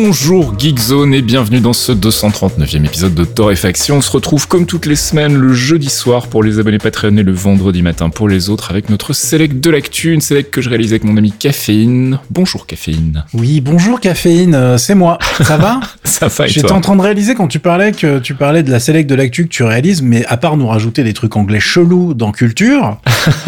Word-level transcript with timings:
Bonjour 0.00 0.54
Geekzone 0.56 1.12
et 1.12 1.22
bienvenue 1.22 1.58
dans 1.58 1.72
ce 1.72 1.90
239e 1.90 2.84
épisode 2.84 3.14
de 3.16 3.24
Torréfaction. 3.24 3.96
On 3.96 4.00
se 4.00 4.12
retrouve 4.12 4.46
comme 4.46 4.64
toutes 4.64 4.86
les 4.86 4.94
semaines 4.94 5.34
le 5.34 5.52
jeudi 5.54 5.90
soir 5.90 6.28
pour 6.28 6.44
les 6.44 6.60
abonnés 6.60 6.78
Patreon 6.78 7.16
et 7.16 7.24
le 7.24 7.32
vendredi 7.32 7.82
matin 7.82 8.08
pour 8.08 8.28
les 8.28 8.48
autres 8.48 8.70
avec 8.70 8.90
notre 8.90 9.12
select 9.12 9.58
de 9.58 9.70
l'actu, 9.70 10.12
une 10.12 10.20
select 10.20 10.52
que 10.52 10.60
je 10.60 10.68
réalise 10.68 10.92
avec 10.92 11.02
mon 11.02 11.16
ami 11.16 11.32
Caféine. 11.32 12.20
Bonjour 12.30 12.64
Caféine. 12.64 13.24
Oui, 13.34 13.60
bonjour 13.60 13.98
Caféine, 13.98 14.54
euh, 14.54 14.78
c'est 14.78 14.94
moi. 14.94 15.18
Ça 15.42 15.56
va 15.56 15.80
Ça 16.04 16.28
va 16.28 16.46
et 16.46 16.48
J'étais 16.48 16.70
en 16.70 16.80
train 16.80 16.94
de 16.94 17.02
réaliser 17.02 17.34
quand 17.34 17.48
tu 17.48 17.58
parlais 17.58 17.90
que 17.90 18.20
tu 18.20 18.34
parlais 18.34 18.62
de 18.62 18.70
la 18.70 18.78
select 18.78 19.10
de 19.10 19.16
l'actu 19.16 19.44
que 19.44 19.52
tu 19.52 19.64
réalises, 19.64 20.00
mais 20.00 20.24
à 20.26 20.36
part 20.36 20.56
nous 20.56 20.68
rajouter 20.68 21.02
des 21.02 21.12
trucs 21.12 21.36
anglais 21.36 21.60
chelous 21.60 22.14
dans 22.14 22.30
culture, 22.30 22.98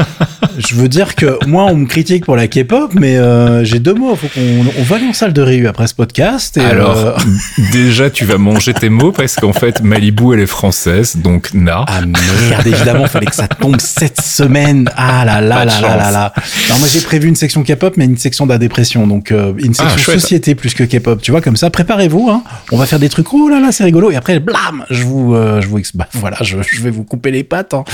je 0.58 0.74
veux 0.74 0.88
dire 0.88 1.14
que 1.14 1.38
moi 1.46 1.66
on 1.66 1.76
me 1.76 1.86
critique 1.86 2.24
pour 2.24 2.34
la 2.34 2.48
K-pop, 2.48 2.92
mais 2.94 3.18
euh, 3.18 3.62
j'ai 3.62 3.78
deux 3.78 3.94
mots. 3.94 4.16
Faut 4.16 4.26
qu'on 4.28 4.66
on 4.78 4.82
va 4.82 4.96
aller 4.96 5.06
en 5.06 5.12
salle 5.12 5.32
de 5.32 5.42
réu 5.42 5.68
après 5.68 5.86
ce 5.86 5.94
podcast. 5.94 6.39
Alors, 6.56 6.96
euh, 6.96 7.12
déjà 7.72 8.10
tu 8.10 8.24
vas 8.24 8.38
manger 8.38 8.74
tes 8.74 8.88
mots 8.88 9.12
parce 9.12 9.36
qu'en 9.36 9.52
fait 9.52 9.82
Malibu 9.82 10.34
elle 10.34 10.40
est 10.40 10.46
française, 10.46 11.16
donc 11.16 11.52
na. 11.54 11.84
Ah 11.86 12.00
merde, 12.06 12.66
évidemment, 12.66 13.06
fallait 13.06 13.26
que 13.26 13.34
ça 13.34 13.48
tombe 13.48 13.80
cette 13.80 14.20
semaine. 14.20 14.90
Ah 14.96 15.24
là 15.24 15.40
là 15.40 15.56
Pas 15.56 15.64
là 15.64 15.80
là 15.80 15.96
là 15.96 16.10
là. 16.10 16.32
Alors 16.66 16.78
moi 16.78 16.88
j'ai 16.92 17.00
prévu 17.00 17.28
une 17.28 17.36
section 17.36 17.62
K-pop, 17.62 17.94
mais 17.96 18.04
une 18.04 18.16
section 18.16 18.46
de 18.46 18.52
la 18.52 18.58
dépression, 18.58 19.06
donc 19.06 19.32
euh, 19.32 19.52
une 19.58 19.74
section 19.74 19.96
Ah, 20.08 20.12
société 20.18 20.54
plus 20.54 20.74
que 20.74 20.84
K-pop. 20.84 21.20
Tu 21.22 21.30
vois 21.30 21.40
comme 21.40 21.56
ça, 21.56 21.70
préparez-vous. 21.70 22.28
Hein. 22.30 22.42
On 22.72 22.76
va 22.76 22.86
faire 22.86 22.98
des 22.98 23.08
trucs. 23.08 23.32
Oh 23.32 23.48
là 23.48 23.60
là, 23.60 23.72
c'est 23.72 23.84
rigolo. 23.84 24.10
Et 24.10 24.16
après, 24.16 24.40
blam, 24.40 24.84
je 24.90 25.02
vous, 25.04 25.34
euh, 25.34 25.60
je 25.60 25.68
vous, 25.68 25.80
bah, 25.94 26.08
voilà, 26.14 26.36
je, 26.42 26.56
je 26.62 26.80
vais 26.80 26.90
vous 26.90 27.04
couper 27.04 27.30
les 27.30 27.44
pattes. 27.44 27.74
hein. 27.74 27.84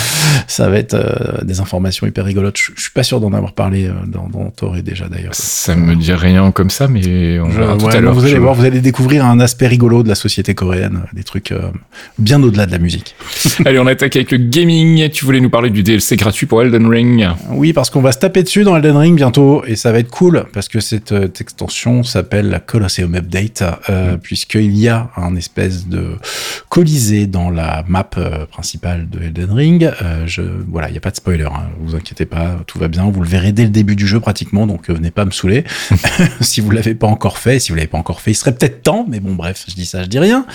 Ça 0.47 0.69
va 0.69 0.79
être 0.79 0.97
des 1.45 1.61
informations 1.61 2.07
hyper 2.07 2.25
rigolotes. 2.25 2.57
Je, 2.59 2.73
je 2.77 2.81
suis 2.83 2.91
pas 2.93 3.03
sûr 3.03 3.21
d'en 3.21 3.33
avoir 3.33 3.53
parlé 3.53 3.91
dans, 4.07 4.29
dans 4.29 4.51
Toré 4.51 4.83
déjà 4.83 5.07
d'ailleurs. 5.09 5.35
Ça 5.35 5.75
me 5.75 5.95
dit 5.97 6.13
rien 6.13 6.51
comme 6.53 6.71
ça, 6.71 6.89
mais 6.89 7.39
on 7.41 7.49
verra 7.49 7.77
tout 7.77 7.87
ouais, 7.87 7.97
à 7.97 8.01
l'heure. 8.01 8.15
vous 8.15 8.25
allez 8.25 8.36
Je- 8.37 8.41
voir, 8.43 8.55
vous 8.55 8.65
allez 8.65 8.81
découvrir 8.81 9.25
un 9.25 9.41
aspect 9.41 9.67
rigolo 9.67 10.03
de 10.03 10.09
la 10.09 10.15
société 10.15 10.55
coréenne, 10.55 11.03
des 11.13 11.25
trucs 11.25 11.53
euh, 11.53 11.71
bien 12.19 12.43
au-delà 12.43 12.67
de 12.67 12.73
la 12.73 12.79
musique. 12.79 13.15
Allez, 13.65 13.79
on 13.79 13.87
attaque 13.87 14.15
avec 14.17 14.31
le 14.31 14.39
gaming. 14.39 15.09
Tu 15.11 15.25
voulais 15.25 15.41
nous 15.41 15.51
parler 15.51 15.71
du 15.71 15.83
DLC 15.83 16.17
gratuit 16.17 16.47
pour 16.47 16.63
Elden 16.63 16.87
Ring. 16.87 17.27
Oui, 17.51 17.73
parce 17.73 17.91
qu'on 17.91 18.01
va 18.03 18.13
se 18.13 18.19
taper 18.19 18.43
dessus 18.43 18.63
dans 18.63 18.77
Elden 18.77 18.97
Ring 18.97 19.17
bientôt, 19.17 19.65
et 19.67 19.77
ça 19.77 19.91
va 19.93 19.99
être 19.99 20.11
cool, 20.11 20.45
parce 20.53 20.69
que 20.69 20.81
cette, 20.81 21.13
euh, 21.13 21.29
extension 21.41 22.03
s'appelle 22.03 22.49
la 22.49 22.61
Colosseum 22.61 23.15
Update, 23.15 23.63
euh, 23.91 24.17
puisqu'il 24.17 24.77
y 24.77 24.89
a 24.89 25.11
un 25.17 25.37
espèce 25.37 25.87
de 25.87 26.17
colisée 26.69 27.27
dans 27.27 27.51
la 27.51 27.85
map 27.89 28.09
principale 28.51 29.09
de 29.09 29.23
Elden 29.23 29.53
Ring. 29.53 29.91
Je, 30.27 30.43
voilà, 30.71 30.89
il 30.89 30.93
n'y 30.93 30.99
a 30.99 31.01
pas 31.01 31.11
de 31.11 31.17
spoiler, 31.17 31.45
hein, 31.45 31.69
vous 31.81 31.95
inquiétez 31.95 32.27
pas, 32.27 32.57
tout 32.67 32.79
va 32.79 32.89
bien, 32.89 33.11
vous 33.11 33.21
le 33.21 33.29
verrez 33.29 33.53
dès 33.53 33.65
le 33.65 33.71
début 33.71 33.97
du 33.97 34.07
jeu 34.07 34.21
pratiquement, 34.21 34.67
donc 34.67 34.89
venez 34.91 35.11
pas 35.11 35.25
me 35.25 35.31
saouler. 35.31 35.65
si 36.41 36.61
vous 36.61 36.71
l'avez 36.71 36.95
pas 36.95 37.07
encore 37.07 37.39
fait, 37.39 37.59
si 37.59 37.71
vous 37.71 37.77
l'avez 37.77 37.87
pas 37.89 37.99
encore 37.99 38.21
fait, 38.21 38.26
il 38.31 38.35
serait 38.35 38.55
peut-être 38.55 38.83
temps, 38.83 39.07
mais 39.09 39.21
bon, 39.21 39.35
bref, 39.35 39.65
je 39.69 39.75
dis 39.75 39.87
ça, 39.87 40.03
je 40.03 40.09
dis 40.09 40.19
rien. 40.19 40.47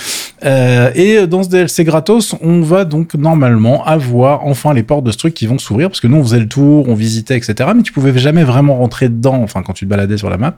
Euh, 0.44 0.92
et 0.96 1.28
dans 1.28 1.44
ce 1.44 1.50
DLC 1.50 1.84
gratos, 1.84 2.36
on 2.42 2.62
va 2.62 2.86
donc 2.86 3.14
normalement 3.14 3.86
avoir 3.86 4.46
enfin 4.46 4.74
les 4.74 4.84
portes 4.84 5.04
de 5.04 5.12
ce 5.12 5.18
truc 5.18 5.34
qui 5.34 5.48
vont 5.48 5.58
s'ouvrir, 5.60 5.90
parce 5.90 6.00
que 6.00 6.08
nous 6.08 6.18
on 6.18 6.24
faisait 6.24 6.40
le 6.40 6.48
tour, 6.48 6.90
on 6.90 6.96
visitait, 6.96 7.38
etc. 7.38 7.70
Mais 7.76 7.84
tu 7.84 7.92
pouvais 7.92 8.18
jamais 8.18 8.44
vraiment 8.44 8.78
rentrer 8.78 9.10
dedans, 9.10 9.42
enfin 9.44 9.62
quand 9.62 9.74
tu 9.74 9.86
te 9.86 9.90
baladais 9.90 10.18
sur 10.18 10.30
la 10.30 10.38
map. 10.38 10.56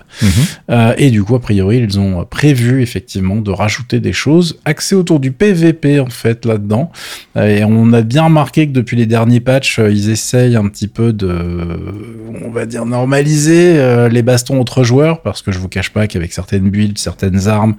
Euh, 0.70 0.94
et 0.98 1.12
du 1.12 1.24
coup, 1.24 1.36
a 1.36 1.42
priori, 1.42 1.78
ils 1.80 2.00
ont 2.00 2.26
prévu 2.26 2.82
effectivement 2.82 3.38
de 3.38 3.52
rajouter 3.52 4.00
des 4.00 4.14
choses 4.14 4.60
axées 4.66 4.96
autour 4.96 5.20
du 5.20 5.32
PVP 5.32 6.00
en 6.00 6.10
fait 6.10 6.46
là-dedans. 6.46 6.92
Euh, 7.38 7.58
Et 7.58 7.64
on 7.64 7.92
a 7.94 8.02
bien 8.02 8.24
remarqué 8.24 8.68
que 8.68 8.72
depuis 8.72 8.98
les 8.98 9.06
derniers 9.06 9.40
patchs, 9.40 9.80
ils 9.80 10.10
essayent 10.10 10.56
un 10.56 10.68
petit 10.68 10.88
peu 10.88 11.14
de, 11.14 11.32
on 12.44 12.52
va 12.52 12.66
dire, 12.66 12.86
normaliser 12.86 14.08
les 14.10 14.22
bastons 14.22 14.60
entre 14.60 14.84
joueurs, 14.84 15.22
parce 15.22 15.42
que 15.42 15.52
je 15.52 15.60
vous 15.60 15.68
cache 15.68 15.90
pas 15.90 16.08
qu'avec 16.08 16.32
certaines 16.34 16.70
builds, 16.70 16.98
certaines 17.04 17.48
armes, 17.48 17.76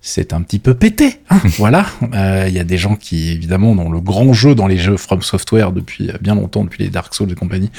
c'est 0.00 0.32
un 0.32 0.42
petit 0.42 0.58
peu 0.58 0.74
pété. 0.74 1.20
hein, 1.30 1.40
voilà. 1.58 1.86
Euh, 2.12 2.44
Il 2.48 2.54
y 2.54 2.58
a 2.58 2.64
des 2.64 2.76
gens 2.76 2.96
qui, 2.96 3.30
évidemment, 3.30 3.74
dans 3.74 3.90
le 3.90 4.00
grand 4.00 4.32
jeu, 4.32 4.54
dans 4.54 4.66
les 4.66 4.76
jeux 4.78 4.96
From 4.96 5.22
Software 5.22 5.72
depuis 5.72 6.10
bien 6.20 6.34
longtemps, 6.34 6.64
depuis 6.64 6.84
les 6.84 6.90
Dark 6.90 7.14
Souls 7.14 7.32
et 7.32 7.34
compagnie, 7.34 7.70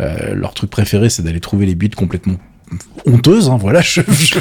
euh, 0.00 0.34
leur 0.34 0.54
truc 0.54 0.70
préféré, 0.70 1.10
c'est 1.10 1.22
d'aller 1.22 1.40
trouver 1.40 1.66
les 1.66 1.74
builds 1.74 1.96
complètement 1.96 2.36
honteuses, 3.06 3.48
hein, 3.48 3.56
voilà, 3.60 3.80
je- 3.80 4.00
je- 4.08 4.38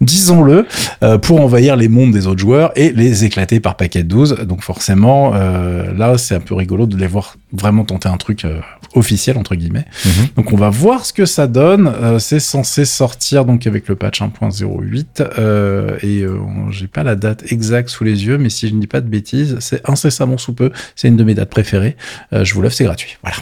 disons-le, 0.00 0.66
euh, 1.02 1.18
pour 1.18 1.40
envahir 1.40 1.76
les 1.76 1.88
mondes 1.88 2.12
des 2.12 2.26
autres 2.26 2.40
joueurs 2.40 2.72
et 2.76 2.90
les 2.92 3.24
éclater 3.24 3.60
par 3.60 3.76
paquet 3.76 4.02
de 4.02 4.08
12. 4.08 4.38
Donc 4.46 4.62
forcément, 4.62 5.32
euh, 5.34 5.92
là, 5.96 6.18
c'est 6.18 6.34
un 6.34 6.40
peu 6.40 6.54
rigolo 6.54 6.86
de 6.86 6.96
les 6.96 7.06
voir 7.06 7.36
vraiment 7.52 7.84
tenter 7.84 8.08
un 8.08 8.16
truc 8.16 8.44
euh, 8.44 8.60
officiel, 8.94 9.36
entre 9.38 9.54
guillemets. 9.54 9.84
Mhm. 10.04 10.12
Donc 10.36 10.52
on 10.52 10.56
va 10.56 10.70
voir 10.70 11.04
ce 11.06 11.12
que 11.12 11.26
ça 11.26 11.46
donne. 11.46 11.92
C'est 12.18 12.40
censé 12.40 12.84
sortir 12.84 13.44
donc 13.44 13.66
avec 13.66 13.88
le 13.88 13.96
patch 13.96 14.20
1.08 14.22 15.22
euh, 15.38 15.96
et 16.02 16.24
j'ai 16.70 16.86
pas 16.86 17.02
la 17.02 17.14
date 17.16 17.44
exacte 17.52 17.88
sous 17.88 18.04
les 18.04 18.24
yeux, 18.26 18.38
mais 18.38 18.50
si 18.50 18.68
je 18.68 18.74
ne 18.74 18.80
dis 18.80 18.86
pas 18.86 19.00
de 19.00 19.08
bêtises, 19.08 19.56
c'est 19.60 19.88
incessamment 19.88 20.38
sous 20.38 20.52
peu. 20.52 20.70
C'est 20.96 21.08
une 21.08 21.16
de 21.16 21.24
mes 21.24 21.34
dates 21.34 21.50
préférées. 21.50 21.96
Je 22.32 22.54
vous 22.54 22.62
l'offre, 22.62 22.76
c'est 22.76 22.84
gratuit. 22.84 23.16
Voilà. 23.22 23.36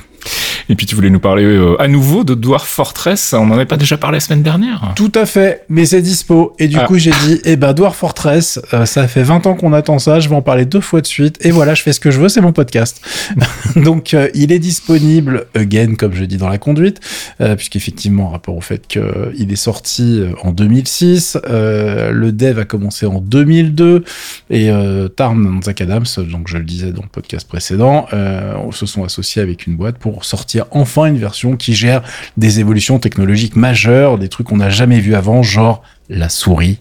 Et 0.69 0.75
puis 0.75 0.87
tu 0.87 0.95
voulais 0.95 1.11
nous 1.11 1.21
parler 1.21 1.45
euh, 1.45 1.81
à 1.81 1.87
nouveau 1.89 2.25
de 2.25 2.35
Dwarf 2.35 2.69
Fortress. 2.69 3.33
On 3.33 3.47
n'en 3.47 3.55
avait 3.55 3.67
pas 3.67 3.77
déjà 3.77 3.97
parlé 3.97 4.17
la 4.17 4.21
semaine 4.21 4.43
dernière. 4.43 4.93
Tout 4.97 5.13
à 5.15 5.25
fait, 5.27 5.65
mais 5.69 5.85
c'est 5.87 6.03
dispo. 6.03 6.55
Et 6.59 6.67
du 6.69 6.77
Ah. 6.79 6.85
coup, 6.87 6.99
j'ai 6.99 7.13
dit, 7.27 7.41
eh 7.45 7.57
ben, 7.57 7.73
Dwarf 7.73 7.97
Fortress, 7.97 8.61
euh, 8.75 8.85
ça 8.85 9.07
fait 9.07 9.23
20 9.23 9.47
ans 9.47 9.55
qu'on 9.55 9.73
attend 9.73 9.99
ça, 9.99 10.19
je 10.21 10.29
vais 10.29 10.35
en 10.35 10.43
parler 10.43 10.65
deux 10.65 10.81
fois 10.81 11.01
de 11.01 11.07
suite. 11.07 11.39
Et 11.45 11.51
voilà, 11.51 11.75
je 11.75 11.83
fais 11.83 11.93
ce 11.93 12.01
que 12.01 12.11
je 12.11 12.19
veux, 12.21 12.29
c'est 12.29 12.41
mon 12.41 12.53
podcast. 12.53 13.01
Donc, 13.77 14.13
euh, 14.15 14.29
il 14.35 14.51
est 14.53 14.59
disponible, 14.59 15.47
again, 15.55 15.95
comme 15.95 16.15
je 16.15 16.25
dis 16.25 16.37
dans 16.37 16.49
la 16.49 16.59
conduite, 16.59 17.01
euh, 17.41 17.55
puisqu'effectivement, 17.57 18.27
en 18.27 18.31
rapport 18.31 18.57
au 18.57 18.61
fait 18.61 18.87
qu'il 18.89 19.53
est 19.53 19.57
sorti 19.57 20.21
euh, 20.21 20.33
en 20.43 20.51
2006, 20.53 21.39
euh, 21.49 22.11
le 22.11 22.33
dev 22.33 22.59
a 22.59 22.65
commencé 22.65 23.07
en 23.07 23.21
2002, 23.21 24.05
et 24.51 24.71
euh, 24.71 25.09
Tarn 25.09 25.61
Zach 25.63 25.81
Adams, 25.81 26.05
donc 26.31 26.49
je 26.49 26.57
le 26.59 26.65
disais 26.65 26.91
dans 26.93 27.03
le 27.03 27.09
podcast 27.09 27.47
précédent, 27.49 28.07
euh, 28.13 28.55
se 28.73 28.87
sont 28.87 29.05
associés 29.05 29.43
avec 29.43 29.67
une 29.67 29.77
boîte 29.77 29.97
pour 29.99 30.25
sortir 30.25 30.56
enfin 30.71 31.07
une 31.07 31.19
version 31.19 31.57
qui 31.57 31.75
gère 31.75 32.03
des 32.37 32.61
évolutions 32.61 32.99
technologiques 32.99 33.57
majeures, 33.57 34.19
des 34.19 34.29
trucs 34.29 34.47
qu'on 34.49 34.57
n'a 34.59 34.71
jamais 34.71 35.01
vu 35.01 35.15
avant, 35.15 35.43
genre 35.43 35.83
la 36.09 36.29
souris. 36.29 36.79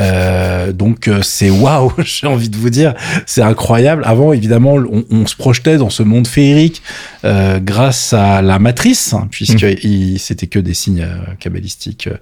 Euh, 0.00 0.72
donc 0.72 1.06
euh, 1.08 1.20
c'est 1.22 1.50
waouh, 1.50 1.92
j'ai 1.98 2.26
envie 2.26 2.48
de 2.48 2.56
vous 2.56 2.70
dire, 2.70 2.94
c'est 3.26 3.42
incroyable. 3.42 4.02
Avant, 4.06 4.32
évidemment, 4.32 4.74
on, 4.74 5.04
on 5.10 5.26
se 5.26 5.36
projetait 5.36 5.76
dans 5.76 5.90
ce 5.90 6.02
monde 6.02 6.26
féerique 6.26 6.82
euh, 7.24 7.58
grâce 7.60 8.14
à 8.14 8.40
la 8.40 8.58
matrice, 8.58 9.12
hein, 9.12 9.28
puisque 9.30 9.66
il- 9.82 10.18
c'était 10.18 10.46
que 10.46 10.58
des 10.58 10.72
signes 10.74 11.02
euh, 11.02 11.16
cabalistiques 11.38 12.06
euh, 12.06 12.16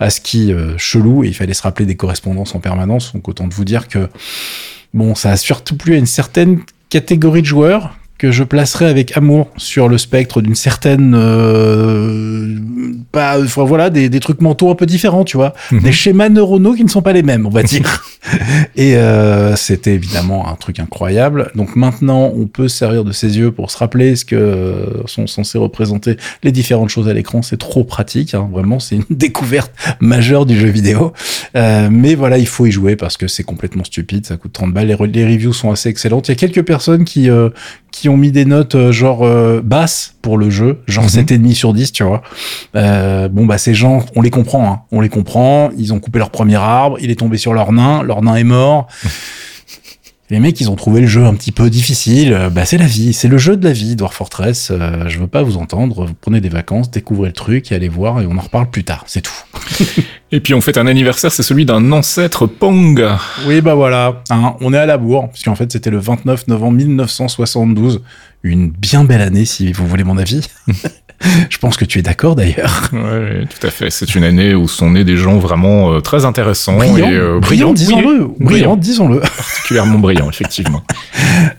ASCII 0.00 0.52
euh, 0.52 0.78
chelous 0.78 1.24
et 1.24 1.28
il 1.28 1.34
fallait 1.34 1.52
se 1.54 1.62
rappeler 1.62 1.84
des 1.84 1.96
correspondances 1.96 2.54
en 2.54 2.60
permanence. 2.60 3.12
Donc 3.12 3.28
autant 3.28 3.46
de 3.46 3.52
vous 3.52 3.64
dire 3.66 3.86
que 3.88 4.08
bon, 4.94 5.14
ça 5.14 5.30
a 5.32 5.36
surtout 5.36 5.76
plu 5.76 5.94
à 5.94 5.98
une 5.98 6.06
certaine 6.06 6.60
catégorie 6.88 7.42
de 7.42 7.46
joueurs 7.46 7.94
que 8.22 8.30
je 8.30 8.44
placerai 8.44 8.86
avec 8.86 9.16
amour 9.16 9.48
sur 9.56 9.88
le 9.88 9.98
spectre 9.98 10.42
d'une 10.42 10.54
certaine 10.54 11.12
euh, 11.12 12.56
enfin, 13.12 13.64
voilà 13.64 13.90
des, 13.90 14.08
des 14.08 14.20
trucs 14.20 14.40
mentaux 14.40 14.70
un 14.70 14.76
peu 14.76 14.86
différents 14.86 15.24
tu 15.24 15.36
vois. 15.36 15.54
Mhm. 15.72 15.80
des 15.80 15.90
schémas 15.90 16.28
neuronaux 16.28 16.74
qui 16.74 16.84
ne 16.84 16.88
sont 16.88 17.02
pas 17.02 17.12
les 17.12 17.24
mêmes 17.24 17.46
on 17.46 17.50
va 17.50 17.64
dire. 17.64 18.04
Et 18.76 18.94
euh, 18.96 19.56
c'était 19.56 19.94
évidemment 19.94 20.48
un 20.48 20.54
truc 20.54 20.78
incroyable. 20.78 21.50
Donc 21.56 21.74
maintenant 21.74 22.30
on 22.36 22.46
peut 22.46 22.68
se 22.68 22.76
servir 22.76 23.02
de 23.02 23.10
ses 23.10 23.38
yeux 23.38 23.50
pour 23.50 23.72
se 23.72 23.78
rappeler 23.78 24.14
ce 24.14 24.24
que 24.24 25.02
sont 25.06 25.26
censés 25.26 25.58
représenter 25.58 26.16
les 26.44 26.52
différentes 26.52 26.90
choses 26.90 27.08
à 27.08 27.14
l'écran. 27.14 27.42
C'est 27.42 27.58
trop 27.58 27.82
pratique 27.82 28.34
hein, 28.34 28.48
vraiment 28.52 28.78
c'est 28.78 28.94
une 28.94 29.04
découverte 29.10 29.72
majeure 29.98 30.46
du 30.46 30.56
jeu 30.56 30.68
vidéo. 30.68 31.12
Euh, 31.56 31.88
mais 31.90 32.14
voilà 32.14 32.38
il 32.38 32.46
faut 32.46 32.66
y 32.66 32.70
jouer 32.70 32.94
parce 32.94 33.16
que 33.16 33.26
c'est 33.26 33.42
complètement 33.42 33.82
stupide. 33.82 34.26
Ça 34.26 34.36
coûte 34.36 34.52
30 34.52 34.72
balles. 34.72 34.86
Les, 34.86 34.94
re- 34.94 35.10
les 35.10 35.24
reviews 35.24 35.52
sont 35.52 35.72
assez 35.72 35.88
excellentes. 35.88 36.28
Il 36.28 36.30
y 36.30 36.34
a 36.34 36.36
quelques 36.36 36.62
personnes 36.64 37.04
qui 37.04 37.28
qui 37.90 38.08
ont 38.08 38.11
mis 38.16 38.32
des 38.32 38.44
notes 38.44 38.74
euh, 38.74 38.92
genre 38.92 39.22
euh, 39.24 39.60
basses 39.62 40.14
pour 40.22 40.38
le 40.38 40.50
jeu, 40.50 40.80
genre 40.86 41.04
Mhm. 41.04 41.10
7,5 41.10 41.54
sur 41.54 41.72
10, 41.74 41.92
tu 41.92 42.04
vois. 42.04 42.22
Euh, 42.76 43.28
bon, 43.28 43.46
bah 43.46 43.58
ces 43.58 43.74
gens, 43.74 44.04
on 44.14 44.22
les 44.22 44.30
comprend, 44.30 44.70
hein. 44.72 44.80
on 44.92 45.00
les 45.00 45.08
comprend, 45.08 45.70
ils 45.76 45.92
ont 45.92 46.00
coupé 46.00 46.18
leur 46.18 46.30
premier 46.30 46.56
arbre, 46.56 46.96
il 47.00 47.10
est 47.10 47.16
tombé 47.18 47.36
sur 47.36 47.52
leur 47.54 47.72
nain, 47.72 48.02
leur 48.02 48.22
nain 48.22 48.36
est 48.36 48.44
mort. 48.44 48.86
Les 50.32 50.40
mecs, 50.40 50.58
ils 50.62 50.70
ont 50.70 50.76
trouvé 50.76 51.02
le 51.02 51.06
jeu 51.06 51.26
un 51.26 51.34
petit 51.34 51.52
peu 51.52 51.68
difficile. 51.68 52.32
Euh, 52.32 52.48
Bah, 52.48 52.64
c'est 52.64 52.78
la 52.78 52.86
vie, 52.86 53.12
c'est 53.12 53.28
le 53.28 53.36
jeu 53.36 53.54
de 53.54 53.64
la 53.64 53.74
vie, 53.74 53.96
Dwarf 53.96 54.14
Fortress. 54.14 54.70
Euh, 54.70 55.06
je 55.06 55.18
veux 55.18 55.26
pas 55.26 55.42
vous 55.42 55.58
entendre. 55.58 56.06
Vous 56.06 56.14
prenez 56.18 56.40
des 56.40 56.48
vacances, 56.48 56.90
découvrez 56.90 57.28
le 57.28 57.34
truc 57.34 57.70
et 57.70 57.74
allez 57.74 57.90
voir 57.90 58.18
et 58.22 58.26
on 58.26 58.38
en 58.38 58.40
reparle 58.40 58.70
plus 58.70 58.82
tard. 58.82 59.04
C'est 59.06 59.20
tout. 59.20 59.34
Et 60.32 60.40
puis 60.40 60.54
on 60.54 60.62
fait 60.62 60.78
un 60.78 60.86
anniversaire, 60.86 61.30
c'est 61.30 61.42
celui 61.42 61.66
d'un 61.66 61.92
ancêtre 61.92 62.46
Pong. 62.46 63.06
Oui, 63.46 63.60
bah 63.60 63.74
voilà, 63.74 64.22
hein, 64.30 64.56
on 64.62 64.72
est 64.72 64.78
à 64.78 64.86
la 64.86 64.96
bourre, 64.96 65.28
puisqu'en 65.28 65.54
fait 65.54 65.70
c'était 65.70 65.90
le 65.90 65.98
29 65.98 66.48
novembre 66.48 66.78
1972, 66.78 68.00
une 68.42 68.70
bien 68.70 69.04
belle 69.04 69.20
année 69.20 69.44
si 69.44 69.70
vous 69.72 69.86
voulez 69.86 70.04
mon 70.04 70.16
avis. 70.16 70.48
Je 71.50 71.58
pense 71.58 71.76
que 71.76 71.84
tu 71.84 71.98
es 71.98 72.02
d'accord 72.02 72.34
d'ailleurs. 72.36 72.88
Oui, 72.92 73.46
tout 73.48 73.66
à 73.66 73.70
fait. 73.70 73.90
C'est 73.90 74.14
une 74.14 74.24
année 74.24 74.54
où 74.54 74.68
sont 74.68 74.90
nés 74.90 75.04
des 75.04 75.16
gens 75.16 75.38
vraiment 75.38 75.92
euh, 75.92 76.00
très 76.00 76.24
intéressants 76.24 76.82
et 76.82 76.90
euh, 77.12 77.38
brillants, 77.40 77.72
disons-le, 77.72 78.24
oui, 78.24 78.34
brillants, 78.40 78.76
disons-le, 78.76 79.20
particulièrement 79.20 79.98
brillants, 79.98 80.30
effectivement. 80.30 80.82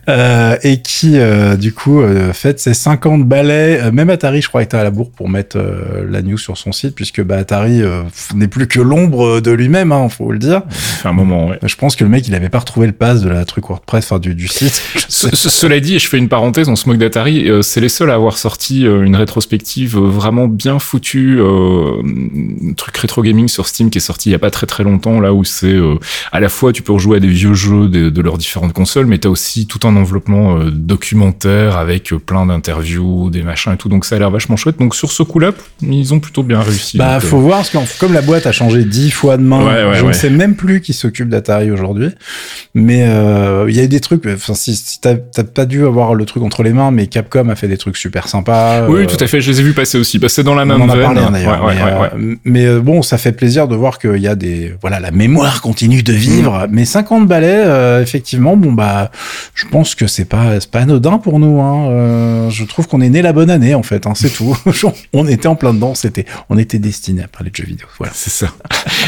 Euh, 0.09 0.57
et 0.63 0.81
qui 0.81 1.17
du 1.57 1.73
coup 1.73 2.01
fête 2.33 2.59
ses 2.59 2.73
50 2.73 3.25
balais. 3.25 3.91
Même 3.91 4.09
Atari, 4.09 4.41
je 4.41 4.47
crois, 4.49 4.61
était 4.61 4.75
à 4.77 4.83
la 4.83 4.91
bourre 4.91 5.09
pour 5.11 5.29
mettre 5.29 5.57
la 6.07 6.21
news 6.21 6.37
sur 6.37 6.57
son 6.57 6.71
site, 6.71 6.93
puisque 6.93 7.23
bah, 7.23 7.37
Atari 7.37 7.81
n'est 8.35 8.47
plus 8.49 8.67
que 8.67 8.79
l'ombre 8.81 9.39
de 9.39 9.51
lui-même, 9.51 9.91
hein, 9.91 10.09
faut 10.09 10.31
le 10.31 10.39
dire. 10.39 10.61
Ça 10.69 10.79
fait 11.03 11.07
un 11.09 11.13
moment, 11.13 11.47
ouais. 11.47 11.57
Je 11.65 11.75
pense 11.75 11.95
que 11.95 12.03
le 12.03 12.09
mec, 12.09 12.27
il 12.27 12.35
avait 12.35 12.49
pas 12.49 12.59
retrouvé 12.59 12.85
le 12.87 12.93
pass 12.93 13.21
de 13.21 13.29
la 13.29 13.45
truc 13.45 13.67
WordPress, 13.69 14.05
enfin 14.05 14.19
du, 14.19 14.35
du 14.35 14.47
site. 14.47 14.81
Ce- 15.07 15.29
cela 15.35 15.79
dit, 15.79 15.95
et 15.95 15.99
je 15.99 16.07
fais 16.09 16.17
une 16.17 16.29
parenthèse, 16.29 16.67
on 16.69 16.75
se 16.75 16.87
moque 16.87 16.97
d'Atari, 16.97 17.49
c'est 17.61 17.81
les 17.81 17.89
seuls 17.89 18.11
à 18.11 18.15
avoir 18.15 18.37
sorti 18.37 18.81
une 18.83 19.15
rétrospective 19.15 19.52
euh, 19.57 19.99
vraiment 20.09 20.47
bien 20.47 20.79
foutue, 20.79 21.39
euh, 21.39 22.01
un 22.69 22.73
truc 22.73 22.95
rétro 22.97 23.21
gaming 23.21 23.47
sur 23.47 23.67
Steam 23.67 23.89
qui 23.89 23.97
est 23.97 24.01
sorti 24.01 24.29
il 24.29 24.31
y 24.31 24.35
a 24.35 24.39
pas 24.39 24.51
très 24.51 24.67
très 24.67 24.83
longtemps, 24.83 25.19
là 25.19 25.33
où 25.33 25.43
c'est 25.43 25.67
euh, 25.67 25.95
à 26.31 26.39
la 26.39 26.49
fois 26.49 26.71
tu 26.73 26.81
peux 26.81 26.93
rejouer 26.93 27.17
à 27.17 27.19
des 27.19 27.27
vieux 27.27 27.53
jeux 27.53 27.87
de, 27.87 28.09
de 28.09 28.21
leurs 28.21 28.37
différentes 28.37 28.73
consoles, 28.73 29.05
mais 29.05 29.17
t'as 29.17 29.29
aussi 29.29 29.67
tout 29.67 29.79
un 29.87 29.95
enveloppement 29.95 30.57
euh, 30.57 30.71
documentaire 30.71 31.77
avec 31.77 32.13
plein 32.25 32.45
d'interviews, 32.45 33.29
des 33.29 33.43
machins 33.43 33.73
et 33.73 33.77
tout, 33.77 33.89
donc 33.89 34.05
ça 34.05 34.15
a 34.15 34.19
l'air 34.19 34.31
vachement 34.31 34.57
chouette. 34.57 34.79
Donc 34.79 34.95
sur 34.95 35.11
ce 35.11 35.23
coup-là, 35.23 35.51
ils 35.81 36.13
ont 36.13 36.19
plutôt 36.19 36.43
bien 36.43 36.61
réussi. 36.61 36.97
Bah, 36.97 37.19
Donc, 37.19 37.29
faut 37.29 37.39
voir, 37.39 37.59
parce 37.59 37.69
que 37.69 37.99
comme 37.99 38.13
la 38.13 38.21
boîte 38.21 38.45
a 38.45 38.51
changé 38.51 38.83
dix 38.83 39.11
fois 39.11 39.37
de 39.37 39.43
main, 39.43 39.63
Ouais, 39.63 39.85
ouais, 39.85 39.95
je 39.95 40.05
ne 40.05 40.13
sais 40.13 40.29
même 40.29 40.55
plus 40.55 40.81
qui 40.81 40.93
s'occupe 40.93 41.29
d'Atari 41.29 41.71
aujourd'hui. 41.71 42.09
Mais 42.73 42.99
il 43.67 43.75
y 43.75 43.79
a 43.79 43.83
eu 43.83 43.87
des 43.87 43.99
trucs, 43.99 44.25
enfin, 44.25 44.53
si, 44.53 44.75
si 44.75 44.99
t'as 44.99 45.15
pas 45.15 45.65
dû 45.65 45.85
avoir 45.85 46.15
le 46.15 46.25
truc 46.25 46.43
entre 46.43 46.63
les 46.63 46.73
mains, 46.73 46.91
mais 46.91 47.07
Capcom 47.07 47.49
a 47.49 47.55
fait 47.55 47.67
des 47.67 47.77
trucs 47.77 47.97
super 47.97 48.27
sympas. 48.27 48.87
Oui, 48.87 49.07
tout 49.07 49.17
à 49.19 49.27
fait, 49.27 49.41
je 49.43 49.51
les 49.51 49.59
ai 49.59 49.63
vus 49.63 49.73
passer 49.73 49.97
aussi. 49.97 50.17
Bah, 50.19 50.29
c'est 50.29 50.43
dans 50.43 50.55
la 50.55 50.63
On 50.63 50.65
même 50.65 50.81
en 50.81 50.89
a 50.89 50.95
parlé 50.97 51.21
d'ailleurs. 51.31 51.63
Ouais, 51.63 51.75
mais, 51.75 51.83
ouais, 51.83 51.99
ouais. 51.99 52.09
euh, 52.15 52.35
mais, 52.45 52.79
bon, 52.79 53.01
ça 53.01 53.17
fait 53.17 53.31
plaisir 53.33 53.67
de 53.67 53.75
voir 53.75 53.99
qu'il 53.99 54.17
y 54.17 54.27
a 54.27 54.35
des. 54.35 54.73
Voilà, 54.81 54.99
la 54.99 55.11
mémoire 55.11 55.61
continue 55.61 56.01
de 56.03 56.13
Mm. 56.13 56.15
vivre. 56.15 56.67
Mais 56.71 56.85
50 56.85 57.27
balais, 57.27 57.63
euh, 57.65 58.01
effectivement, 58.01 58.55
bon, 58.57 58.71
bah, 58.71 59.11
je 59.53 59.65
pense 59.67 59.95
que 59.95 60.07
c'est 60.07 60.25
pas, 60.25 60.59
c'est 60.59 60.71
pas 60.71 60.79
anodin 60.79 61.17
pour 61.17 61.39
nous. 61.39 61.61
Hein. 61.61 61.89
Euh, 61.89 62.49
je 62.49 62.63
trouve 62.65 62.87
qu'on 62.87 63.01
est 63.01 63.09
né 63.09 63.21
la 63.21 63.33
bonne 63.33 63.49
année, 63.49 63.75
en 63.75 63.83
fait. 63.83 64.07
Hein, 64.07 64.13
c'est 64.15 64.29
tout. 64.31 64.55
on 65.13 65.27
était 65.27 65.47
en 65.47 65.55
plein 65.55 65.73
dedans. 65.73 65.93
C'était, 65.95 66.25
on 66.49 66.57
était 66.57 66.79
destiné 66.79 67.23
à 67.23 67.27
parler 67.27 67.49
de 67.49 67.55
jeux 67.55 67.65
vidéo. 67.65 67.87
Voilà. 67.97 68.13
C'est 68.15 68.29
ça. 68.29 68.47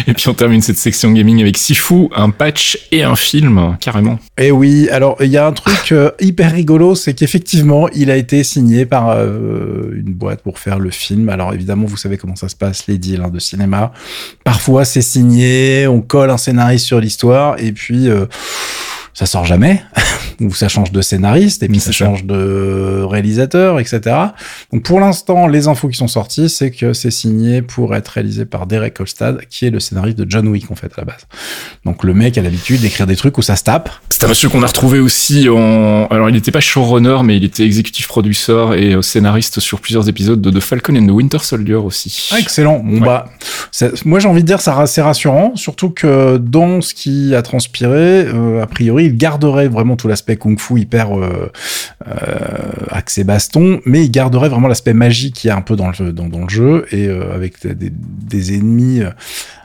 Et 0.07 0.13
puis 0.13 0.27
on 0.27 0.33
termine 0.33 0.61
cette 0.61 0.77
section 0.77 1.11
gaming 1.11 1.41
avec 1.41 1.57
Sifu, 1.57 2.09
un 2.15 2.29
patch 2.29 2.77
et 2.91 3.03
un 3.03 3.15
film, 3.15 3.77
carrément. 3.79 4.19
Et 4.38 4.51
oui, 4.51 4.89
alors 4.91 5.17
il 5.21 5.27
y 5.29 5.38
a 5.38 5.47
un 5.47 5.51
truc 5.53 5.91
euh, 5.91 6.11
hyper 6.19 6.51
rigolo, 6.51 6.95
c'est 6.95 7.13
qu'effectivement, 7.13 7.88
il 7.89 8.11
a 8.11 8.17
été 8.17 8.43
signé 8.43 8.85
par 8.85 9.11
une 9.17 10.13
boîte 10.15 10.41
pour 10.41 10.59
faire 10.59 10.79
le 10.79 10.89
film. 10.89 11.29
Alors 11.29 11.53
évidemment, 11.53 11.85
vous 11.85 11.97
savez 11.97 12.17
comment 12.17 12.35
ça 12.35 12.50
se 12.50 12.56
passe, 12.56 12.88
les 12.88 12.97
deals 12.97 13.21
hein, 13.21 13.29
de 13.29 13.39
cinéma. 13.39 13.91
Parfois, 14.44 14.85
c'est 14.85 15.01
signé, 15.01 15.88
on 15.88 16.01
colle 16.01 16.29
un 16.29 16.38
scénariste 16.38 16.85
sur 16.85 17.00
l'histoire, 17.00 17.59
et 17.59 17.71
puis 17.71 18.09
euh, 18.09 18.25
ça 19.15 19.25
sort 19.25 19.45
jamais, 19.45 19.81
ou 20.41 20.53
ça 20.53 20.67
change 20.67 20.91
de 20.91 21.01
scénariste, 21.01 21.63
et 21.63 21.67
puis 21.67 21.79
ça 21.79 21.91
change 21.91 22.25
de 22.25 23.01
réalisateur, 23.03 23.79
etc. 23.79 24.01
Donc 24.71 24.83
pour 24.83 25.00
l'instant, 25.00 25.47
les 25.47 25.67
infos 25.67 25.88
qui 25.88 25.97
sont 25.97 26.07
sorties, 26.09 26.50
c'est 26.50 26.69
que 26.69 26.94
c'est 26.94 27.09
signé 27.12 27.62
pour 27.63 27.95
être 27.95 28.09
réalisé 28.09 28.45
par 28.45 28.67
Derek 28.67 28.94
Kolstad, 28.94 29.39
qui 29.50 29.65
est 29.65 29.69
le 29.71 29.79
scénariste 29.79 30.17
de 30.19 30.29
John 30.29 30.47
Wick 30.50 30.69
en 30.69 30.75
fait 30.75 30.91
à 30.97 31.01
la 31.01 31.06
base. 31.06 31.25
Donc 31.85 32.03
le 32.03 32.13
mec 32.13 32.38
a 32.38 32.41
l'habitude 32.41 32.81
d'écrire 32.81 33.07
des 33.07 33.15
trucs 33.15 33.38
où 33.38 33.41
ça 33.41 33.56
se 33.56 33.63
tape. 33.63 33.89
C'est 34.09 34.23
un 34.25 34.27
monsieur 34.27 34.50
qu'on 34.50 34.62
a 34.63 34.67
retrouvé 34.67 35.00
aussi 35.00 35.47
en... 35.50 36.06
Alors 36.07 36.29
il 36.29 36.33
n'était 36.33 36.51
pas 36.51 36.59
showrunner, 36.59 37.17
mais 37.23 37.38
il 37.38 37.44
était 37.45 37.63
exécutif 37.63 38.07
producer 38.07 38.67
et 38.77 38.94
euh, 38.95 39.01
scénariste 39.01 39.59
sur 39.62 39.79
plusieurs 39.79 40.09
épisodes 40.09 40.41
de 40.41 40.51
The 40.51 40.59
Falcon 40.62 40.95
and 40.97 41.07
the 41.07 41.12
Winter 41.12 41.39
Soldier 41.41 41.75
aussi. 41.75 42.29
Ah, 42.33 42.39
excellent. 42.39 42.79
Bon, 42.79 42.95
Ouais. 42.95 43.00
bah, 43.06 43.25
moi, 44.06 44.19
j'ai 44.19 44.27
envie 44.27 44.41
de 44.41 44.47
dire, 44.47 44.62
ça, 44.62 44.85
c'est 44.88 45.01
rassurant. 45.01 45.53
Surtout 45.56 45.89
que 45.89 46.38
dans 46.38 46.81
ce 46.81 46.94
qui 46.94 47.35
a 47.35 47.41
transpiré, 47.41 48.25
euh, 48.25 48.62
a 48.63 48.67
priori, 48.67 49.04
il 49.05 49.17
garderait 49.17 49.67
vraiment 49.67 49.95
tout 49.95 50.07
l'aspect 50.07 50.35
kung-fu 50.37 50.79
hyper 50.79 51.17
euh, 51.17 51.51
euh, 52.07 52.13
axé 52.89 53.23
baston, 53.23 53.81
mais 53.85 54.03
il 54.05 54.11
garderait 54.11 54.49
vraiment 54.49 54.67
l'aspect 54.67 54.93
magie 54.93 55.31
qu'il 55.31 55.47
y 55.47 55.51
a 55.51 55.55
un 55.55 55.61
peu 55.61 55.75
dans 55.75 55.89
le, 55.89 56.49
jeu 56.49 56.85
et 56.91 57.07
euh, 57.07 57.33
avec 57.33 57.65
des, 57.65 58.53
ennemis 58.55 59.01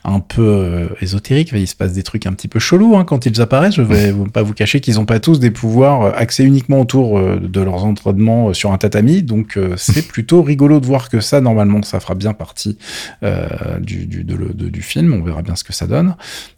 un 0.04 0.20
peu 0.20 0.42
euh, 0.42 0.86
ésotériques. 1.00 1.50
Il 1.54 1.66
se 1.66 1.74
passe 1.76 1.92
des 1.92 2.02
trucs 2.02 2.26
un 2.26 2.32
petit 2.32 2.48
peu 2.48 2.58
chelous 2.58 2.96
hein, 2.96 3.04
quand 3.04 3.26
ils 3.26 3.40
apparaissent. 3.40 3.74
Je 3.74 3.82
vais 3.82 4.12
pas 4.32 4.42
vous 4.42 4.54
cacher 4.54 4.80
qu'ils 4.80 4.98
ont 5.00 5.04
pas 5.04 5.20
tous 5.20 5.40
des 5.40 5.50
pouvoirs 5.50 6.02
euh, 6.02 6.12
axés 6.14 6.44
uniquement 6.44 6.80
autour 6.80 7.18
euh, 7.18 7.38
de 7.40 7.60
leurs 7.60 7.84
entraînements 7.84 8.48
euh, 8.48 8.52
sur 8.54 8.72
un 8.72 8.78
tatami. 8.78 9.22
Donc, 9.22 9.56
euh, 9.56 9.74
c'est 9.76 10.06
plutôt 10.08 10.42
rigolo 10.42 10.80
de 10.80 10.86
voir 10.86 11.08
que 11.08 11.20
ça, 11.20 11.40
normalement, 11.40 11.82
ça 11.82 12.00
fera 12.00 12.14
bien 12.14 12.32
partie 12.32 12.78
euh, 13.22 13.46
du, 13.80 14.06
du, 14.06 14.24
de 14.24 14.34
le- 14.34 14.54
de- 14.54 14.68
du 14.68 14.82
film. 14.82 15.12
On 15.14 15.22
verra 15.22 15.42
bien 15.42 15.56
ce 15.56 15.64
que 15.64 15.72
ça 15.72 15.86
donne. 15.86 16.16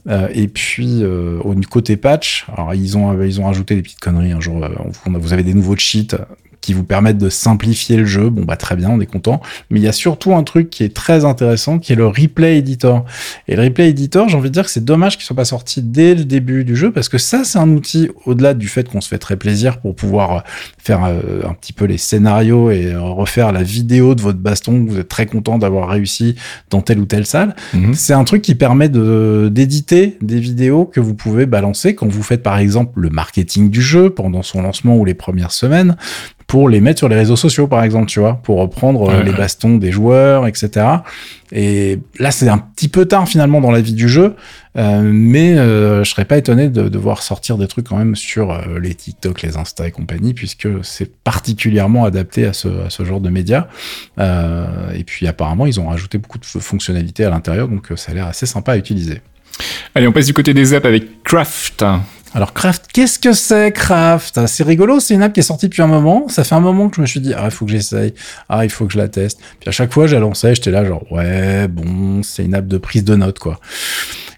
Euh, 0.08 0.28
et 0.32 0.48
puis, 0.48 1.02
euh, 1.02 1.38
au 1.44 1.54
côté 1.68 1.96
patch, 1.96 2.46
alors 2.56 2.74
ils 2.74 2.96
ont, 2.96 3.20
ils 3.22 3.40
ont 3.40 3.44
rajouté 3.44 3.74
des 3.74 3.82
petites 3.82 4.00
conneries. 4.00 4.32
Un 4.32 4.40
jour, 4.40 4.56
on 5.06 5.14
a- 5.14 5.18
vous 5.18 5.32
avez 5.32 5.42
des 5.42 5.54
nouveaux 5.54 5.76
cheats 5.76 6.16
qui 6.62 6.72
vous 6.72 6.84
permettent 6.84 7.18
de 7.18 7.28
simplifier 7.28 7.96
le 7.98 8.06
jeu. 8.06 8.30
Bon, 8.30 8.44
bah, 8.44 8.56
très 8.56 8.76
bien, 8.76 8.88
on 8.88 9.00
est 9.00 9.06
content. 9.06 9.42
Mais 9.68 9.80
il 9.80 9.82
y 9.82 9.88
a 9.88 9.92
surtout 9.92 10.34
un 10.34 10.44
truc 10.44 10.70
qui 10.70 10.84
est 10.84 10.94
très 10.94 11.26
intéressant, 11.26 11.78
qui 11.78 11.92
est 11.92 11.96
le 11.96 12.06
replay 12.06 12.56
editor. 12.56 13.04
Et 13.48 13.56
le 13.56 13.64
replay 13.64 13.90
editor, 13.90 14.28
j'ai 14.28 14.36
envie 14.36 14.48
de 14.48 14.54
dire 14.54 14.64
que 14.64 14.70
c'est 14.70 14.84
dommage 14.84 15.16
qu'il 15.16 15.26
soit 15.26 15.36
pas 15.36 15.44
sorti 15.44 15.82
dès 15.82 16.14
le 16.14 16.24
début 16.24 16.64
du 16.64 16.76
jeu, 16.76 16.92
parce 16.92 17.08
que 17.08 17.18
ça, 17.18 17.44
c'est 17.44 17.58
un 17.58 17.68
outil, 17.70 18.08
au-delà 18.24 18.54
du 18.54 18.68
fait 18.68 18.88
qu'on 18.88 19.00
se 19.00 19.08
fait 19.08 19.18
très 19.18 19.36
plaisir 19.36 19.80
pour 19.80 19.94
pouvoir 19.94 20.36
euh, 20.36 20.40
faire 20.78 21.04
euh, 21.04 21.42
un 21.44 21.54
petit 21.54 21.72
peu 21.72 21.84
les 21.84 21.98
scénarios 21.98 22.70
et 22.70 22.92
euh, 22.92 23.00
refaire 23.00 23.50
la 23.50 23.62
vidéo 23.62 24.14
de 24.14 24.22
votre 24.22 24.38
baston, 24.38 24.86
vous 24.86 24.98
êtes 24.98 25.08
très 25.08 25.26
content 25.26 25.58
d'avoir 25.58 25.88
réussi 25.88 26.36
dans 26.70 26.80
telle 26.80 27.00
ou 27.00 27.06
telle 27.06 27.26
salle. 27.26 27.56
Mhm. 27.74 27.94
C'est 27.94 28.14
un 28.14 28.24
truc 28.24 28.42
qui 28.42 28.54
permet 28.54 28.88
de 28.88 29.50
d'éditer 29.52 30.16
des 30.20 30.38
vidéos 30.38 30.84
que 30.84 31.00
vous 31.00 31.14
pouvez 31.14 31.46
balancer 31.46 31.94
quand 31.94 32.06
vous 32.06 32.22
faites 32.22 32.42
par 32.42 32.58
exemple 32.58 33.00
le 33.00 33.10
marketing 33.10 33.70
du 33.70 33.82
jeu 33.82 34.10
pendant 34.10 34.42
son 34.42 34.62
lancement 34.62 34.96
ou 34.96 35.04
les 35.04 35.14
premières 35.14 35.52
semaines 35.52 35.96
pour 36.52 36.68
les 36.68 36.82
mettre 36.82 36.98
sur 36.98 37.08
les 37.08 37.16
réseaux 37.16 37.34
sociaux 37.34 37.66
par 37.66 37.82
exemple, 37.82 38.08
tu 38.08 38.20
vois, 38.20 38.34
pour 38.34 38.58
reprendre 38.58 39.08
euh, 39.08 39.16
Ouais, 39.16 39.24
les 39.24 39.30
ouais. 39.30 39.36
bastons 39.38 39.78
des 39.78 39.90
joueurs, 39.90 40.46
etc. 40.46 40.86
Et 41.50 41.98
là, 42.18 42.30
c'est 42.30 42.46
un 42.46 42.58
petit 42.58 42.88
peu 42.88 43.06
tard 43.06 43.26
finalement 43.26 43.62
dans 43.62 43.70
la 43.70 43.80
vie 43.80 43.94
du 43.94 44.06
jeu, 44.06 44.34
euh, 44.76 45.00
mais 45.02 45.56
euh, 45.56 46.04
je 46.04 46.10
serais 46.10 46.26
pas 46.26 46.36
étonné 46.36 46.68
de, 46.68 46.90
de 46.90 46.98
voir 46.98 47.22
sortir 47.22 47.56
des 47.56 47.66
trucs 47.68 47.86
quand 47.88 47.96
même 47.96 48.16
sur 48.16 48.50
euh, 48.50 48.78
les 48.78 48.94
TikTok, 48.94 49.40
les 49.40 49.56
Insta 49.56 49.88
et 49.88 49.92
compagnie, 49.92 50.34
puisque 50.34 50.68
c'est 50.82 51.10
particulièrement 51.24 52.04
adapté 52.04 52.44
à 52.44 52.52
ce, 52.52 52.68
à 52.68 52.90
ce 52.90 53.02
genre 53.02 53.22
de 53.22 53.30
médias. 53.30 53.68
Et 54.18 55.04
puis 55.06 55.26
apparemment, 55.26 55.64
ils 55.64 55.80
ont 55.80 55.88
rajouté 55.88 56.18
beaucoup 56.18 56.36
de 56.36 56.44
fonctionnalités 56.44 57.24
à 57.24 57.30
l'intérieur, 57.30 57.66
donc 57.66 57.86
ça 57.96 58.12
a 58.12 58.14
l'air 58.14 58.26
assez 58.26 58.44
sympa 58.44 58.72
à 58.72 58.76
utiliser. 58.76 59.22
Allez, 59.94 60.06
on 60.06 60.12
passe 60.12 60.26
du 60.26 60.34
côté 60.34 60.52
des 60.52 60.74
apps 60.74 60.84
avec 60.84 61.22
Craft. 61.22 61.82
Alors 62.34 62.54
Craft, 62.54 62.86
qu'est-ce 62.92 63.18
que 63.18 63.34
c'est 63.34 63.72
Craft 63.72 64.46
C'est 64.46 64.64
rigolo, 64.64 65.00
c'est 65.00 65.12
une 65.12 65.22
app 65.22 65.34
qui 65.34 65.40
est 65.40 65.42
sortie 65.42 65.66
depuis 65.68 65.82
un 65.82 65.86
moment. 65.86 66.28
Ça 66.28 66.44
fait 66.44 66.54
un 66.54 66.60
moment 66.60 66.88
que 66.88 66.96
je 66.96 67.02
me 67.02 67.06
suis 67.06 67.20
dit 67.20 67.34
ah 67.34 67.44
il 67.44 67.50
faut 67.50 67.66
que 67.66 67.70
j'essaye, 67.70 68.14
ah 68.48 68.64
il 68.64 68.70
faut 68.70 68.86
que 68.86 68.92
je 68.94 68.98
la 68.98 69.08
teste. 69.08 69.38
Puis 69.60 69.68
à 69.68 69.72
chaque 69.72 69.92
fois 69.92 70.06
je 70.06 70.14
la 70.14 70.20
lançais, 70.20 70.54
j'étais 70.54 70.70
là 70.70 70.84
genre 70.84 71.04
ouais 71.12 71.68
bon 71.68 72.22
c'est 72.22 72.44
une 72.44 72.54
app 72.54 72.66
de 72.66 72.78
prise 72.78 73.04
de 73.04 73.16
notes 73.16 73.38
quoi. 73.38 73.60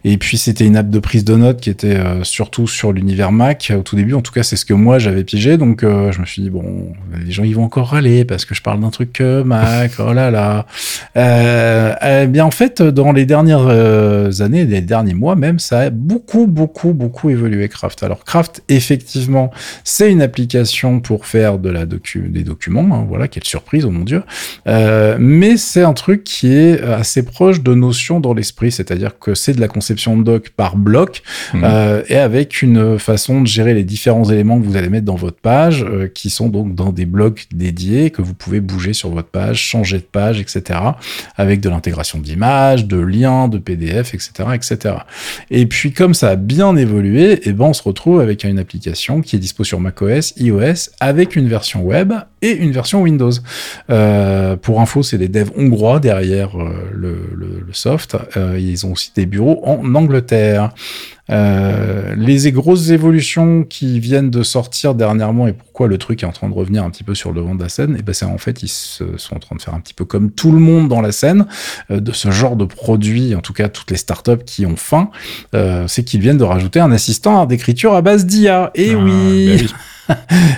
Et 0.06 0.18
puis 0.18 0.36
c'était 0.36 0.66
une 0.66 0.76
app 0.76 0.90
de 0.90 0.98
prise 0.98 1.24
de 1.24 1.34
notes 1.34 1.60
qui 1.60 1.70
était 1.70 1.96
euh, 1.96 2.24
surtout 2.24 2.66
sur 2.66 2.92
l'univers 2.92 3.32
Mac 3.32 3.72
au 3.76 3.82
tout 3.82 3.96
début. 3.96 4.12
En 4.12 4.20
tout 4.20 4.32
cas 4.32 4.42
c'est 4.42 4.56
ce 4.56 4.66
que 4.66 4.74
moi 4.74 4.98
j'avais 4.98 5.24
piégé. 5.24 5.56
Donc 5.56 5.82
euh, 5.82 6.12
je 6.12 6.20
me 6.20 6.26
suis 6.26 6.42
dit 6.42 6.50
bon 6.50 6.92
les 7.24 7.32
gens 7.32 7.42
ils 7.42 7.54
vont 7.54 7.64
encore 7.64 7.88
râler 7.88 8.26
parce 8.26 8.44
que 8.44 8.54
je 8.54 8.60
parle 8.62 8.80
d'un 8.80 8.90
truc 8.90 9.20
Mac. 9.20 9.92
Oh 10.06 10.12
là 10.12 10.30
là. 10.30 10.66
Euh, 11.16 11.94
eh 12.02 12.26
bien 12.26 12.44
en 12.44 12.50
fait 12.50 12.82
dans 12.82 13.12
les 13.12 13.24
dernières 13.24 13.68
années, 14.40 14.66
les 14.66 14.80
derniers 14.82 15.14
mois 15.14 15.36
même, 15.36 15.58
ça 15.58 15.80
a 15.80 15.90
beaucoup 15.90 16.46
beaucoup 16.46 16.92
beaucoup 16.92 17.30
évolué 17.30 17.68
Craft. 17.68 18.02
Alors 18.02 18.24
Craft 18.24 18.62
effectivement 18.68 19.50
c'est 19.84 20.12
une 20.12 20.20
application 20.20 21.00
pour 21.00 21.24
faire 21.26 21.58
de 21.58 21.70
la 21.70 21.86
docu 21.86 22.28
des 22.28 22.42
documents. 22.42 22.86
hein, 22.94 23.06
voilà 23.08 23.28
quelle 23.28 23.44
surprise 23.44 23.84
oh 23.86 23.90
mon 23.90 24.04
dieu. 24.04 24.22
Euh, 24.66 25.16
mais 25.18 25.56
c'est 25.56 25.82
un 25.82 25.94
truc 25.94 26.24
qui 26.24 26.52
est 26.52 26.80
assez 26.82 27.22
proche 27.22 27.62
de 27.62 27.74
notions 27.74 28.20
dans 28.20 28.34
l'esprit, 28.34 28.70
c'est-à-dire 28.70 29.18
que 29.18 29.34
c'est 29.34 29.52
de 29.52 29.60
la 29.60 29.68
conception 29.68 29.93
conception 29.94 30.16
de 30.16 30.24
doc 30.24 30.50
par 30.56 30.76
bloc 30.76 31.22
Mhm. 31.54 31.62
euh, 31.64 32.02
et 32.08 32.16
avec 32.16 32.62
une 32.62 32.98
façon 32.98 33.40
de 33.42 33.46
gérer 33.46 33.74
les 33.74 33.84
différents 33.84 34.24
éléments 34.28 34.58
que 34.60 34.64
vous 34.66 34.76
allez 34.76 34.88
mettre 34.88 35.04
dans 35.06 35.14
votre 35.14 35.38
page, 35.38 35.84
euh, 35.84 36.08
qui 36.08 36.30
sont 36.30 36.48
donc 36.48 36.74
dans 36.74 36.90
des 36.92 37.06
blocs 37.06 37.46
dédiés 37.54 38.10
que 38.10 38.22
vous 38.22 38.34
pouvez 38.34 38.60
bouger 38.60 38.92
sur 38.92 39.10
votre 39.10 39.28
page, 39.28 39.58
changer 39.60 39.98
de 39.98 40.02
page, 40.02 40.40
etc. 40.40 40.80
Avec 41.36 41.60
de 41.60 41.68
l'intégration 41.68 42.18
d'images, 42.18 42.86
de 42.86 42.96
liens, 42.98 43.46
de 43.48 43.58
PDF, 43.58 44.14
etc., 44.14 44.30
etc. 44.54 44.96
Et 45.50 45.66
puis 45.66 45.92
comme 45.92 46.14
ça 46.14 46.30
a 46.30 46.36
bien 46.36 46.74
évolué, 46.76 47.48
et 47.48 47.52
ben 47.52 47.66
on 47.66 47.72
se 47.72 47.82
retrouve 47.82 48.20
avec 48.20 48.44
une 48.44 48.58
application 48.58 49.20
qui 49.20 49.36
est 49.36 49.38
dispo 49.38 49.62
sur 49.64 49.78
macOS, 49.80 50.34
iOS, 50.38 50.90
avec 51.00 51.36
une 51.36 51.48
version 51.48 51.82
web 51.82 52.12
et 52.42 52.50
une 52.52 52.72
version 52.72 53.02
Windows. 53.02 53.30
Euh, 53.90 54.56
pour 54.56 54.80
info, 54.80 55.02
c'est 55.02 55.18
des 55.18 55.28
devs 55.28 55.50
hongrois 55.56 56.00
derrière 56.00 56.56
le, 56.56 57.28
le- 57.34 57.64
le 57.66 57.72
soft. 57.72 58.16
Ils 58.58 58.84
ont 58.86 58.92
aussi 58.92 59.12
des 59.14 59.26
bureaux 59.26 59.60
en 59.64 59.82
Angleterre. 59.92 60.70
Euh, 61.30 62.14
les 62.18 62.52
grosses 62.52 62.90
évolutions 62.90 63.64
qui 63.64 63.98
viennent 63.98 64.28
de 64.30 64.42
sortir 64.42 64.94
dernièrement 64.94 65.48
et 65.48 65.54
pourquoi 65.54 65.88
le 65.88 65.96
truc 65.96 66.22
est 66.22 66.26
en 66.26 66.32
train 66.32 66.50
de 66.50 66.54
revenir 66.54 66.84
un 66.84 66.90
petit 66.90 67.02
peu 67.02 67.14
sur 67.14 67.32
le 67.32 67.40
devant 67.40 67.54
de 67.54 67.62
la 67.62 67.70
scène, 67.70 67.96
et 67.98 68.02
ben 68.02 68.12
c'est 68.12 68.26
en 68.26 68.36
fait 68.36 68.62
ils 68.62 68.68
se 68.68 69.16
sont 69.16 69.34
en 69.34 69.38
train 69.38 69.56
de 69.56 69.62
faire 69.62 69.72
un 69.72 69.80
petit 69.80 69.94
peu 69.94 70.04
comme 70.04 70.30
tout 70.30 70.52
le 70.52 70.58
monde 70.58 70.88
dans 70.88 71.00
la 71.00 71.12
scène 71.12 71.46
euh, 71.90 71.98
de 72.00 72.12
ce 72.12 72.30
genre 72.30 72.56
de 72.56 72.66
produit, 72.66 73.34
en 73.34 73.40
tout 73.40 73.54
cas 73.54 73.70
toutes 73.70 73.90
les 73.90 73.96
startups 73.96 74.44
qui 74.44 74.66
ont 74.66 74.76
faim, 74.76 75.08
euh, 75.54 75.86
c'est 75.88 76.04
qu'ils 76.04 76.20
viennent 76.20 76.36
de 76.36 76.44
rajouter 76.44 76.80
un 76.80 76.92
assistant 76.92 77.46
d'écriture 77.46 77.94
à 77.94 78.02
base 78.02 78.26
d'IA. 78.26 78.70
Et 78.74 78.92
Ah, 78.92 78.98
oui, 78.98 79.56
oui. 79.62 79.66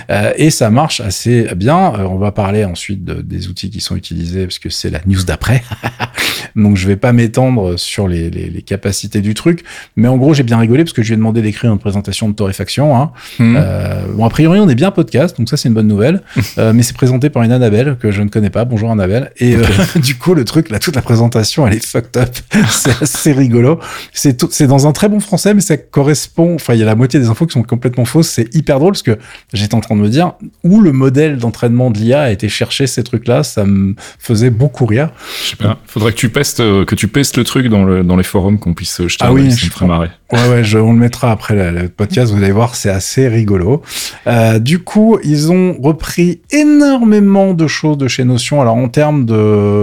euh, 0.09 0.33
et 0.35 0.49
ça 0.49 0.69
marche 0.69 0.99
assez 0.99 1.47
bien. 1.55 1.77
On 1.77 2.17
va 2.17 2.33
parler 2.33 2.65
ensuite 2.65 3.05
de- 3.05 3.21
des 3.21 3.47
outils 3.47 3.69
qui 3.69 3.79
sont 3.79 3.95
utilisés 3.95 4.45
parce 4.45 4.59
que 4.59 4.69
c'est 4.69 4.89
la 4.89 4.99
news 5.05 5.23
d'après. 5.23 5.63
Donc 6.55 6.77
je 6.77 6.87
vais 6.87 6.95
pas 6.95 7.13
m'étendre 7.13 7.77
sur 7.77 8.07
les, 8.07 8.29
les- 8.29 8.49
les 8.49 8.61
capacités 8.61 9.21
du 9.21 9.33
truc, 9.33 9.63
mais 9.95 10.07
en 10.07 10.17
gros 10.17 10.33
j'ai 10.33 10.43
bien 10.43 10.57
rigolé 10.57 10.83
parce 10.83 10.93
que 10.93 11.01
je 11.03 11.07
lui 11.09 11.13
ai 11.13 11.17
demandé 11.17 11.41
d'écrire 11.41 11.71
une 11.71 11.79
présentation 11.79 12.29
de 12.29 12.33
torréfaction. 12.33 12.95
Hein. 12.97 13.11
Mhm. 13.39 13.55
Euh, 13.59 14.01
bon 14.13 14.25
a 14.25 14.29
priori 14.29 14.59
on 14.59 14.69
est 14.69 14.75
bien 14.75 14.91
podcast, 14.91 15.37
donc 15.37 15.49
ça 15.49 15.57
c'est 15.57 15.67
une 15.69 15.75
bonne 15.75 15.87
nouvelle. 15.87 16.21
Euh, 16.57 16.73
mais 16.73 16.83
c'est 16.83 16.95
présenté 16.95 17.29
par 17.29 17.43
une 17.43 17.51
Annabelle 17.51 17.97
que 17.99 18.11
je 18.11 18.21
ne 18.21 18.29
connais 18.29 18.49
pas. 18.49 18.65
Bonjour 18.65 18.91
Annabelle. 18.91 19.31
Et 19.37 19.55
euh, 19.55 19.63
du 19.95 20.15
coup 20.15 20.33
le 20.33 20.45
truc 20.45 20.69
là 20.69 20.79
toute 20.79 20.95
la 20.95 21.01
présentation 21.01 21.67
elle 21.67 21.73
est 21.75 21.85
fucked 21.85 22.17
up. 22.21 22.29
c'est 22.69 23.01
assez 23.01 23.31
rigolo. 23.31 23.79
C'est 24.13 24.37
tout- 24.37 24.49
c'est 24.51 24.67
dans 24.67 24.87
un 24.87 24.91
très 24.91 25.09
bon 25.09 25.19
français, 25.19 25.53
mais 25.53 25.61
ça 25.61 25.77
correspond. 25.77 26.55
Enfin 26.55 26.73
il 26.73 26.79
y 26.79 26.83
a 26.83 26.85
la 26.85 26.95
moitié 26.95 27.19
des 27.19 27.27
infos 27.29 27.45
qui 27.45 27.53
sont 27.53 27.63
complètement 27.63 28.05
fausses. 28.05 28.29
C'est 28.29 28.53
hyper 28.55 28.79
drôle 28.79 28.93
parce 28.93 29.03
que 29.03 29.17
j'étais 29.53 29.75
en 29.75 29.81
train 29.81 29.95
de 29.95 30.01
me 30.01 30.09
dire 30.09 30.33
où 30.63 30.81
le 30.81 30.91
modèle 30.91 31.37
d'entraînement 31.37 31.91
de 31.91 31.97
l'IA 31.99 32.21
a 32.21 32.29
été 32.31 32.49
chercher 32.49 32.87
ces 32.87 33.03
trucs-là. 33.03 33.43
Ça 33.43 33.65
me 33.65 33.95
faisait 34.19 34.49
beaucoup 34.49 34.85
rire. 34.85 35.09
Je 35.43 35.49
sais 35.51 35.55
pas. 35.55 35.77
Faudrait 35.85 36.11
que 36.11 36.17
tu 36.17 36.29
pestes, 36.37 36.59
euh, 36.59 36.85
que 36.85 36.93
tu 36.93 37.07
pestes 37.07 37.35
le 37.37 37.43
truc 37.43 37.67
dans, 37.67 37.83
le, 37.83 38.03
dans 38.03 38.15
les 38.15 38.23
forums 38.23 38.59
qu'on 38.59 38.73
puisse 38.73 39.01
jeter. 39.07 39.25
Ah 39.25 39.33
oui, 39.33 39.49
je 39.49 39.65
me 39.65 39.71
ferait 39.71 39.87
marrer. 39.87 40.09
Ouais, 40.31 40.49
ouais, 40.49 40.63
je, 40.63 40.77
on 40.77 40.93
le 40.93 40.99
mettra 40.99 41.31
après 41.31 41.55
le, 41.71 41.89
podcast. 41.89 42.31
Vous 42.31 42.43
allez 42.43 42.51
voir, 42.51 42.75
c'est 42.75 42.91
assez 42.91 43.27
rigolo. 43.27 43.81
Euh, 44.27 44.59
du 44.59 44.79
coup, 44.79 45.17
ils 45.23 45.51
ont 45.51 45.75
repris 45.81 46.41
énormément 46.51 47.53
de 47.53 47.65
choses 47.65 47.97
de 47.97 48.07
chez 48.07 48.23
Notion. 48.23 48.61
Alors, 48.61 48.75
en 48.75 48.87
termes 48.87 49.25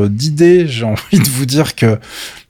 d'idées, 0.08 0.66
j'ai 0.68 0.84
envie 0.84 1.18
de 1.18 1.28
vous 1.28 1.46
dire 1.46 1.74
que 1.74 1.98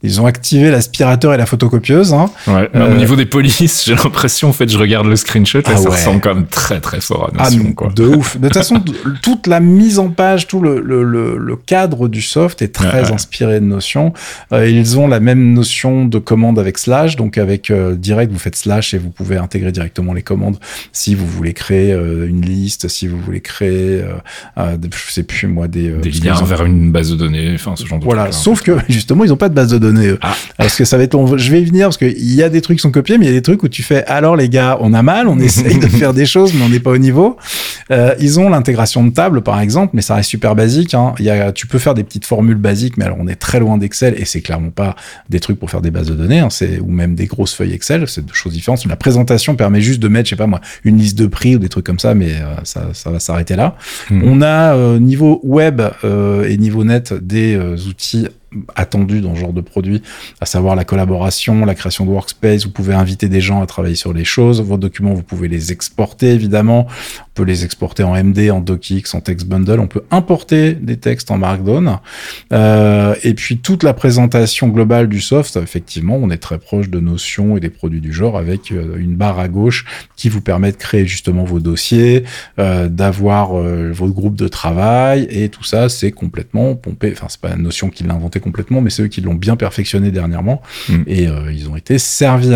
ils 0.04 0.20
ont 0.20 0.26
activé 0.26 0.70
l'aspirateur 0.70 1.34
et 1.34 1.36
la 1.36 1.46
photocopieuse. 1.46 2.12
Hein. 2.12 2.26
Ouais. 2.46 2.70
Euh, 2.76 2.92
Au 2.92 2.96
niveau 2.96 3.16
des 3.16 3.26
polices, 3.26 3.84
j'ai 3.86 3.94
l'impression, 3.94 4.48
en 4.50 4.52
fait, 4.52 4.68
je 4.68 4.78
regarde 4.78 5.06
le 5.06 5.16
screenshot 5.16 5.58
et 5.60 5.62
Ah 5.66 5.76
ça 5.76 5.82
ouais. 5.88 5.96
ressemble 5.96 6.20
quand 6.20 6.34
même 6.34 6.46
très 6.46 6.80
très 6.80 7.00
fort 7.00 7.24
à 7.24 7.32
Ah, 7.38 7.50
Notion, 7.50 7.72
quoi. 7.72 7.90
de 7.96 8.04
ouf. 8.04 8.36
De 8.38 8.46
toute 8.48 8.56
façon, 8.56 8.82
toute 9.22 9.46
la 9.46 9.60
mise 9.60 9.98
en 9.98 10.08
page, 10.10 10.46
tout 10.46 10.60
le, 10.60 10.80
le, 10.80 11.02
le, 11.02 11.36
le 11.38 11.56
cadre 11.56 12.06
du 12.08 12.22
soft 12.22 12.62
est 12.62 12.68
très 12.74 13.02
Ouais, 13.04 13.12
inspiré 13.12 13.60
de 13.60 13.64
Notion. 13.64 14.12
Euh, 14.52 14.68
ils 14.68 14.98
ont 14.98 15.08
la 15.08 15.20
même 15.20 15.52
notion 15.54 16.04
de 16.04 16.18
commande 16.18 16.58
avec 16.58 16.78
slash, 16.78 17.16
donc 17.16 17.38
avec 17.38 17.70
euh, 17.70 17.94
direct, 17.94 18.30
vous 18.32 18.38
faites 18.38 18.56
slash 18.56 18.94
et 18.94 18.98
vous 18.98 19.10
pouvez 19.10 19.36
intégrer 19.38 19.72
directement 19.72 20.12
les 20.12 20.22
commandes 20.22 20.58
si 20.92 21.14
vous 21.14 21.26
voulez 21.26 21.54
créer 21.54 21.92
euh, 21.92 22.28
une 22.28 22.42
liste, 22.42 22.88
si 22.88 23.06
vous 23.06 23.18
voulez 23.18 23.40
créer, 23.40 24.02
euh, 24.02 24.12
euh, 24.58 24.76
je 25.08 25.12
sais 25.12 25.22
plus 25.22 25.46
moi, 25.48 25.66
des, 25.66 25.88
euh, 25.90 26.00
liens 26.22 26.40
ont- 26.40 26.44
vers 26.44 26.64
une 26.64 26.92
base 26.92 27.10
de 27.10 27.16
données, 27.16 27.52
enfin 27.54 27.74
ce 27.76 27.86
genre 27.86 27.98
de 27.98 28.04
Voilà, 28.04 28.24
trucs-là. 28.24 28.38
sauf 28.38 28.62
que 28.62 28.72
justement, 28.88 29.24
ils 29.24 29.32
ont 29.32 29.36
pas 29.36 29.48
de 29.48 29.54
base 29.54 29.68
de 29.70 29.78
données. 29.78 29.93
Eux. 30.02 30.18
Ah. 30.22 30.34
Parce 30.56 30.76
que 30.76 30.84
ça 30.84 30.96
va 30.96 31.04
être 31.04 31.14
long. 31.14 31.36
Je 31.36 31.50
vais 31.50 31.62
y 31.62 31.64
venir 31.64 31.86
parce 31.86 31.98
qu'il 31.98 32.34
y 32.34 32.42
a 32.42 32.48
des 32.48 32.60
trucs 32.60 32.78
qui 32.78 32.82
sont 32.82 32.90
copiés, 32.90 33.18
mais 33.18 33.26
il 33.26 33.28
y 33.28 33.32
a 33.32 33.36
des 33.36 33.42
trucs 33.42 33.62
où 33.62 33.68
tu 33.68 33.82
fais 33.82 34.04
alors 34.06 34.36
les 34.36 34.48
gars, 34.48 34.78
on 34.80 34.94
a 34.94 35.02
mal, 35.02 35.28
on 35.28 35.38
essaye 35.40 35.78
de 35.78 35.86
faire 35.86 36.14
des 36.14 36.26
choses, 36.26 36.54
mais 36.54 36.64
on 36.64 36.68
n'est 36.68 36.80
pas 36.80 36.90
au 36.90 36.98
niveau. 36.98 37.36
Euh, 37.90 38.14
ils 38.20 38.40
ont 38.40 38.48
l'intégration 38.48 39.04
de 39.04 39.10
table, 39.10 39.42
par 39.42 39.60
exemple, 39.60 39.92
mais 39.94 40.02
ça 40.02 40.14
reste 40.14 40.30
super 40.30 40.54
basique. 40.54 40.94
Hein. 40.94 41.14
Il 41.18 41.24
y 41.24 41.30
a, 41.30 41.52
tu 41.52 41.66
peux 41.66 41.78
faire 41.78 41.94
des 41.94 42.04
petites 42.04 42.26
formules 42.26 42.56
basiques, 42.56 42.96
mais 42.96 43.04
alors 43.04 43.18
on 43.20 43.28
est 43.28 43.34
très 43.34 43.60
loin 43.60 43.78
d'Excel 43.78 44.14
et 44.16 44.24
c'est 44.24 44.40
clairement 44.40 44.70
pas 44.70 44.96
des 45.28 45.40
trucs 45.40 45.58
pour 45.58 45.70
faire 45.70 45.82
des 45.82 45.90
bases 45.90 46.08
de 46.08 46.14
données, 46.14 46.40
hein. 46.40 46.50
c'est 46.50 46.80
ou 46.80 46.90
même 46.90 47.14
des 47.14 47.26
grosses 47.26 47.54
feuilles 47.54 47.72
Excel. 47.72 48.06
C'est 48.08 48.24
deux 48.24 48.34
choses 48.34 48.52
différentes. 48.52 48.84
La 48.86 48.96
présentation 48.96 49.56
permet 49.56 49.80
juste 49.80 50.00
de 50.00 50.08
mettre, 50.08 50.28
je 50.28 50.30
sais 50.30 50.36
pas 50.36 50.46
moi, 50.46 50.60
une 50.84 50.98
liste 50.98 51.18
de 51.18 51.26
prix 51.26 51.56
ou 51.56 51.58
des 51.58 51.68
trucs 51.68 51.86
comme 51.86 51.98
ça, 51.98 52.14
mais 52.14 52.32
euh, 52.32 52.54
ça, 52.64 52.88
ça 52.92 53.10
va 53.10 53.20
s'arrêter 53.20 53.56
là. 53.56 53.76
Hmm. 54.10 54.22
On 54.24 54.42
a 54.42 54.74
euh, 54.74 54.98
niveau 54.98 55.40
web 55.42 55.80
euh, 56.04 56.48
et 56.48 56.56
niveau 56.56 56.84
net 56.84 57.12
des 57.12 57.54
euh, 57.54 57.76
outils 57.88 58.28
attendus 58.74 59.20
dans 59.20 59.34
ce 59.34 59.40
genre 59.40 59.52
de 59.52 59.60
produit, 59.60 60.02
à 60.40 60.46
savoir 60.46 60.76
la 60.76 60.84
collaboration, 60.84 61.64
la 61.64 61.74
création 61.74 62.04
de 62.04 62.10
workspace. 62.10 62.64
Vous 62.64 62.70
pouvez 62.70 62.94
inviter 62.94 63.28
des 63.28 63.40
gens 63.40 63.62
à 63.62 63.66
travailler 63.66 63.94
sur 63.94 64.12
les 64.12 64.24
choses. 64.24 64.60
Vos 64.60 64.76
documents, 64.76 65.14
vous 65.14 65.22
pouvez 65.22 65.48
les 65.48 65.72
exporter 65.72 66.30
évidemment. 66.30 66.86
On 67.20 67.34
peut 67.34 67.44
les 67.44 67.64
exporter 67.64 68.02
en 68.04 68.14
MD, 68.14 68.50
en 68.50 68.60
DocX, 68.60 69.14
en 69.14 69.20
text 69.20 69.46
bundle. 69.46 69.80
On 69.80 69.88
peut 69.88 70.04
importer 70.10 70.74
des 70.74 70.96
textes 70.96 71.30
en 71.30 71.38
Markdown. 71.38 71.98
Euh, 72.52 73.14
et 73.22 73.34
puis 73.34 73.58
toute 73.58 73.82
la 73.82 73.92
présentation 73.94 74.68
globale 74.68 75.08
du 75.08 75.20
soft, 75.20 75.56
effectivement, 75.56 76.16
on 76.16 76.30
est 76.30 76.38
très 76.38 76.58
proche 76.58 76.88
de 76.90 77.00
Notion 77.00 77.56
et 77.56 77.60
des 77.60 77.70
produits 77.70 78.00
du 78.00 78.12
genre 78.12 78.38
avec 78.38 78.70
euh, 78.72 78.96
une 78.98 79.16
barre 79.16 79.38
à 79.38 79.48
gauche 79.48 79.84
qui 80.16 80.28
vous 80.28 80.40
permet 80.40 80.72
de 80.72 80.76
créer 80.76 81.06
justement 81.06 81.44
vos 81.44 81.60
dossiers, 81.60 82.24
euh, 82.58 82.88
d'avoir 82.88 83.58
euh, 83.58 83.90
votre 83.92 84.14
groupe 84.14 84.36
de 84.36 84.48
travail 84.48 85.26
et 85.30 85.48
tout 85.48 85.64
ça, 85.64 85.88
c'est 85.88 86.12
complètement 86.12 86.74
pompé. 86.74 87.12
Enfin, 87.12 87.26
c'est 87.28 87.40
pas 87.40 87.48
la 87.48 87.56
Notion 87.56 87.90
qui 87.90 88.04
l'a 88.04 88.14
inventé 88.14 88.40
complètement, 88.44 88.80
mais 88.80 88.90
c'est 88.90 89.02
eux 89.02 89.08
qui 89.08 89.20
l'ont 89.20 89.34
bien 89.34 89.56
perfectionné 89.56 90.10
dernièrement 90.12 90.62
Mm. 90.88 91.02
et 91.06 91.28
euh, 91.28 91.52
ils 91.52 91.68
ont 91.68 91.76
été 91.76 91.98
servis. 91.98 92.54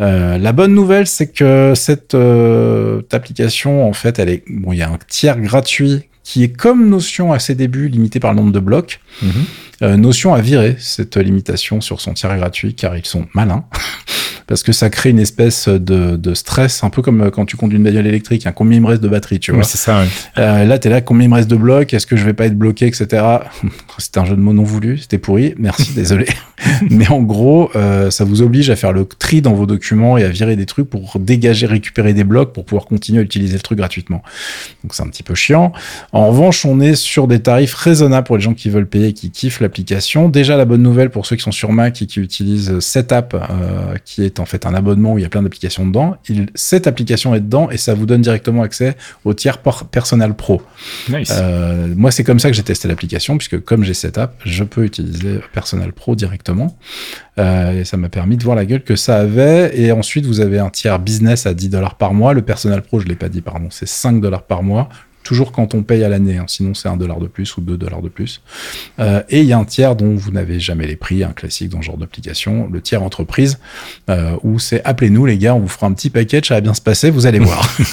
Euh, 0.00 0.38
la 0.38 0.52
bonne 0.52 0.74
nouvelle, 0.74 1.06
c'est 1.06 1.28
que 1.28 1.72
cette 1.74 2.14
euh, 2.14 3.02
application, 3.12 3.88
en 3.88 3.92
fait, 3.92 4.18
elle 4.18 4.28
est 4.28 4.42
bon, 4.48 4.72
il 4.72 4.78
y 4.78 4.82
a 4.82 4.88
un 4.88 4.98
tiers 5.08 5.40
gratuit 5.40 6.04
qui 6.22 6.44
est 6.44 6.48
comme 6.48 6.88
Notion 6.88 7.32
à 7.32 7.38
ses 7.38 7.54
débuts 7.54 7.88
limité 7.88 8.20
par 8.20 8.32
le 8.32 8.36
nombre 8.36 8.52
de 8.52 8.60
blocs. 8.60 9.00
Mhm. 9.22 9.30
Euh, 9.82 9.96
Notion 9.96 10.34
a 10.34 10.40
viré 10.40 10.76
cette 10.78 11.16
limitation 11.16 11.80
sur 11.80 12.00
son 12.00 12.12
tiers 12.12 12.36
gratuit 12.36 12.74
car 12.74 12.96
ils 12.96 13.06
sont 13.06 13.26
malins. 13.34 13.64
Parce 14.50 14.64
que 14.64 14.72
ça 14.72 14.90
crée 14.90 15.10
une 15.10 15.20
espèce 15.20 15.68
de, 15.68 16.16
de 16.16 16.34
stress, 16.34 16.82
un 16.82 16.90
peu 16.90 17.02
comme 17.02 17.30
quand 17.30 17.46
tu 17.46 17.56
conduis 17.56 17.78
une 17.78 17.84
bagnole 17.84 18.08
électrique, 18.08 18.48
hein, 18.48 18.52
combien 18.52 18.78
il 18.78 18.80
me 18.80 18.88
reste 18.88 19.00
de 19.00 19.06
batterie, 19.06 19.38
tu 19.38 19.52
vois. 19.52 19.60
Oui, 19.60 19.66
c'est 19.66 19.78
ça. 19.78 20.00
ouais. 20.00 20.08
Euh, 20.38 20.64
là, 20.64 20.76
t'es 20.80 20.88
là, 20.88 21.00
combien 21.00 21.26
il 21.26 21.30
me 21.30 21.36
reste 21.36 21.48
de 21.48 21.54
blocs 21.54 21.94
Est-ce 21.94 22.04
que 22.04 22.16
je 22.16 22.24
vais 22.24 22.32
pas 22.32 22.46
être 22.46 22.58
bloqué, 22.58 22.88
etc. 22.88 23.22
C'était 23.98 24.18
un 24.18 24.24
jeu 24.24 24.34
de 24.34 24.40
mots 24.40 24.52
non 24.52 24.64
voulu, 24.64 24.98
c'était 24.98 25.18
pourri. 25.18 25.54
Merci, 25.56 25.92
désolé. 25.92 26.26
Mais 26.90 27.08
en 27.08 27.22
gros, 27.22 27.70
euh, 27.76 28.10
ça 28.10 28.24
vous 28.24 28.42
oblige 28.42 28.70
à 28.70 28.76
faire 28.76 28.92
le 28.92 29.04
tri 29.04 29.40
dans 29.40 29.52
vos 29.52 29.66
documents 29.66 30.18
et 30.18 30.24
à 30.24 30.28
virer 30.28 30.56
des 30.56 30.66
trucs 30.66 30.90
pour 30.90 31.18
dégager, 31.20 31.66
récupérer 31.66 32.12
des 32.12 32.24
blocs 32.24 32.52
pour 32.52 32.64
pouvoir 32.64 32.86
continuer 32.86 33.20
à 33.20 33.22
utiliser 33.22 33.54
le 33.54 33.60
truc 33.60 33.78
gratuitement. 33.78 34.22
Donc 34.82 34.94
c'est 34.94 35.02
un 35.04 35.08
petit 35.08 35.22
peu 35.22 35.36
chiant. 35.36 35.72
En 36.12 36.26
revanche, 36.28 36.64
on 36.64 36.80
est 36.80 36.96
sur 36.96 37.28
des 37.28 37.40
tarifs 37.40 37.74
raisonnables 37.74 38.26
pour 38.26 38.36
les 38.36 38.42
gens 38.42 38.54
qui 38.54 38.68
veulent 38.68 38.88
payer 38.88 39.08
et 39.08 39.12
qui 39.12 39.30
kiffent 39.30 39.60
l'application. 39.60 40.28
Déjà, 40.28 40.56
la 40.56 40.64
bonne 40.64 40.82
nouvelle 40.82 41.10
pour 41.10 41.24
ceux 41.24 41.36
qui 41.36 41.42
sont 41.42 41.52
sur 41.52 41.72
Mac 41.72 42.02
et 42.02 42.06
qui 42.06 42.20
utilisent 42.20 42.80
Setup, 42.80 43.34
euh, 43.34 43.94
qui 44.04 44.24
est 44.24 44.39
en 44.40 44.46
fait 44.46 44.66
un 44.66 44.74
abonnement 44.74 45.14
où 45.14 45.18
il 45.18 45.22
y 45.22 45.24
a 45.24 45.28
plein 45.28 45.42
d'applications 45.42 45.86
dedans. 45.86 46.16
Il, 46.28 46.48
cette 46.54 46.86
application 46.86 47.34
est 47.34 47.40
dedans 47.40 47.70
et 47.70 47.76
ça 47.76 47.94
vous 47.94 48.06
donne 48.06 48.22
directement 48.22 48.62
accès 48.62 48.96
au 49.24 49.34
tiers 49.34 49.58
Personal 49.58 50.34
Pro. 50.34 50.62
Nice. 51.08 51.32
Euh, 51.32 51.92
moi, 51.96 52.10
c'est 52.10 52.24
comme 52.24 52.38
ça 52.38 52.48
que 52.48 52.56
j'ai 52.56 52.62
testé 52.62 52.88
l'application, 52.88 53.36
puisque 53.36 53.62
comme 53.62 53.84
j'ai 53.84 53.94
Setup, 53.94 54.30
je 54.44 54.64
peux 54.64 54.84
utiliser 54.84 55.40
Personal 55.52 55.92
Pro 55.92 56.14
directement. 56.16 56.76
Euh, 57.38 57.80
et 57.80 57.84
ça 57.84 57.96
m'a 57.96 58.08
permis 58.08 58.36
de 58.36 58.44
voir 58.44 58.56
la 58.56 58.64
gueule 58.64 58.82
que 58.82 58.96
ça 58.96 59.18
avait. 59.18 59.78
Et 59.78 59.92
ensuite, 59.92 60.26
vous 60.26 60.40
avez 60.40 60.58
un 60.58 60.70
tiers 60.70 60.98
business 60.98 61.46
à 61.46 61.54
10 61.54 61.68
dollars 61.68 61.94
par 61.94 62.14
mois. 62.14 62.34
Le 62.34 62.42
Personal 62.42 62.82
Pro, 62.82 63.00
je 63.00 63.06
l'ai 63.06 63.14
pas 63.14 63.28
dit, 63.28 63.40
pardon, 63.40 63.68
c'est 63.70 63.88
5 63.88 64.20
dollars 64.20 64.42
par 64.42 64.62
mois. 64.62 64.88
Toujours 65.22 65.52
quand 65.52 65.74
on 65.74 65.82
paye 65.82 66.02
à 66.02 66.08
l'année, 66.08 66.38
hein. 66.38 66.46
sinon 66.46 66.72
c'est 66.74 66.88
un 66.88 66.96
dollar 66.96 67.20
de 67.20 67.26
plus 67.26 67.56
ou 67.56 67.60
deux 67.60 67.76
dollars 67.76 68.02
de 68.02 68.08
plus. 68.08 68.40
Euh, 68.98 69.22
et 69.28 69.40
il 69.40 69.46
y 69.46 69.52
a 69.52 69.58
un 69.58 69.64
tiers 69.64 69.94
dont 69.94 70.14
vous 70.14 70.30
n'avez 70.30 70.58
jamais 70.60 70.86
les 70.86 70.96
prix, 70.96 71.22
un 71.22 71.32
classique 71.32 71.68
dans 71.68 71.82
ce 71.82 71.86
genre 71.86 71.98
d'application, 71.98 72.68
le 72.72 72.80
tiers 72.80 73.02
entreprise, 73.02 73.58
euh, 74.08 74.36
où 74.42 74.58
c'est 74.58 74.82
appelez-nous 74.84 75.26
les 75.26 75.36
gars, 75.36 75.54
on 75.54 75.60
vous 75.60 75.68
fera 75.68 75.86
un 75.86 75.92
petit 75.92 76.10
package, 76.10 76.48
ça 76.48 76.54
va 76.54 76.60
bien 76.62 76.74
se 76.74 76.80
passer, 76.80 77.10
vous 77.10 77.26
allez 77.26 77.38
voir. 77.38 77.66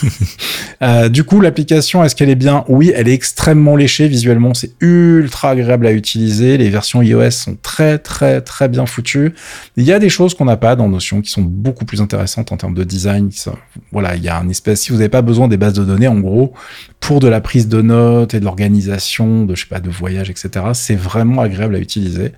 Euh, 0.84 1.10
du 1.10 1.24
coup, 1.24 1.42
l'application, 1.42 2.04
est-ce 2.04 2.16
qu'elle 2.16 2.30
est 2.30 2.36
bien? 2.36 2.64
Oui, 2.68 2.92
elle 2.96 3.08
est 3.08 3.14
extrêmement 3.14 3.76
léchée 3.76 4.08
visuellement, 4.08 4.54
c'est 4.54 4.74
ultra 4.80 5.50
agréable 5.50 5.88
à 5.88 5.92
utiliser. 5.92 6.56
Les 6.56 6.70
versions 6.70 7.02
iOS 7.02 7.32
sont 7.32 7.58
très 7.60 7.98
très 7.98 8.42
très 8.42 8.68
bien 8.70 8.86
foutues. 8.86 9.34
Il 9.76 9.84
y 9.84 9.92
a 9.92 9.98
des 9.98 10.10
choses 10.10 10.36
qu'on 10.36 10.46
n'a 10.46 10.56
pas 10.56 10.76
dans 10.76 10.88
Notion 10.88 11.22
qui 11.22 11.32
sont 11.32 11.42
beaucoup 11.42 11.86
plus 11.86 12.00
intéressantes 12.00 12.52
en 12.52 12.58
termes 12.58 12.76
de 12.76 12.84
design. 12.84 13.32
Voilà, 13.92 14.16
il 14.16 14.24
y 14.24 14.30
a 14.30 14.38
un 14.38 14.50
espèce. 14.50 14.82
Si 14.82 14.92
vous 14.92 14.98
n'avez 14.98 15.10
pas 15.10 15.24
besoin 15.24 15.48
des 15.48 15.58
bases 15.58 15.74
de 15.74 15.84
données, 15.84 16.08
en 16.08 16.20
gros, 16.20 16.54
pour 17.00 17.17
de 17.20 17.28
la 17.28 17.42
prise 17.42 17.68
de 17.68 17.82
notes 17.82 18.34
et 18.34 18.40
de 18.40 18.46
l'organisation 18.46 19.46
de 19.46 19.56
je 19.56 19.62
sais 19.62 19.68
pas 19.68 19.80
de 19.80 19.90
voyage 19.90 20.30
etc 20.30 20.66
c'est 20.74 20.96
vraiment 20.96 21.42
agréable 21.42 21.76
à 21.76 21.80
utiliser 21.80 22.32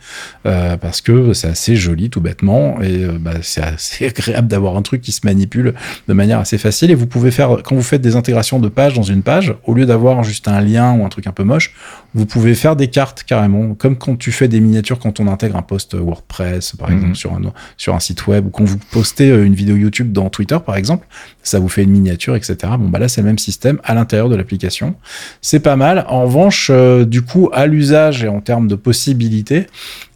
euh, 0.46 0.78
parce 0.78 1.02
que 1.02 1.34
c'est 1.34 1.48
assez 1.48 1.76
joli 1.76 2.10
tout 2.10 2.22
bêtement 2.22 2.82
et 2.82 3.04
euh, 3.04 3.18
bah, 3.20 3.34
c'est 3.42 3.62
assez 3.62 4.06
agréable 4.08 4.48
d'avoir 4.48 4.78
un 4.78 4.82
truc 4.82 5.02
qui 5.02 5.12
se 5.12 5.22
manipule 5.26 5.74
de 6.08 6.14
manière 6.14 6.40
assez 6.40 6.58
facile. 6.58 6.92
Et 6.92 6.96
vous 6.96 7.08
pouvez 7.08 7.32
faire 7.32 7.58
quand 7.64 7.76
vous 7.76 7.82
faites 7.82 8.02
des 8.02 8.16
intégrations 8.16 8.60
de 8.60 8.70
pages 8.70 8.94
dans 8.94 9.04
une 9.04 9.24
page 9.24 9.56
au 9.66 9.74
lieu 9.74 9.86
d'avoir 9.86 10.24
juste 10.24 10.48
un 10.48 10.62
lien 10.62 10.94
ou 10.94 11.06
un 11.06 11.10
truc 11.10 11.28
un 11.28 11.32
peu 11.32 11.44
moche 11.44 11.74
vous 12.14 12.26
pouvez 12.26 12.56
faire 12.56 12.76
des 12.76 12.88
cartes 12.88 13.24
carrément 13.24 13.76
comme 13.76 13.98
quand 13.98 14.18
tu 14.18 14.32
fais 14.32 14.48
des 14.48 14.60
miniatures 14.60 15.00
quand 15.00 15.20
on 15.20 15.28
intègre 15.28 15.56
un 15.58 15.62
post 15.62 15.96
WordPress 15.96 16.76
par 16.78 16.92
exemple 16.92 17.10
mhm. 17.10 17.16
sur 17.16 17.34
un 17.34 17.42
sur 17.78 17.96
un 17.96 18.00
site 18.00 18.28
web 18.28 18.48
ou 18.48 18.50
quand 18.50 18.64
vous 18.64 18.78
postez 18.92 19.30
une 19.30 19.54
vidéo 19.54 19.76
YouTube 19.76 20.12
dans 20.12 20.30
Twitter 20.30 20.58
par 20.66 20.76
exemple 20.76 21.08
ça 21.44 21.60
vous 21.60 21.70
fait 21.70 21.84
une 21.84 21.92
miniature 21.92 22.36
etc 22.36 22.58
bon 22.80 22.90
bah 22.90 23.00
là 23.00 23.08
c'est 23.08 23.22
le 23.22 23.28
même 23.28 23.40
système 23.40 23.80
à 23.84 23.94
l'intérieur 23.94 24.30
de 24.30 24.36
l'application. 24.36 24.96
C'est 25.42 25.60
pas 25.60 25.76
mal. 25.76 26.06
En 26.08 26.24
revanche, 26.24 26.70
euh, 26.72 27.06
du 27.06 27.22
coup, 27.22 27.50
à 27.54 27.66
l'usage 27.66 28.24
et 28.24 28.28
en 28.28 28.42
termes 28.42 28.68
de 28.68 28.76
possibilités, 28.76 29.68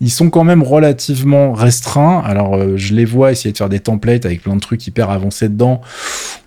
ils 0.01 0.09
sont 0.09 0.29
quand 0.29 0.43
même 0.43 0.63
relativement 0.63 1.53
restreints. 1.53 2.21
Alors, 2.25 2.55
euh, 2.55 2.77
je 2.77 2.93
les 2.93 3.05
vois 3.05 3.31
essayer 3.31 3.51
de 3.51 3.57
faire 3.57 3.69
des 3.69 3.79
templates 3.79 4.25
avec 4.25 4.43
plein 4.43 4.55
de 4.55 4.61
trucs 4.61 4.85
hyper 4.87 5.09
avancés 5.09 5.49
dedans. 5.49 5.81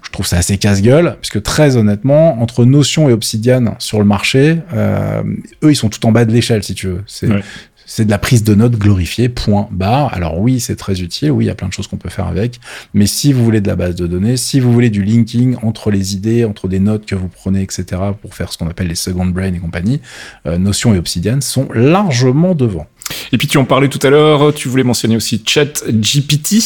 Je 0.07 0.13
trouve 0.13 0.27
ça 0.27 0.39
assez 0.39 0.57
casse-gueule, 0.57 1.17
puisque 1.21 1.43
très 1.43 1.77
honnêtement, 1.77 2.41
entre 2.41 2.65
Notion 2.65 3.09
et 3.09 3.13
Obsidian 3.13 3.75
sur 3.79 3.99
le 3.99 4.05
marché, 4.05 4.59
euh, 4.73 5.23
eux, 5.63 5.73
ils 5.73 5.77
sont 5.77 5.89
tout 5.89 6.05
en 6.07 6.13
bas 6.13 6.25
de 6.25 6.33
l'échelle, 6.33 6.63
si 6.63 6.75
tu 6.75 6.87
veux. 6.87 7.03
C'est 7.07 7.29
c'est 7.87 8.05
de 8.05 8.11
la 8.11 8.19
prise 8.19 8.43
de 8.43 8.55
notes 8.55 8.77
glorifiée, 8.77 9.29
point 9.29 9.69
barre. 9.71 10.13
Alors 10.13 10.41
oui, 10.41 10.61
c'est 10.61 10.77
très 10.77 11.01
utile, 11.01 11.31
oui, 11.31 11.45
il 11.45 11.47
y 11.47 11.51
a 11.51 11.55
plein 11.55 11.69
de 11.69 11.73
choses 11.73 11.87
qu'on 11.87 11.97
peut 11.97 12.11
faire 12.11 12.27
avec, 12.27 12.61
mais 12.93 13.07
si 13.07 13.33
vous 13.33 13.45
voulez 13.45 13.61
de 13.61 13.69
la 13.69 13.77
base 13.77 13.95
de 13.95 14.07
données, 14.07 14.37
si 14.37 14.61
vous 14.61 14.73
voulez 14.73 14.91
du 14.91 15.05
linking 15.05 15.57
entre 15.63 15.91
les 15.91 16.15
idées, 16.15 16.45
entre 16.45 16.69
des 16.69 16.81
notes 16.81 17.07
que 17.07 17.15
vous 17.15 17.29
prenez, 17.29 17.63
etc., 17.63 17.85
pour 18.21 18.35
faire 18.35 18.53
ce 18.53 18.59
qu'on 18.59 18.69
appelle 18.69 18.89
les 18.89 18.97
second 18.97 19.27
brain 19.27 19.55
et 19.55 19.59
compagnie, 19.59 20.01
euh, 20.47 20.59
Notion 20.59 20.95
et 20.95 20.99
Obsidian 20.99 21.41
sont 21.41 21.69
largement 21.73 22.55
devant. 22.55 22.87
Et 23.33 23.39
puis 23.39 23.49
tu 23.49 23.59
en 23.59 23.65
parlais 23.65 23.89
tout 23.89 23.99
à 24.03 24.11
l'heure, 24.11 24.55
tu 24.55 24.69
voulais 24.69 24.85
mentionner 24.85 25.17
aussi 25.17 25.43
ChatGPT. 25.45 26.57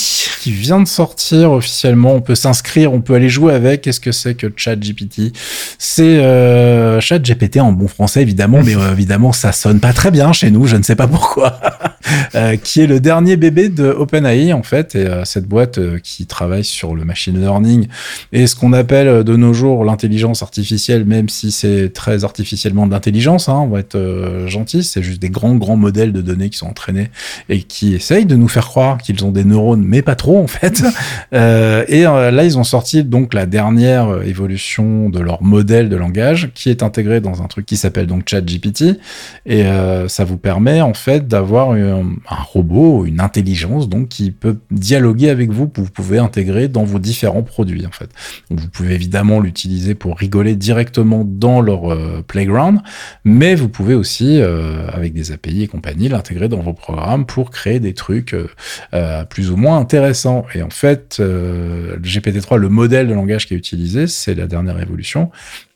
Qui 0.40 0.52
vient 0.52 0.80
de 0.80 0.88
sortir 0.88 1.52
officiellement, 1.52 2.14
on 2.14 2.20
peut 2.20 2.35
s'inscrire, 2.35 2.92
on 2.92 3.00
peut 3.00 3.14
aller 3.14 3.28
jouer 3.28 3.54
avec. 3.54 3.82
Qu'est-ce 3.82 4.00
que 4.00 4.12
c'est 4.12 4.35
que 4.35 4.47
ChatGPT? 4.54 5.32
C'est 5.78 6.18
euh, 6.18 7.00
ChatGPT 7.00 7.61
en 7.61 7.73
bon 7.73 7.88
français 7.88 8.23
évidemment, 8.23 8.61
mais 8.64 8.76
euh, 8.76 8.92
évidemment 8.92 9.32
ça 9.32 9.52
sonne 9.52 9.80
pas 9.80 9.92
très 9.92 10.11
bien 10.11 10.32
chez 10.32 10.50
nous, 10.50 10.66
je 10.66 10.76
ne 10.76 10.82
sais 10.82 10.97
pas 10.97 11.06
pourquoi. 11.06 11.61
euh, 12.35 12.56
qui 12.56 12.80
est 12.80 12.87
le 12.87 13.00
dernier 13.00 13.37
bébé 13.37 13.68
de 13.68 13.88
OpenAI 13.88 14.52
en 14.52 14.62
fait, 14.62 14.94
et 14.94 15.06
euh, 15.06 15.25
cette 15.25 15.47
boîte 15.47 15.78
qui 16.02 16.26
travaille 16.26 16.64
sur 16.64 16.94
le 16.94 17.04
machine 17.04 17.38
learning 17.38 17.87
et 18.32 18.47
ce 18.47 18.54
qu'on 18.54 18.73
appelle 18.73 19.25
de 19.25 19.37
nos 19.37 19.52
jours 19.52 19.85
l'intelligence 19.85 20.42
artificielle, 20.42 21.04
même 21.04 21.28
si 21.28 21.50
c'est 21.50 21.92
très 21.92 22.25
artificiellement 22.25 22.87
de 22.87 22.92
l'intelligence, 22.92 23.49
hein, 23.49 23.59
on 23.62 23.68
va 23.68 23.80
être 23.80 24.44
gentil, 24.47 24.82
c'est 24.82 25.02
juste 25.02 25.20
des 25.20 25.30
grands 25.30 25.56
grands 25.56 25.76
modèles 25.76 26.12
de 26.12 26.29
données 26.30 26.50
qui 26.50 26.58
sont 26.58 26.68
entraînés 26.68 27.10
et 27.49 27.62
qui 27.62 27.94
essayent 27.94 28.26
de 28.26 28.37
nous 28.37 28.49
faire 28.49 28.66
croire 28.66 28.99
qu'ils 28.99 29.25
ont 29.25 29.30
des 29.30 29.44
neurones, 29.44 29.84
mais 29.84 30.02
pas 30.02 30.14
trop 30.14 30.38
en 30.38 30.46
fait. 30.46 30.82
Euh, 31.32 31.84
et 31.87 32.06
euh, 32.06 32.30
là, 32.30 32.44
ils 32.44 32.58
ont 32.58 32.64
sorti 32.64 33.04
donc 33.04 33.34
la 33.34 33.46
dernière 33.46 34.22
évolution 34.22 35.08
de 35.08 35.20
leur 35.20 35.42
modèle 35.42 35.88
de 35.88 35.96
langage 35.96 36.50
qui 36.54 36.70
est 36.70 36.82
intégré 36.82 37.20
dans 37.20 37.42
un 37.42 37.46
truc 37.46 37.66
qui 37.66 37.76
s'appelle 37.76 38.06
donc 38.06 38.28
ChatGPT 38.28 38.99
et 39.46 39.64
euh, 39.64 40.08
ça 40.08 40.25
vous 40.25 40.38
permet 40.38 40.80
en 40.80 40.94
fait 40.94 41.28
d'avoir 41.28 41.72
un, 41.72 42.00
un, 42.28 42.42
robot, 42.52 43.04
une 43.06 43.20
intelligence 43.20 43.88
donc 43.88 44.08
qui 44.08 44.32
peut 44.32 44.58
dialoguer 44.70 45.30
avec 45.30 45.50
vous, 45.50 45.68
que 45.68 45.80
vous 45.80 45.90
pouvez 45.90 46.18
intégrer 46.18 46.68
dans 46.68 46.84
vos 46.84 46.99
différents 46.99 47.42
produits 47.42 47.87
en 47.87 47.92
fait. 47.92 48.10
Donc, 48.50 48.60
vous 48.60 48.68
pouvez 48.68 48.94
évidemment 48.94 49.40
l'utiliser 49.40 49.94
pour 49.94 50.18
rigoler 50.18 50.56
directement 50.56 51.22
dans 51.25 51.60
leur 51.60 51.92
euh, 51.92 52.25
playground, 52.26 52.80
mais 53.25 53.54
vous 53.54 53.68
pouvez 53.68 53.94
aussi 53.94 54.40
avec 54.40 55.12
des 55.12 55.32
API 55.32 55.62
et 55.62 55.68
compagnie 55.68 56.08
intégrer 56.20 56.48
dans 56.48 56.60
vos 56.60 56.72
programmes 56.72 57.26
pour 57.26 57.50
créer 57.50 57.80
des 57.80 57.94
trucs 57.94 58.34
euh, 58.34 58.48
euh, 58.94 59.24
plus 59.24 59.50
ou 59.50 59.56
moins 59.56 59.78
intéressants. 59.78 60.46
Et 60.54 60.62
en 60.62 60.70
fait, 60.70 61.16
euh, 61.18 61.96
le 61.96 62.02
GPT-3, 62.02 62.56
le 62.56 62.68
modèle 62.68 63.08
de 63.08 63.14
langage 63.14 63.46
qui 63.46 63.54
est 63.54 63.56
utilisé, 63.56 64.06
c'est 64.06 64.34
la 64.34 64.46
dernière 64.46 64.80
évolution. 64.80 65.30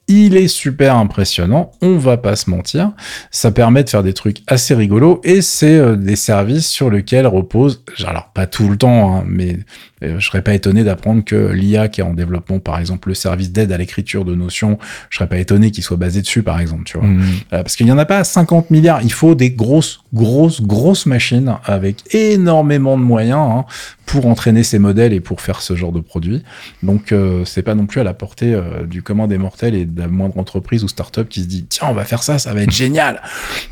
Il 0.08 0.36
est 0.36 0.48
super 0.48 0.96
impressionnant, 0.96 1.72
on 1.80 1.96
va 1.96 2.16
pas 2.16 2.36
se 2.36 2.50
mentir. 2.50 2.92
Ça 3.30 3.50
permet 3.50 3.84
de 3.84 3.90
faire 3.90 4.02
des 4.02 4.12
trucs 4.12 4.42
assez 4.46 4.74
rigolos 4.74 5.20
et 5.24 5.40
c'est 5.40 5.96
des 5.96 6.16
services 6.16 6.66
sur 6.66 6.90
lesquels 6.90 7.26
repose, 7.26 7.82
alors 8.04 8.30
pas 8.34 8.46
tout 8.46 8.68
le 8.68 8.76
temps, 8.76 9.16
hein, 9.16 9.24
mais 9.26 9.58
euh, 10.04 10.18
je 10.18 10.26
serais 10.26 10.42
pas 10.42 10.54
étonné 10.54 10.84
d'apprendre 10.84 11.24
que 11.24 11.52
l'IA 11.52 11.88
qui 11.88 12.00
est 12.00 12.04
en 12.04 12.14
développement, 12.14 12.58
par 12.58 12.78
exemple, 12.78 13.08
le 13.08 13.14
service 13.14 13.52
d'aide 13.52 13.72
à 13.72 13.78
l'écriture 13.78 14.24
de 14.24 14.34
notions, 14.34 14.78
je 15.10 15.18
serais 15.18 15.28
pas 15.28 15.38
étonné 15.38 15.70
qu'il 15.70 15.84
soit 15.84 15.96
basé 15.96 16.20
dessus, 16.20 16.42
par 16.42 16.60
exemple, 16.60 16.84
tu 16.84 16.98
vois. 16.98 17.06
Mmh. 17.06 17.22
Euh, 17.52 17.62
parce 17.62 17.76
qu'il 17.76 17.86
y 17.86 17.92
en 17.92 17.98
a 17.98 18.04
pas 18.04 18.24
50 18.24 18.70
milliards. 18.70 19.02
Il 19.02 19.12
faut 19.12 19.34
des 19.34 19.50
grosses, 19.50 20.00
grosses, 20.12 20.62
grosses 20.62 21.06
machines 21.06 21.56
avec 21.64 22.14
énormément 22.14 22.98
de 22.98 23.02
moyens 23.02 23.38
hein, 23.38 23.64
pour 24.06 24.26
entraîner 24.26 24.62
ces 24.62 24.78
modèles 24.78 25.12
et 25.12 25.20
pour 25.20 25.40
faire 25.40 25.62
ce 25.62 25.74
genre 25.74 25.92
de 25.92 26.00
produit. 26.00 26.42
Donc, 26.82 27.12
euh, 27.12 27.44
c'est 27.44 27.62
pas 27.62 27.74
non 27.74 27.86
plus 27.86 28.00
à 28.00 28.04
la 28.04 28.14
portée 28.14 28.54
euh, 28.54 28.84
du 28.84 29.02
commun 29.02 29.26
des 29.26 29.38
mortels 29.38 29.74
et 29.74 29.86
de 29.94 30.00
la 30.00 30.08
moindre 30.08 30.38
entreprise 30.38 30.84
ou 30.84 30.88
start-up 30.88 31.28
qui 31.28 31.42
se 31.42 31.46
dit 31.46 31.66
tiens, 31.68 31.88
on 31.90 31.94
va 31.94 32.04
faire 32.04 32.22
ça, 32.22 32.38
ça 32.38 32.52
va 32.52 32.62
être 32.62 32.72
génial. 32.72 33.22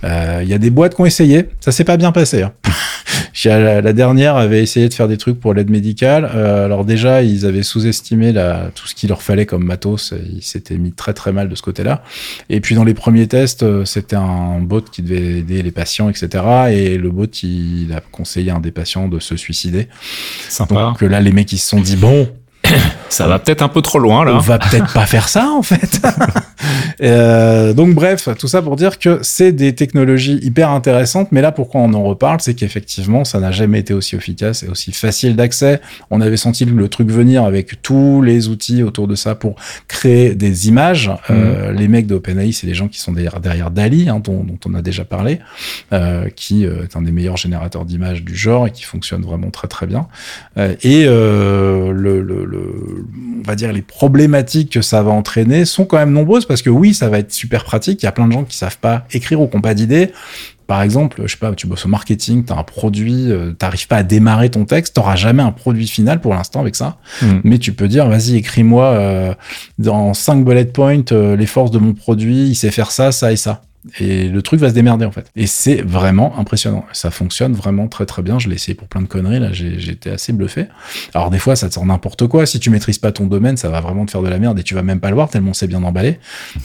Il 0.03 0.49
y 0.49 0.55
a 0.55 0.59
des 0.59 0.71
boîtes 0.71 0.95
qui 0.95 1.01
ont 1.01 1.07
essayé, 1.07 1.49
ça 1.61 1.73
s'est 1.73 1.85
pas 1.85 1.97
bien 1.97 2.13
passé. 2.13 2.43
Hein. 2.43 2.53
la, 3.45 3.81
la 3.81 3.93
dernière 3.93 4.37
avait 4.37 4.63
essayé 4.63 4.89
de 4.89 4.95
faire 4.95 5.09
des 5.09 5.17
trucs 5.17 5.39
pour 5.41 5.55
l'aide 5.55 5.71
médicale 5.71 6.31
euh, 6.35 6.65
alors 6.65 6.85
déjà, 6.85 7.23
ils 7.23 7.47
avaient 7.47 7.63
sous-estimé 7.63 8.33
tout 8.75 8.87
ce 8.87 8.95
qu'il 8.95 9.09
leur 9.09 9.23
fallait 9.23 9.47
comme 9.47 9.65
matos. 9.65 10.15
Ils 10.33 10.43
s'étaient 10.43 10.77
mis 10.77 10.93
très 10.93 11.15
très 11.15 11.33
mal 11.33 11.49
de 11.49 11.55
ce 11.55 11.63
côté-là. 11.63 12.03
Et 12.49 12.61
puis 12.61 12.75
dans 12.75 12.85
les 12.85 12.95
premiers 12.95 13.27
tests, 13.27 13.63
euh, 13.63 13.85
c'était 13.85 14.17
un 14.17 14.61
bot 14.61 14.83
qui 14.83 15.03
devait 15.03 15.39
aider 15.39 15.63
les 15.63 15.71
patients, 15.71 16.09
etc. 16.09 16.45
Et 16.71 16.99
le 16.99 17.11
bot, 17.11 17.27
il 17.43 17.93
a 17.95 18.01
conseillé 18.01 18.51
à 18.51 18.57
un 18.57 18.61
des 18.61 18.73
patients 18.73 19.09
de 19.09 19.19
se 19.19 19.37
suicider. 19.37 19.89
Sympa. 20.49 20.75
Donc 20.75 21.03
là, 21.03 21.21
les 21.21 21.33
mecs, 21.33 21.53
ils 21.53 21.59
se 21.59 21.69
sont 21.69 21.81
dit, 21.81 21.97
bon, 21.97 22.29
ça 23.09 23.27
va 23.27 23.39
peut-être 23.39 23.63
un 23.63 23.69
peu 23.69 23.83
trop 23.83 23.99
loin 23.99 24.25
là. 24.25 24.35
On 24.35 24.39
va 24.39 24.59
peut-être 24.59 24.93
pas 24.93 25.07
faire 25.07 25.29
ça 25.29 25.51
en 25.51 25.63
fait. 25.63 26.01
euh, 27.03 27.73
donc 27.73 27.95
bref, 27.95 28.29
tout 28.39 28.49
ça 28.49 28.63
pour 28.63 28.77
dire 28.77 28.99
que 28.99 29.19
c'est 29.23 29.53
des 29.53 29.75
technologies 29.75 30.39
hyper 30.43 30.71
intéressantes, 30.71 31.29
mais 31.33 31.43
là 31.43 31.53
pourquoi 31.53 31.81
on 31.81 31.93
en 31.95 32.03
reparle, 32.03 32.41
c'est 32.41 32.55
qu'effectivement 32.55 33.25
ça 33.25 33.41
n'a 33.41 33.51
jamais 33.51 33.81
été 33.81 33.95
aussi 33.95 34.17
efficace 34.17 34.63
et 34.63 34.69
aussi 34.69 34.93
facile 34.93 35.37
d'accès. 35.37 35.81
On 36.11 36.21
avait 36.21 36.37
senti 36.37 36.65
le 36.65 36.89
truc 36.89 37.11
venir 37.11 37.45
avec 37.45 37.83
tous 37.83 38.23
les 38.23 38.49
outils 38.49 38.83
autour 38.83 39.09
de 39.09 39.15
ça 39.15 39.35
pour 39.35 39.57
créer 39.89 40.35
des 40.35 40.69
images. 40.69 41.11
Euh, 41.31 41.71
mhm. 41.71 41.79
les 41.79 41.89
mecs 41.89 42.07
d'OpenAI, 42.07 42.53
c'est 42.53 42.67
les 42.67 42.75
gens 42.75 42.89
qui 42.89 42.99
sont 43.01 43.13
derrière, 43.13 43.41
derrière 43.41 43.71
Dali, 43.71 44.09
hein, 44.09 44.21
dont, 44.23 44.45
dont, 44.45 44.59
on 44.67 44.75
a 44.75 44.83
déjà 44.83 45.05
parlé, 45.05 45.41
euh, 45.93 46.29
qui 46.35 46.67
euh, 46.67 46.85
est 46.85 46.97
un 46.97 47.03
des 47.03 47.13
meilleurs 47.13 47.37
générateurs 47.37 47.85
d'images 47.85 48.23
du 48.23 48.37
genre 48.37 48.67
et 48.67 48.71
qui 48.71 48.85
fonctionne 48.85 49.23
vraiment 49.23 49.51
très 49.51 49.69
très 49.69 49.87
bien. 49.87 50.07
Euh, 50.59 50.75
et 50.83 51.05
le, 51.05 51.93
le, 52.21 52.45
le 52.45 52.62
on 53.39 53.43
va 53.47 53.55
dire 53.55 53.73
les 53.73 53.83
problématiques 53.83 54.73
que 54.73 54.83
ça 54.83 55.03
va 55.03 55.11
entraîner 55.11 55.65
sont 55.65 55.85
quand 55.85 55.99
même 55.99 56.13
nombreuses 56.13 56.47
parce 56.47 56.63
que 56.63 56.71
oui, 56.71 56.95
ça 56.95 57.09
va 57.09 57.19
être 57.19 57.33
super 57.33 57.65
pratique. 57.65 58.03
Il 58.03 58.07
y 58.07 58.09
a 58.09 58.13
plein 58.13 58.27
de 58.27 58.33
gens 58.33 58.45
qui 58.45 58.57
savent 58.57 58.79
pas 58.79 59.05
écrire 59.13 59.41
ou 59.41 59.49
qui 59.49 59.57
n'ont 59.57 59.63
pas 59.63 59.75
d'idées. 59.75 60.11
Par 60.67 60.81
exemple, 60.81 61.23
je 61.27 61.33
sais 61.33 61.39
pas, 61.39 61.53
tu 61.53 61.67
bosses 61.67 61.85
au 61.85 61.89
marketing, 61.89 62.45
tu 62.45 62.53
as 62.53 62.57
un 62.57 62.63
produit, 62.63 63.31
euh, 63.31 63.53
t'arrives 63.53 63.89
pas 63.89 63.97
à 63.97 64.03
démarrer 64.03 64.51
ton 64.51 64.65
texte, 64.65 64.95
t'auras 64.95 65.17
jamais 65.17 65.43
un 65.43 65.53
produit 65.53 65.87
final 65.87 66.21
pour 66.21 66.33
l'instant 66.35 66.61
avec 66.61 66.77
ça. 66.77 66.97
Hmm. 67.21 67.41
Mais 67.45 67.59
tu 67.59 67.73
peux 67.75 67.89
dire, 67.89 68.09
vas-y, 68.09 68.37
écris-moi 68.37 68.85
euh, 68.87 69.35
dans 69.79 70.15
cinq 70.15 70.45
bullet 70.45 70.65
points 70.65 71.03
euh, 71.13 71.37
les 71.37 71.47
forces 71.47 71.73
de 71.73 71.79
mon 71.79 71.93
produit, 71.93 72.49
il 72.49 72.55
sait 72.55 72.71
faire 72.71 72.91
ça, 72.91 73.13
ça 73.13 73.33
et 73.33 73.37
ça. 73.37 73.63
Et 73.99 74.29
le 74.29 74.43
truc 74.43 74.61
va 74.61 74.69
se 74.69 74.75
démerder 74.75 75.05
en 75.05 75.13
fait. 75.13 75.31
Et 75.37 75.47
c'est 75.47 75.83
vraiment 75.83 76.39
impressionnant. 76.39 76.85
Ça 76.93 77.11
fonctionne 77.11 77.53
vraiment 77.53 77.89
très 77.89 78.07
très 78.07 78.23
bien. 78.23 78.39
Je 78.39 78.49
l'ai 78.49 78.55
essayé 78.55 78.75
pour 78.75 78.89
plein 78.89 79.03
de 79.03 79.09
conneries. 79.09 79.41
Là, 79.41 79.53
j'étais 79.53 80.11
assez 80.11 80.33
bluffé. 80.33 80.67
Alors 81.15 81.31
des 81.31 81.39
fois, 81.39 81.57
ça 81.57 81.69
te 81.69 81.75
sort 81.75 81.87
n'importe 81.87 82.27
quoi. 82.27 82.47
Si 82.47 82.61
tu 82.61 82.71
maîtrises 82.71 82.99
pas 82.99 83.13
ton 83.13 83.27
domaine, 83.27 83.57
ça 83.57 83.69
va 83.69 83.81
vraiment 83.81 84.07
te 84.07 84.11
faire 84.11 84.23
de 84.23 84.29
la 84.29 84.39
merde 84.39 84.59
et 84.59 84.63
tu 84.63 84.75
vas 84.75 84.83
même 84.83 85.01
pas 85.01 85.09
le 85.09 85.15
voir 85.15 85.31
tellement 85.31 85.53
c'est 85.53 85.67
bien 85.67 85.83
emballé. 85.83 86.19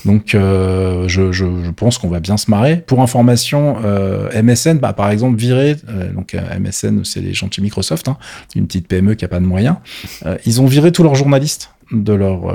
Donc 0.06 0.36
euh, 0.36 1.08
je, 1.08 1.32
je, 1.32 1.46
je, 1.64 1.72
pense 1.72 1.98
qu'on 1.98 2.10
va 2.10 2.20
bien 2.20 2.38
se 2.38 2.50
marrer. 2.52 2.78
Pour 2.78 3.02
information, 3.02 3.78
euh, 3.84 4.30
MSN, 4.42 4.78
bah, 4.78 4.94
par 4.94 5.10
exemple, 5.10 5.38
viré. 5.38 5.76
Euh, 5.90 6.12
donc 6.12 6.36
euh, 6.36 6.60
MSN, 6.60 7.04
c'est 7.04 7.22
les 7.22 7.34
chez 7.34 7.62
Microsoft, 7.62 8.08
hein, 8.08 8.18
une 8.56 8.68
petite 8.68 8.88
PME 8.88 9.16
qui 9.16 9.26
a 9.26 9.28
pas 9.28 9.40
de 9.40 9.46
moyens. 9.46 9.78
Euh, 10.26 10.38
ils 10.46 10.62
ont 10.62 10.66
viré 10.66 10.92
tous 10.92 11.04
leurs 11.04 11.16
journalistes 11.16 11.72
de 11.92 12.12
leur 12.12 12.54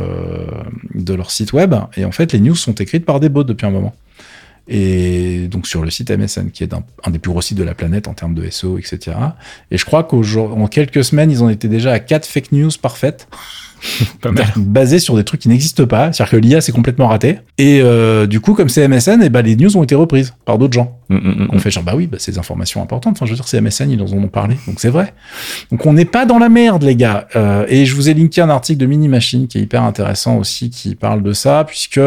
de 0.95 1.15
leur 1.15 1.31
site 1.31 1.55
web 1.55 1.75
et 1.97 2.05
en 2.05 2.13
fait 2.13 2.35
les 2.35 2.39
news 2.39 2.55
sont 2.55 2.75
écrites 2.75 3.07
par 3.07 3.19
des 3.19 3.31
bots 3.31 3.45
depuis 3.45 3.65
un 3.65 3.71
moment 3.71 3.95
et 4.69 5.49
donc 5.49 5.67
sur 5.67 5.83
le 5.83 5.91
site 5.91 6.11
MSN, 6.11 6.51
qui 6.51 6.63
est 6.63 6.73
un, 6.73 7.11
des 7.11 7.19
plus 7.19 7.31
gros 7.31 7.43
sites 7.43 7.59
de 7.59 7.65
la 7.65 7.75
planète 7.75 8.09
en 8.09 8.15
termes 8.15 8.35
de 8.35 8.49
SEO, 8.49 8.79
etc. 8.79 9.17
Et 9.71 9.79
je 9.79 9.85
crois 9.85 10.05
qu'en 10.05 10.67
quelques 10.67 11.05
semaines, 11.05 11.31
ils 11.31 11.43
en 11.43 11.49
étaient 11.49 11.69
déjà 11.69 11.93
à 11.93 11.99
4 11.99 12.27
fake 12.27 12.53
news 12.53 12.71
parfaites 12.81 13.29
basé 14.57 14.99
sur 14.99 15.17
des 15.17 15.25
trucs 15.25 15.41
qui 15.41 15.49
n'existent 15.49 15.87
pas. 15.87 16.13
C'est-à-dire 16.13 16.31
que 16.31 16.37
l'IA 16.37 16.61
c'est 16.61 16.73
complètement 16.73 17.09
raté. 17.09 17.39
Et 17.59 17.81
euh, 17.83 18.27
du 18.27 18.41
coup, 18.41 18.55
comme 18.55 18.69
c'est 18.69 18.87
MSN, 18.87 19.23
et 19.23 19.29
ben 19.29 19.43
les 19.43 19.57
news 19.57 19.77
ont 19.77 19.83
été 19.83 19.95
reprises 19.95 20.35
par 20.45 20.59
d'autres 20.59 20.75
gens. 20.75 20.99
Mm, 21.09 21.17
mm, 21.17 21.21
mm, 21.21 21.49
on 21.53 21.59
fait 21.59 21.71
genre 21.71 21.85
bah 21.85 21.95
oui, 21.95 22.07
bah, 22.07 22.17
c'est 22.21 22.33
des 22.33 22.39
informations 22.39 22.83
importantes. 22.83 23.17
Enfin, 23.17 23.27
je 23.27 23.33
veux 23.33 23.37
dire, 23.37 23.47
c'est 23.47 23.61
MSN, 23.61 23.91
ils 23.91 24.01
en 24.01 24.07
ont 24.07 24.29
parlé, 24.29 24.57
donc 24.67 24.81
c'est 24.81 24.89
vrai. 24.89 25.13
Donc 25.71 25.85
on 25.87 25.93
n'est 25.93 26.05
pas 26.05 26.27
dans 26.27 26.39
la 26.39 26.49
merde, 26.49 26.83
les 26.83 26.97
gars. 26.97 27.29
Euh, 27.37 27.67
et 27.69 27.85
je 27.85 27.95
vous 27.95 28.09
ai 28.09 28.15
linké 28.15 28.41
un 28.41 28.51
article 28.51 28.79
de 28.79 28.87
Mini 28.87 29.09
Machine 29.09 29.47
qui 29.47 29.59
est 29.59 29.63
hyper 29.63 29.83
intéressant 29.83 30.37
aussi, 30.37 30.71
qui 30.71 30.95
parle 30.95 31.23
de 31.23 31.33
ça, 31.33 31.65
puisque 31.67 32.01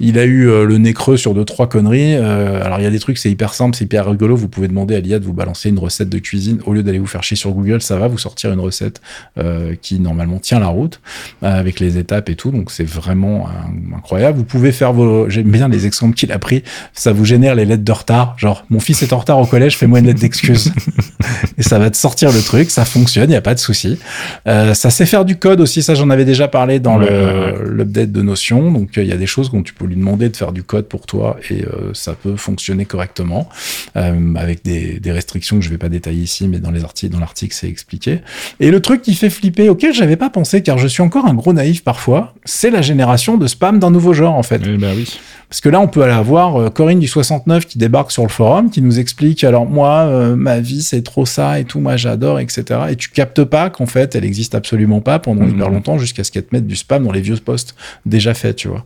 il 0.00 0.18
a 0.18 0.24
eu 0.24 0.48
euh, 0.48 0.64
le 0.64 0.78
nez 0.78 0.94
creux 0.94 1.16
sur 1.16 1.34
deux 1.34 1.44
trois 1.44 1.68
conneries. 1.68 2.16
Euh, 2.16 2.64
alors 2.64 2.78
il 2.80 2.84
y 2.84 2.86
a 2.86 2.90
des 2.90 3.00
trucs, 3.00 3.18
c'est 3.18 3.30
hyper 3.30 3.54
simple, 3.54 3.76
c'est 3.76 3.84
hyper 3.84 4.06
rigolo. 4.06 4.36
Vous 4.36 4.48
pouvez 4.48 4.68
demander 4.68 4.96
à 4.96 5.00
l'IA 5.00 5.18
de 5.18 5.24
vous 5.24 5.32
balancer 5.32 5.68
une 5.68 5.78
recette 5.78 6.08
de 6.08 6.18
cuisine 6.18 6.60
au 6.66 6.72
lieu 6.72 6.82
d'aller 6.82 6.98
vous 6.98 7.06
faire 7.06 7.22
chier 7.22 7.36
sur 7.36 7.52
Google, 7.52 7.82
ça 7.82 7.96
va 7.96 8.08
vous 8.08 8.18
sortir 8.18 8.52
une 8.52 8.60
recette 8.60 9.00
euh, 9.38 9.74
qui 9.80 10.00
normalement 10.00 10.38
tient 10.38 10.58
la 10.58 10.68
route 10.68 11.00
avec 11.42 11.80
les 11.80 11.98
étapes 11.98 12.28
et 12.28 12.36
tout. 12.36 12.50
Donc 12.50 12.70
c'est 12.70 12.84
vraiment 12.84 13.48
incroyable. 13.94 14.38
Vous 14.38 14.44
pouvez 14.44 14.72
faire 14.72 14.92
vos, 14.92 15.28
j'aime 15.28 15.50
bien 15.50 15.68
les 15.68 15.86
exemples 15.86 16.14
qu'il 16.14 16.32
a 16.32 16.38
pris. 16.38 16.62
Ça 16.92 17.12
vous 17.12 17.24
génère 17.24 17.54
les 17.54 17.64
lettres 17.64 17.84
de 17.84 17.92
retard, 17.92 18.34
genre 18.38 18.64
mon 18.70 18.80
fils 18.80 19.02
est 19.02 19.12
en 19.12 19.18
retard 19.18 19.38
au 19.38 19.46
collège, 19.46 19.76
fais-moi 19.76 20.00
une 20.00 20.06
lettre 20.06 20.20
d'excuse. 20.20 20.72
et 21.58 21.62
ça 21.62 21.78
va 21.78 21.90
te 21.90 21.96
sortir 21.96 22.32
le 22.32 22.40
truc, 22.40 22.70
ça 22.70 22.84
fonctionne, 22.84 23.30
il 23.30 23.34
y 23.34 23.36
a 23.36 23.42
pas 23.42 23.54
de 23.54 23.60
souci. 23.60 23.98
ça 24.46 24.90
sait 24.90 25.06
faire 25.06 25.24
du 25.24 25.36
code 25.36 25.60
aussi, 25.60 25.82
ça 25.82 25.94
j'en 25.94 26.10
avais 26.10 26.24
déjà 26.24 26.48
parlé 26.48 26.80
dans 26.80 26.98
l'update 26.98 28.12
de 28.12 28.22
Notion. 28.22 28.70
Donc 28.70 28.90
il 28.96 29.06
y 29.06 29.12
a 29.12 29.16
des 29.16 29.26
choses 29.26 29.50
dont 29.50 29.62
tu 29.62 29.74
peux 29.74 29.86
lui 29.86 29.96
demander 29.96 30.28
de 30.28 30.36
faire 30.36 30.52
du 30.52 30.62
code 30.62 30.86
pour 30.86 31.06
toi 31.06 31.36
et 31.50 31.64
euh, 31.64 31.92
ça 31.94 32.14
peut 32.14 32.36
fonctionner 32.36 32.84
correctement 32.84 33.48
euh, 33.96 34.34
avec 34.34 34.64
des, 34.64 35.00
des, 35.00 35.12
restrictions 35.12 35.58
que 35.58 35.64
je 35.64 35.70
vais 35.70 35.78
pas 35.78 35.88
détailler 35.88 36.22
ici, 36.22 36.48
mais 36.48 36.58
dans 36.58 36.70
les 36.70 36.84
articles, 36.84 37.12
dans 37.12 37.20
l'article, 37.20 37.54
c'est 37.54 37.68
expliqué. 37.68 38.20
Et 38.60 38.70
le 38.70 38.80
truc 38.80 39.02
qui 39.02 39.14
fait 39.14 39.30
flipper, 39.30 39.68
auquel 39.68 39.92
j'avais 39.92 40.16
pas 40.16 40.30
pensé, 40.30 40.62
car 40.62 40.78
je 40.78 40.88
suis 40.92 41.02
encore 41.02 41.26
un 41.26 41.34
gros 41.34 41.52
naïf 41.52 41.82
parfois, 41.84 42.34
c'est 42.44 42.70
la 42.70 42.82
génération 42.82 43.36
de 43.36 43.46
spam 43.46 43.78
d'un 43.78 43.90
nouveau 43.90 44.12
genre 44.12 44.34
en 44.34 44.42
fait. 44.42 44.60
Eh 44.64 44.76
ben 44.76 44.94
oui. 44.96 45.18
Parce 45.52 45.60
que 45.60 45.68
là, 45.68 45.80
on 45.82 45.86
peut 45.86 46.02
aller 46.02 46.14
avoir 46.14 46.56
euh, 46.56 46.70
Corinne 46.70 46.98
du 46.98 47.06
69 47.06 47.66
qui 47.66 47.76
débarque 47.76 48.10
sur 48.10 48.22
le 48.22 48.30
forum, 48.30 48.70
qui 48.70 48.80
nous 48.80 48.98
explique 48.98 49.44
alors 49.44 49.66
moi, 49.66 49.98
euh, 50.04 50.34
ma 50.34 50.60
vie 50.60 50.82
c'est 50.82 51.02
trop 51.02 51.26
ça 51.26 51.60
et 51.60 51.64
tout, 51.64 51.78
moi 51.78 51.98
j'adore, 51.98 52.40
etc. 52.40 52.64
Et 52.88 52.96
tu 52.96 53.10
captes 53.10 53.44
pas 53.44 53.68
qu'en 53.68 53.84
fait, 53.84 54.14
elle 54.14 54.24
existe 54.24 54.54
absolument 54.54 55.02
pas 55.02 55.18
pendant 55.18 55.46
hyper 55.46 55.68
mhm. 55.68 55.74
longtemps 55.74 55.98
jusqu'à 55.98 56.24
ce 56.24 56.30
qu'elle 56.30 56.46
te 56.46 56.54
mette 56.54 56.66
du 56.66 56.74
spam 56.74 57.04
dans 57.04 57.12
les 57.12 57.20
vieux 57.20 57.36
posts 57.36 57.74
déjà 58.06 58.32
faits, 58.32 58.56
tu 58.56 58.68
vois. 58.68 58.82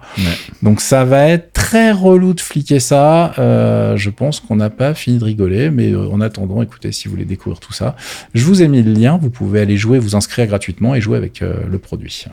Donc 0.60 0.80
ça 0.80 1.04
va 1.04 1.28
être 1.28 1.52
très 1.52 1.92
relou 1.92 2.34
de 2.34 2.40
fliquer 2.40 2.80
ça. 2.80 3.32
Euh, 3.38 3.96
je 3.96 4.10
pense 4.10 4.40
qu'on 4.40 4.56
n'a 4.56 4.70
pas 4.70 4.92
fini 4.94 5.18
de 5.18 5.24
rigoler, 5.24 5.70
mais 5.70 5.94
en 5.94 6.20
attendant, 6.20 6.62
écoutez, 6.62 6.90
si 6.90 7.06
vous 7.06 7.12
voulez 7.12 7.24
découvrir 7.24 7.60
tout 7.60 7.74
ça, 7.74 7.94
je 8.34 8.42
vous 8.42 8.62
ai 8.62 8.66
mis 8.66 8.82
le 8.82 8.92
lien. 8.92 9.20
Vous 9.22 9.30
pouvez 9.30 9.60
aller 9.60 9.76
jouer, 9.76 10.00
vous 10.00 10.16
inscrire 10.16 10.48
gratuitement 10.48 10.96
et 10.96 11.00
jouer 11.00 11.16
avec 11.16 11.42
le 11.42 11.78
produit 11.78 11.95
produit. 11.96 12.28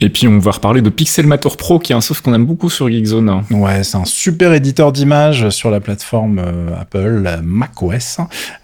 Et 0.00 0.10
puis 0.10 0.28
on 0.28 0.38
va 0.38 0.50
reparler 0.50 0.82
de 0.82 0.90
Pixelmator 0.90 1.56
Pro, 1.56 1.78
qui 1.78 1.92
est 1.92 1.94
un 1.94 2.00
soft 2.00 2.22
qu'on 2.22 2.34
aime 2.34 2.44
beaucoup 2.44 2.68
sur 2.68 2.88
Geekzone. 2.88 3.44
Ouais, 3.50 3.82
c'est 3.82 3.96
un 3.96 4.04
super 4.04 4.52
éditeur 4.52 4.92
d'images 4.92 5.48
sur 5.50 5.70
la 5.70 5.80
plateforme 5.80 6.38
euh, 6.38 6.80
Apple, 6.80 7.40
macOS. 7.42 8.18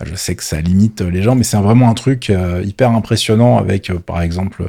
Je 0.05 0.15
sais 0.15 0.35
que 0.35 0.45
ça 0.45 0.61
limite 0.61 1.01
les 1.01 1.23
gens, 1.23 1.35
mais 1.35 1.45
c'est 1.45 1.57
vraiment 1.57 1.89
un 1.89 1.95
truc 1.95 2.29
euh, 2.29 2.63
hyper 2.65 2.91
impressionnant 2.91 3.59
avec, 3.59 3.91
euh, 3.91 3.99
par 3.99 4.21
exemple, 4.21 4.69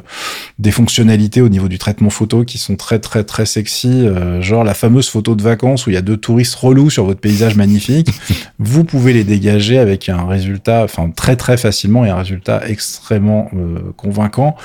des 0.58 0.70
fonctionnalités 0.70 1.42
au 1.42 1.50
niveau 1.50 1.68
du 1.68 1.78
traitement 1.78 2.10
photo 2.10 2.44
qui 2.44 2.56
sont 2.58 2.76
très 2.76 2.98
très 2.98 3.24
très 3.24 3.46
sexy, 3.46 4.06
genre 4.40 4.64
la 4.64 4.74
fameuse 4.74 5.08
photo 5.08 5.34
de 5.34 5.42
vacances 5.42 5.86
où 5.86 5.90
il 5.90 5.94
y 5.94 5.96
a 5.96 6.02
deux 6.02 6.16
touristes 6.16 6.54
relous 6.54 6.90
sur 6.90 7.04
votre 7.04 7.20
paysage 7.20 7.56
magnifique. 7.56 8.08
Vous 8.58 8.84
pouvez 8.84 9.12
les 9.12 9.24
dégager 9.24 9.78
avec 9.78 10.08
un 10.08 10.26
résultat, 10.26 10.84
enfin 10.84 11.10
très 11.10 11.36
très 11.36 11.56
facilement 11.56 12.04
et 12.04 12.10
un 12.10 12.16
résultat 12.16 12.62
extrêmement 12.66 13.50
convaincant, 13.96 14.56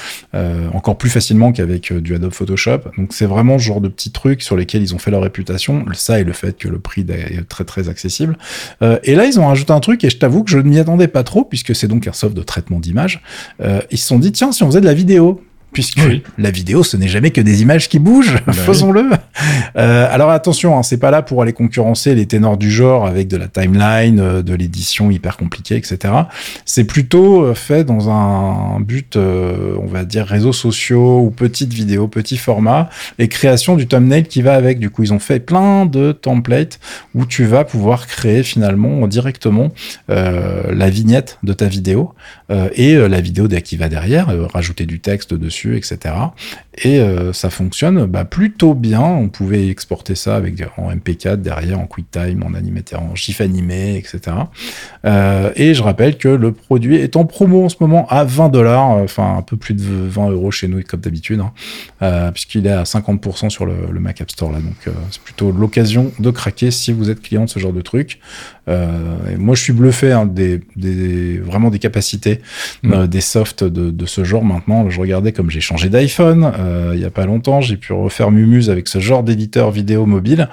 encore 0.73 0.97
plus 0.97 1.09
facilement 1.09 1.51
qu'avec 1.51 1.88
du 1.93 2.15
Adobe 2.15 2.33
Photoshop. 2.33 2.79
Donc 2.97 3.13
c'est 3.13 3.25
vraiment 3.25 3.57
ce 3.57 3.63
genre 3.63 3.81
de 3.81 3.87
petits 3.87 4.11
trucs 4.11 4.41
sur 4.41 4.55
lesquels 4.55 4.81
ils 4.81 4.95
ont 4.95 4.99
fait 4.99 5.11
leur 5.11 5.21
réputation. 5.21 5.85
Ça 5.93 6.19
et 6.19 6.23
le 6.23 6.33
fait 6.33 6.57
que 6.57 6.67
le 6.67 6.79
prix 6.79 7.05
est 7.09 7.47
très 7.47 7.63
très 7.63 7.89
accessible. 7.89 8.37
Euh, 8.81 8.99
et 9.03 9.15
là 9.15 9.25
ils 9.25 9.39
ont 9.39 9.47
rajouté 9.47 9.73
un 9.73 9.79
truc 9.79 10.03
et 10.03 10.09
je 10.09 10.17
t'avoue 10.17 10.43
que 10.43 10.51
je 10.51 10.57
ne 10.57 10.69
m'y 10.69 10.79
attendais 10.79 11.07
pas 11.07 11.23
trop 11.23 11.43
puisque 11.43 11.75
c'est 11.75 11.87
donc 11.87 12.07
un 12.07 12.13
soft 12.13 12.35
de 12.35 12.43
traitement 12.43 12.79
d'image. 12.79 13.21
Euh, 13.61 13.81
ils 13.91 13.97
se 13.97 14.07
sont 14.07 14.19
dit 14.19 14.31
tiens 14.31 14.51
si 14.51 14.63
on 14.63 14.67
faisait 14.67 14.81
de 14.81 14.85
la 14.85 14.93
vidéo 14.93 15.41
puisque 15.71 16.01
la 16.37 16.51
vidéo, 16.51 16.83
ce 16.83 16.97
n'est 16.97 17.07
jamais 17.07 17.31
que 17.31 17.41
des 17.41 17.61
images 17.61 17.89
qui 17.89 17.99
bougent, 17.99 18.37
bah 18.45 18.53
faisons-le. 18.53 19.09
Euh, 19.75 20.07
alors 20.11 20.29
attention, 20.31 20.77
hein, 20.77 20.83
c'est 20.83 20.97
pas 20.97 21.11
là 21.11 21.21
pour 21.21 21.41
aller 21.41 21.53
concurrencer 21.53 22.15
les 22.15 22.25
ténors 22.25 22.57
du 22.57 22.71
genre 22.71 23.05
avec 23.05 23.27
de 23.27 23.37
la 23.37 23.47
timeline, 23.47 24.19
euh, 24.19 24.41
de 24.41 24.53
l'édition 24.53 25.11
hyper 25.11 25.37
compliquée, 25.37 25.75
etc. 25.75 26.13
C'est 26.65 26.85
plutôt 26.85 27.43
euh, 27.43 27.53
fait 27.53 27.83
dans 27.83 28.09
un 28.09 28.79
but, 28.79 29.15
on 29.17 29.85
va 29.85 30.05
dire, 30.05 30.25
réseaux 30.25 30.53
sociaux 30.53 31.19
ou 31.19 31.29
petites 31.29 31.73
vidéos, 31.73 32.07
petit 32.07 32.37
format, 32.37 32.89
et 33.19 33.27
création 33.27 33.75
du 33.75 33.87
thumbnail 33.87 34.23
qui 34.23 34.41
va 34.41 34.55
avec. 34.55 34.79
Du 34.79 34.89
coup, 34.89 35.03
ils 35.03 35.13
ont 35.13 35.19
fait 35.19 35.39
plein 35.39 35.85
de 35.85 36.11
templates 36.11 36.79
où 37.13 37.25
tu 37.25 37.45
vas 37.45 37.63
pouvoir 37.63 38.07
créer 38.07 38.43
finalement 38.43 39.07
directement 39.07 39.69
la 40.07 40.89
vignette 40.89 41.37
de 41.43 41.53
ta 41.53 41.65
vidéo 41.65 42.13
et 42.73 42.95
la 42.95 43.21
vidéo 43.21 43.47
qui 43.47 43.77
va 43.77 43.89
derrière, 43.89 44.27
rajouter 44.53 44.85
du 44.85 44.99
texte 44.99 45.33
dessus 45.33 45.58
etc. 45.67 46.33
Et 46.83 46.99
euh, 46.99 47.33
ça 47.33 47.49
fonctionne 47.49 48.05
bah, 48.05 48.25
plutôt 48.25 48.73
bien. 48.73 49.01
On 49.01 49.27
pouvait 49.27 49.67
exporter 49.67 50.15
ça 50.15 50.35
avec 50.35 50.55
en 50.77 50.91
MP4 50.91 51.37
derrière, 51.37 51.79
en 51.79 51.87
QuickTime, 51.87 52.43
en 52.43 52.53
animateur, 52.53 53.01
en 53.01 53.15
GIF 53.15 53.41
animé, 53.41 53.97
etc. 53.97 54.37
Euh, 55.05 55.51
et 55.55 55.73
je 55.73 55.83
rappelle 55.83 56.17
que 56.17 56.29
le 56.29 56.53
produit 56.53 56.95
est 56.95 57.17
en 57.17 57.25
promo 57.25 57.65
en 57.65 57.69
ce 57.69 57.75
moment 57.81 58.07
à 58.07 58.23
20 58.23 58.49
dollars, 58.49 58.89
enfin 58.89 59.37
un 59.37 59.41
peu 59.41 59.57
plus 59.57 59.73
de 59.73 59.83
20 59.83 60.29
euros 60.29 60.51
chez 60.51 60.67
nous 60.67 60.81
comme 60.83 61.01
d'habitude, 61.01 61.41
hein. 61.41 61.51
euh, 62.01 62.31
puisqu'il 62.31 62.65
est 62.65 62.71
à 62.71 62.83
50% 62.83 63.49
sur 63.49 63.65
le, 63.65 63.99
Mac 63.99 64.21
App 64.21 64.31
Store 64.31 64.51
là. 64.51 64.59
Donc 64.59 64.95
c'est 65.11 65.21
plutôt 65.21 65.51
l'occasion 65.51 66.13
de 66.19 66.31
craquer 66.31 66.71
si 66.71 66.93
vous 66.93 67.09
êtes 67.09 67.21
client 67.21 67.43
de 67.43 67.49
ce 67.49 67.59
genre 67.59 67.73
de 67.73 67.81
truc. 67.81 68.19
moi 68.67 69.55
je 69.55 69.61
suis 69.61 69.73
bluffé 69.73 70.13
hein, 70.13 70.25
des, 70.25 70.61
vraiment 71.39 71.69
des 71.69 71.79
capacités 71.79 72.39
mmh. 72.83 73.07
des 73.07 73.21
softs 73.21 73.65
de, 73.65 73.91
de, 73.91 74.05
ce 74.05 74.23
genre 74.23 74.45
maintenant. 74.45 74.89
Je 74.89 75.01
regardais 75.01 75.33
comme 75.33 75.49
j'ai 75.49 75.59
changé 75.59 75.89
d'iPhone 75.89 76.53
euh, 76.69 76.91
il 76.95 77.01
y 77.01 77.05
a 77.05 77.09
pas 77.09 77.25
longtemps, 77.25 77.61
j'ai 77.61 77.77
pu 77.77 77.93
refaire 77.93 78.31
Mumuse 78.31 78.69
avec 78.69 78.87
ce 78.87 78.99
genre 78.99 79.23
d'éditeur 79.23 79.71
vidéo 79.71 80.05
mobile. 80.05 80.49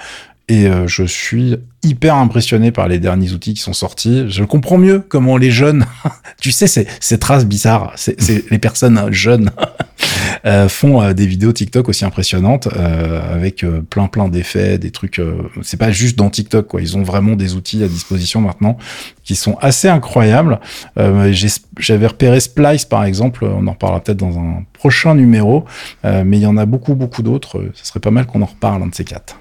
Et 0.49 0.67
euh, 0.67 0.87
je 0.87 1.03
suis 1.03 1.57
hyper 1.83 2.15
impressionné 2.15 2.71
par 2.71 2.87
les 2.87 3.01
derniers 3.01 3.33
outils 3.33 3.55
qui 3.55 3.61
sont 3.61 3.73
sortis. 3.73 4.27
Je 4.29 4.45
comprends 4.45 4.79
mieux 4.79 5.01
comment 5.01 5.37
les 5.37 5.51
jeunes, 5.51 5.87
tu 6.41 6.53
sais, 6.53 6.69
c'est 6.69 6.87
ces 7.01 7.19
traces 7.19 7.47
bizarres, 7.47 7.93
c'est 7.97 8.51
les 8.51 8.59
personnes 8.59 9.11
jeunes 9.11 9.51
font 10.69 11.03
euh, 11.03 11.13
des 11.13 11.27
vidéos 11.27 11.53
TikTok 11.53 11.89
aussi 11.89 12.05
impressionnantes 12.05 12.69
euh, 12.77 13.35
avec 13.35 13.65
plein 13.91 14.07
plein 14.07 14.29
d'effets, 14.29 14.79
des 14.79 14.91
trucs. 14.91 15.21
c'est 15.63 15.77
pas 15.77 15.91
juste 15.91 16.17
dans 16.17 16.31
TikTok 16.31 16.67
quoi. 16.67 16.81
Ils 16.81 16.97
ont 16.97 17.03
vraiment 17.03 17.37
des 17.37 17.55
outils 17.55 17.83
à 17.83 17.89
disposition 17.89 18.41
maintenant 18.41 18.77
qui 19.25 19.35
sont 19.35 19.57
assez 19.61 19.89
incroyables. 19.89 20.61
J'avais 21.79 22.07
repéré 22.07 22.41
Splice 22.41 22.85
par 22.85 23.05
exemple. 23.05 23.45
On 23.45 23.67
en 23.67 23.73
reparlera 23.73 24.01
peut-être 24.01 24.19
dans 24.19 24.39
un 24.39 24.65
prochain 24.73 25.15
numéro, 25.15 25.65
mais 26.05 26.39
il 26.39 26.43
y 26.43 26.47
en 26.47 26.57
a 26.57 26.67
beaucoup 26.67 26.95
beaucoup 26.95 27.23
d'autres. 27.23 27.65
Ce 27.75 27.87
serait 27.87 28.01
pas 28.01 28.11
mal 28.11 28.27
qu'on 28.27 28.43
en 28.43 28.47
reparle 28.47 28.83
un 28.83 28.87
de 28.87 28.95
ces 28.95 29.05
quatre. 29.05 29.39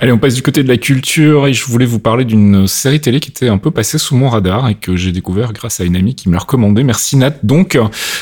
Allez, 0.00 0.10
on 0.10 0.18
passe 0.18 0.34
du 0.34 0.42
côté 0.42 0.62
de 0.64 0.68
la 0.68 0.76
culture 0.76 1.46
et 1.46 1.52
je 1.52 1.64
voulais 1.64 1.86
vous 1.86 2.00
parler 2.00 2.24
d'une 2.24 2.66
série 2.66 3.00
télé 3.00 3.20
qui 3.20 3.30
était 3.30 3.48
un 3.48 3.58
peu 3.58 3.70
passée 3.70 3.98
sous 3.98 4.16
mon 4.16 4.28
radar 4.28 4.68
et 4.68 4.74
que 4.74 4.96
j'ai 4.96 5.12
découvert 5.12 5.52
grâce 5.52 5.80
à 5.80 5.84
une 5.84 5.94
amie 5.94 6.16
qui 6.16 6.28
me 6.28 6.34
l'a 6.34 6.40
recommandé. 6.40 6.82
Merci 6.82 7.16
Nat 7.16 7.36
donc 7.44 7.78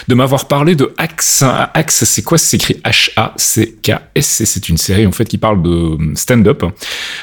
de 0.08 0.14
m'avoir 0.14 0.46
parlé 0.46 0.74
de 0.74 0.92
Axe. 0.98 1.42
Axe, 1.74 2.04
c'est 2.04 2.22
quoi? 2.22 2.36
C'est 2.36 2.58
écrit 2.58 2.76
H-A-C-K-S 2.84 4.40
et 4.40 4.44
c'est 4.44 4.68
une 4.68 4.76
série 4.76 5.06
en 5.06 5.12
fait 5.12 5.24
qui 5.24 5.38
parle 5.38 5.62
de 5.62 5.96
stand-up. 6.16 6.64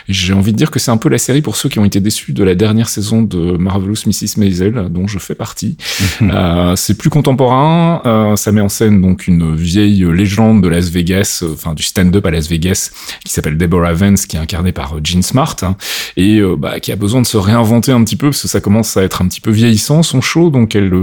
J'ai 0.10 0.34
envie 0.34 0.54
de 0.54 0.58
dire 0.58 0.72
que 0.72 0.80
c'est 0.80 0.92
un 0.92 0.98
peu 0.98 1.10
la 1.10 1.20
série 1.20 1.44
pour 1.44 1.56
ceux 1.56 1.70
qui 1.70 1.78
ont 1.78 1.86
été 1.86 2.00
déçus 2.00 2.34
de 2.34 2.44
la 2.44 2.56
dernière 2.56 2.90
saison 2.90 3.22
de 3.22 3.58
Marvelous 3.58 4.08
Mrs. 4.08 4.38
Maisel 4.38 4.88
dont 4.90 5.08
je 5.08 5.20
fais 5.20 5.36
partie. 5.36 5.78
euh, 6.22 6.76
c'est 6.76 6.98
plus 6.98 7.10
contemporain, 7.10 8.02
euh, 8.06 8.36
ça 8.36 8.52
met 8.52 8.62
en 8.62 8.70
scène 8.70 9.02
donc 9.02 9.28
une 9.28 9.56
vieille 9.56 10.04
légende 10.12 10.64
de 10.64 10.68
Las 10.68 10.90
Vegas, 10.90 11.42
euh, 11.44 11.54
enfin 11.54 11.74
du 11.74 11.84
stand-up 11.84 12.26
à 12.26 12.32
Las 12.32 12.50
Vegas 12.50 12.92
qui 13.24 13.32
s'appelle 13.32 13.58
Deborah 13.58 13.94
Vance 13.94 14.07
qui 14.16 14.38
est 14.38 14.40
incarné 14.40 14.72
par 14.72 14.96
euh, 14.96 15.02
Jean 15.04 15.22
Smart, 15.22 15.56
hein, 15.62 15.76
et 16.16 16.38
euh, 16.38 16.56
bah, 16.56 16.80
qui 16.80 16.92
a 16.92 16.96
besoin 16.96 17.22
de 17.22 17.28
se 17.28 17.38
réinventer 17.38 17.92
un 17.92 18.04
petit 18.04 18.16
peu, 18.16 18.30
parce 18.30 18.42
que 18.42 18.48
ça 18.48 18.62
commence 18.62 18.98
à 18.98 19.04
être 19.04 19.22
un 19.22 19.28
petit 19.28 19.42
peu 19.42 19.52
vieillissant, 19.52 20.04
son 20.04 20.22
show, 20.22 20.50
donc 20.50 20.76
elle 20.76 20.94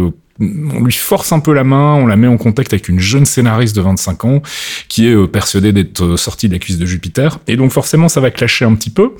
on 0.41 0.83
lui 0.83 0.93
force 0.93 1.33
un 1.33 1.39
peu 1.39 1.53
la 1.53 1.63
main, 1.63 1.95
on 1.95 2.07
la 2.07 2.17
met 2.17 2.27
en 2.27 2.37
contact 2.37 2.73
avec 2.73 2.89
une 2.89 2.99
jeune 2.99 3.25
scénariste 3.25 3.77
de 3.77 3.81
25 3.81 4.25
ans 4.25 4.43
qui 4.89 5.07
est 5.07 5.15
euh, 5.15 5.29
persuadée 5.29 5.73
d'être 5.73 6.03
euh, 6.05 6.17
sortie 6.17 6.49
de 6.49 6.55
la 6.55 6.59
cuisse 6.59 6.79
de 6.79 6.87
Jupiter. 6.87 7.39
Et 7.47 7.57
donc 7.57 7.71
forcément, 7.71 8.09
ça 8.09 8.21
va 8.21 8.31
clasher 8.31 8.65
un 8.65 8.75
petit 8.75 8.91
peu. 8.91 9.13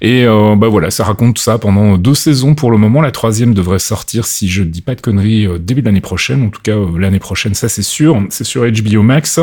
Et 0.00 0.24
euh, 0.24 0.56
bah 0.56 0.68
voilà, 0.68 0.90
ça 0.90 1.04
raconte 1.04 1.38
ça 1.38 1.58
pendant 1.58 1.98
deux 1.98 2.14
saisons 2.14 2.54
pour 2.54 2.70
le 2.70 2.78
moment. 2.78 3.02
La 3.02 3.10
troisième 3.10 3.52
devrait 3.52 3.78
sortir, 3.78 4.24
si 4.24 4.48
je 4.48 4.62
dis 4.62 4.80
pas 4.80 4.94
de 4.94 5.02
conneries, 5.02 5.46
début 5.60 5.82
de 5.82 5.86
l'année 5.86 6.00
prochaine. 6.00 6.42
En 6.42 6.48
tout 6.48 6.62
cas, 6.62 6.76
l'année 6.98 7.18
prochaine, 7.18 7.54
ça 7.54 7.68
c'est 7.68 7.82
sûr. 7.82 8.22
C'est 8.30 8.44
sur 8.44 8.64
HBO 8.64 9.02
Max. 9.02 9.40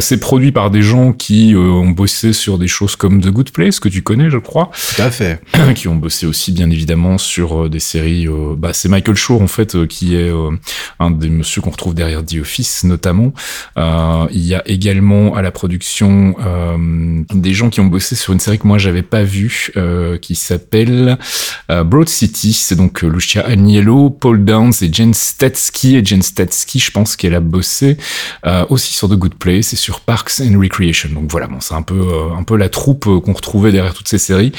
c'est 0.00 0.20
produit 0.20 0.52
par 0.52 0.70
des 0.70 0.82
gens 0.82 1.12
qui 1.12 1.54
ont 1.56 1.88
bossé 1.88 2.32
sur 2.32 2.58
des 2.58 2.68
choses 2.68 2.96
comme 2.96 3.20
The 3.20 3.28
Good 3.28 3.50
Place, 3.52 3.80
que 3.80 3.88
tu 3.88 4.02
connais, 4.02 4.30
je 4.30 4.38
crois. 4.38 4.70
Tout 4.96 5.02
à 5.02 5.10
fait. 5.10 5.40
qui 5.74 5.88
ont 5.88 5.96
bossé 5.96 6.26
aussi, 6.26 6.52
bien 6.52 6.70
évidemment, 6.70 7.18
sur 7.18 7.70
des 7.70 7.80
séries... 7.80 8.26
bah, 8.56 8.72
c'est 8.72 8.88
Michael 8.88 9.16
Shore, 9.16 9.42
en 9.42 9.46
fait, 9.46 9.86
qui 9.86 10.16
est 10.16 10.30
un 11.00 11.10
des 11.10 11.28
monsieur 11.28 11.60
qu'on 11.62 11.70
retrouve 11.70 11.94
derrière 11.94 12.24
The 12.24 12.36
Office 12.40 12.84
notamment. 12.84 13.32
il 13.76 14.44
y 14.44 14.54
a 14.54 14.62
également 14.66 15.34
à 15.34 15.42
la 15.42 15.50
production 15.50 16.36
des 17.32 17.54
gens 17.54 17.70
qui 17.70 17.80
ont 17.80 17.86
bossé 17.86 18.16
sur 18.16 18.32
une 18.32 18.40
série 18.40 18.58
que 18.58 18.66
moi 18.66 18.78
j'avais 18.78 19.02
pas 19.02 19.22
vue, 19.22 19.72
qui 20.20 20.34
s'appelle 20.34 21.18
Broad 21.68 22.08
City. 22.08 22.52
C'est 22.52 22.76
donc 22.76 23.02
Lucia 23.02 23.44
Agnello, 23.46 24.10
Paul 24.10 24.44
Downs 24.44 24.72
et 24.82 24.92
Jen 24.92 25.14
Statsky. 25.14 25.96
Et 25.96 26.04
Jen 26.04 26.22
Statsky, 26.22 26.78
je 26.78 26.90
pense 26.90 27.16
qu'elle 27.16 27.34
a 27.34 27.40
bossé 27.40 27.96
aussi 28.68 28.92
sur 28.92 29.08
The 29.08 29.14
Good 29.14 29.34
Place 29.34 29.72
et 29.72 29.76
sur 29.76 30.00
Parks 30.00 30.40
and 30.40 30.58
Recreation. 30.58 31.10
Donc 31.12 31.30
voilà, 31.30 31.46
bon, 31.46 31.60
c'est 31.60 31.74
un 31.74 31.82
peu 31.82 32.02
un 32.36 32.42
peu 32.42 32.56
la 32.56 32.68
troupe 32.68 33.04
qu'on 33.04 33.32
retrouvait 33.32 33.72
derrière 33.72 33.94
toutes 33.94 34.08
ces 34.08 34.18
séries. 34.18 34.52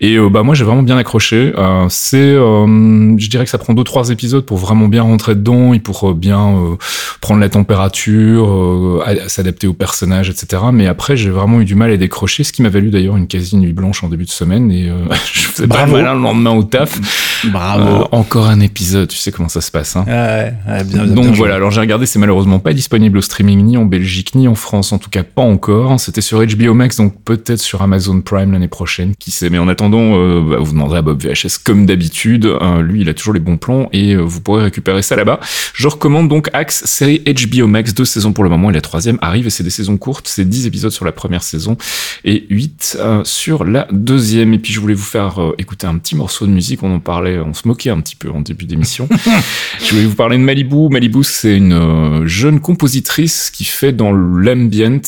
Et 0.00 0.18
bah 0.18 0.42
moi 0.42 0.54
j'ai 0.54 0.64
vraiment 0.64 0.82
bien 0.82 0.96
accroché. 0.96 1.52
c'est, 1.88 2.34
je 2.34 3.28
dirais 3.28 3.44
que 3.44 3.50
ça 3.50 3.58
prend 3.58 3.74
deux 3.74 3.84
trois 3.84 4.10
épisodes 4.10 4.44
pour 4.44 4.58
vraiment 4.58 4.88
bien 4.88 5.02
rentrer 5.02 5.27
dedans 5.34 5.74
et 5.74 5.80
pour 5.80 6.14
bien 6.14 6.76
prendre 7.20 7.40
la 7.40 7.48
température, 7.48 9.04
s'adapter 9.26 9.66
aux 9.66 9.74
personnages, 9.74 10.30
etc. 10.30 10.62
Mais 10.72 10.86
après 10.86 11.16
j'ai 11.16 11.30
vraiment 11.30 11.60
eu 11.60 11.64
du 11.64 11.74
mal 11.74 11.90
à 11.90 11.96
décrocher, 11.96 12.44
ce 12.44 12.52
qui 12.52 12.62
m'a 12.62 12.68
valu 12.68 12.90
d'ailleurs 12.90 13.16
une 13.16 13.26
quasi 13.26 13.56
nuit 13.56 13.72
blanche 13.72 14.02
en 14.04 14.08
début 14.08 14.24
de 14.24 14.30
semaine 14.30 14.70
et 14.70 14.90
je 15.32 15.40
faisais 15.48 15.68
pas 15.68 15.86
mal 15.86 16.04
le 16.04 16.22
lendemain 16.22 16.52
au 16.52 16.64
taf. 16.64 16.98
Bravo. 17.44 18.08
encore 18.12 18.48
un 18.48 18.60
épisode, 18.60 19.08
tu 19.08 19.16
sais 19.16 19.32
comment 19.32 19.48
ça 19.48 19.60
se 19.60 19.70
passe. 19.70 19.96
Hein. 19.96 20.04
ouais, 20.06 20.54
ouais, 20.66 20.84
bien, 20.84 21.06
Donc 21.06 21.34
voilà, 21.34 21.56
alors 21.56 21.70
j'ai 21.70 21.80
regardé, 21.80 22.06
c'est 22.06 22.18
malheureusement 22.18 22.58
pas 22.58 22.72
disponible 22.72 23.18
au 23.18 23.22
streaming 23.22 23.64
ni 23.64 23.76
en 23.76 23.84
Belgique 23.84 24.34
ni 24.34 24.48
en 24.48 24.54
France, 24.54 24.92
en 24.92 24.98
tout 24.98 25.10
cas 25.10 25.22
pas 25.22 25.42
encore. 25.42 25.98
C'était 26.00 26.20
sur 26.20 26.44
HBO 26.44 26.74
Max, 26.74 26.96
donc 26.96 27.14
peut-être 27.24 27.60
sur 27.60 27.82
Amazon 27.82 28.20
Prime 28.20 28.52
l'année 28.52 28.68
prochaine, 28.68 29.14
qui 29.16 29.30
sait. 29.30 29.50
Mais 29.50 29.58
en 29.58 29.68
attendant, 29.68 30.16
euh, 30.16 30.40
bah, 30.40 30.56
vous 30.60 30.72
demanderez 30.72 30.98
à 30.98 31.02
Bob 31.02 31.22
VHS 31.22 31.58
comme 31.62 31.86
d'habitude. 31.86 32.46
Euh, 32.46 32.82
lui, 32.82 33.02
il 33.02 33.08
a 33.08 33.14
toujours 33.14 33.34
les 33.34 33.40
bons 33.40 33.56
plans 33.56 33.88
et 33.92 34.14
euh, 34.14 34.20
vous 34.20 34.40
pourrez 34.40 34.62
récupérer 34.64 35.02
ça 35.02 35.16
là-bas. 35.16 35.40
Je 35.74 35.88
recommande 35.88 36.28
donc 36.28 36.48
Axe, 36.52 36.84
série 36.84 37.22
HBO 37.24 37.66
Max, 37.66 37.94
deux 37.94 38.04
saisons 38.04 38.32
pour 38.32 38.44
le 38.44 38.50
moment 38.50 38.70
et 38.70 38.72
la 38.72 38.80
troisième 38.80 39.18
arrive 39.20 39.46
et 39.46 39.50
c'est 39.50 39.64
des 39.64 39.70
saisons 39.70 39.96
courtes. 39.96 40.28
C'est 40.28 40.48
10 40.48 40.66
épisodes 40.66 40.92
sur 40.92 41.04
la 41.04 41.12
première 41.12 41.42
saison 41.42 41.76
et 42.24 42.46
8 42.50 42.98
sur 43.24 43.64
la 43.64 43.86
deuxième. 43.92 44.54
Et 44.54 44.58
puis 44.58 44.72
je 44.72 44.80
voulais 44.80 44.94
vous 44.94 45.02
faire 45.02 45.38
écouter 45.58 45.86
un 45.86 45.98
petit 45.98 46.16
morceau 46.16 46.46
de 46.46 46.52
musique. 46.52 46.82
On 46.82 46.94
en 46.94 47.00
parlait, 47.00 47.27
on 47.44 47.54
se 47.54 47.66
moquait 47.66 47.90
un 47.90 48.00
petit 48.00 48.16
peu 48.16 48.30
en 48.30 48.40
début 48.40 48.64
d'émission. 48.64 49.08
je 49.84 49.90
voulais 49.90 50.06
vous 50.06 50.14
parler 50.14 50.38
de 50.38 50.42
Malibu. 50.42 50.88
Malibu, 50.88 51.24
c'est 51.24 51.56
une 51.56 52.26
jeune 52.26 52.60
compositrice 52.60 53.50
qui 53.50 53.64
fait 53.64 53.92
dans 53.92 54.12
l'ambient. 54.12 55.00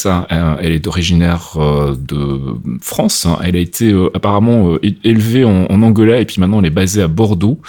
elle 0.61 0.73
est 0.73 0.87
originaire 0.87 1.57
de 1.57 2.57
France. 2.81 3.27
Elle 3.43 3.57
a 3.57 3.61
été 3.61 3.93
apparemment 4.15 4.77
élevée 5.05 5.45
en, 5.45 5.81
Angola 5.83 6.21
et 6.21 6.25
puis 6.27 6.41
maintenant 6.41 6.61
elle 6.61 6.67
est 6.67 6.71
basée 6.71 7.03
à 7.03 7.09
Bordeaux. 7.09 7.61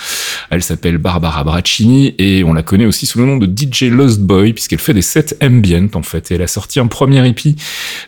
Elle 0.50 0.64
s'appelle 0.64 0.98
Barbara 0.98 1.44
Braccini 1.44 2.14
et 2.18 2.44
on 2.44 2.54
la 2.54 2.64
connaît 2.64 2.86
aussi 2.86 3.06
sous 3.06 3.20
le 3.20 3.26
nom 3.26 3.38
de 3.38 3.46
DJ 3.46 3.84
Lost 3.84 4.20
Boy 4.20 4.54
puisqu'elle 4.54 4.80
fait 4.80 4.94
des 4.94 5.02
sets 5.02 5.38
ambient 5.42 5.90
en 5.94 6.04
fait. 6.04 6.32
Elle 6.32 6.42
a 6.42 6.48
sorti 6.48 6.80
un 6.80 6.88
premier 6.88 7.26
EP 7.28 7.56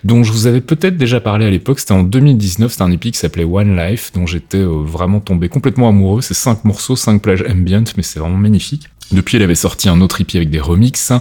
dont 0.04 0.24
je 0.24 0.32
vous 0.32 0.48
avais 0.48 0.62
peut-être 0.62 0.98
déjà 0.98 1.20
parlé 1.20 1.46
à 1.46 1.50
l'époque. 1.50 1.80
C'était 1.80 1.94
en 1.94 2.04
2019. 2.04 2.72
C'était 2.72 2.84
un 2.84 2.92
EP 2.92 3.12
qui 3.12 3.18
s'appelait 3.18 3.44
One 3.44 3.76
Life 3.76 4.12
dont 4.14 4.26
j'étais 4.26 4.58
euh, 4.58 4.84
vraiment 4.84 5.20
tombé 5.20 5.50
complètement 5.50 5.90
amoureux. 5.90 6.22
C'est 6.34 6.40
cinq 6.40 6.66
morceaux, 6.66 6.96
cinq 6.96 7.22
plages 7.22 7.44
ambient, 7.48 7.84
mais 7.96 8.02
c'est 8.02 8.20
vraiment 8.20 8.40
magnifique. 8.40 8.90
Depuis, 9.12 9.38
elle 9.38 9.44
avait 9.44 9.54
sorti 9.54 9.88
un 9.88 10.02
autre 10.02 10.20
EP 10.20 10.38
avec 10.38 10.50
des 10.50 10.60
remixes, 10.60 11.14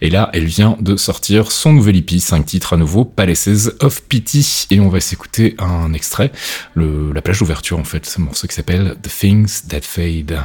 et 0.00 0.08
là, 0.08 0.30
elle 0.32 0.46
vient 0.46 0.78
de 0.80 0.96
sortir 0.96 1.52
son 1.52 1.74
nouvel 1.74 1.96
EP, 1.96 2.18
5 2.18 2.46
titres 2.46 2.72
à 2.72 2.78
nouveau, 2.78 3.04
Palaces 3.04 3.72
of 3.80 4.02
Pity, 4.04 4.66
et 4.70 4.80
on 4.80 4.88
va 4.88 5.00
s'écouter 5.00 5.54
un 5.58 5.92
extrait, 5.92 6.32
la 6.76 7.20
plage 7.20 7.40
d'ouverture 7.40 7.78
en 7.78 7.84
fait, 7.84 8.06
ce 8.06 8.22
morceau 8.22 8.46
qui 8.46 8.54
s'appelle 8.54 8.96
The 9.02 9.08
Things 9.10 9.66
That 9.68 9.82
Fade. 9.82 10.40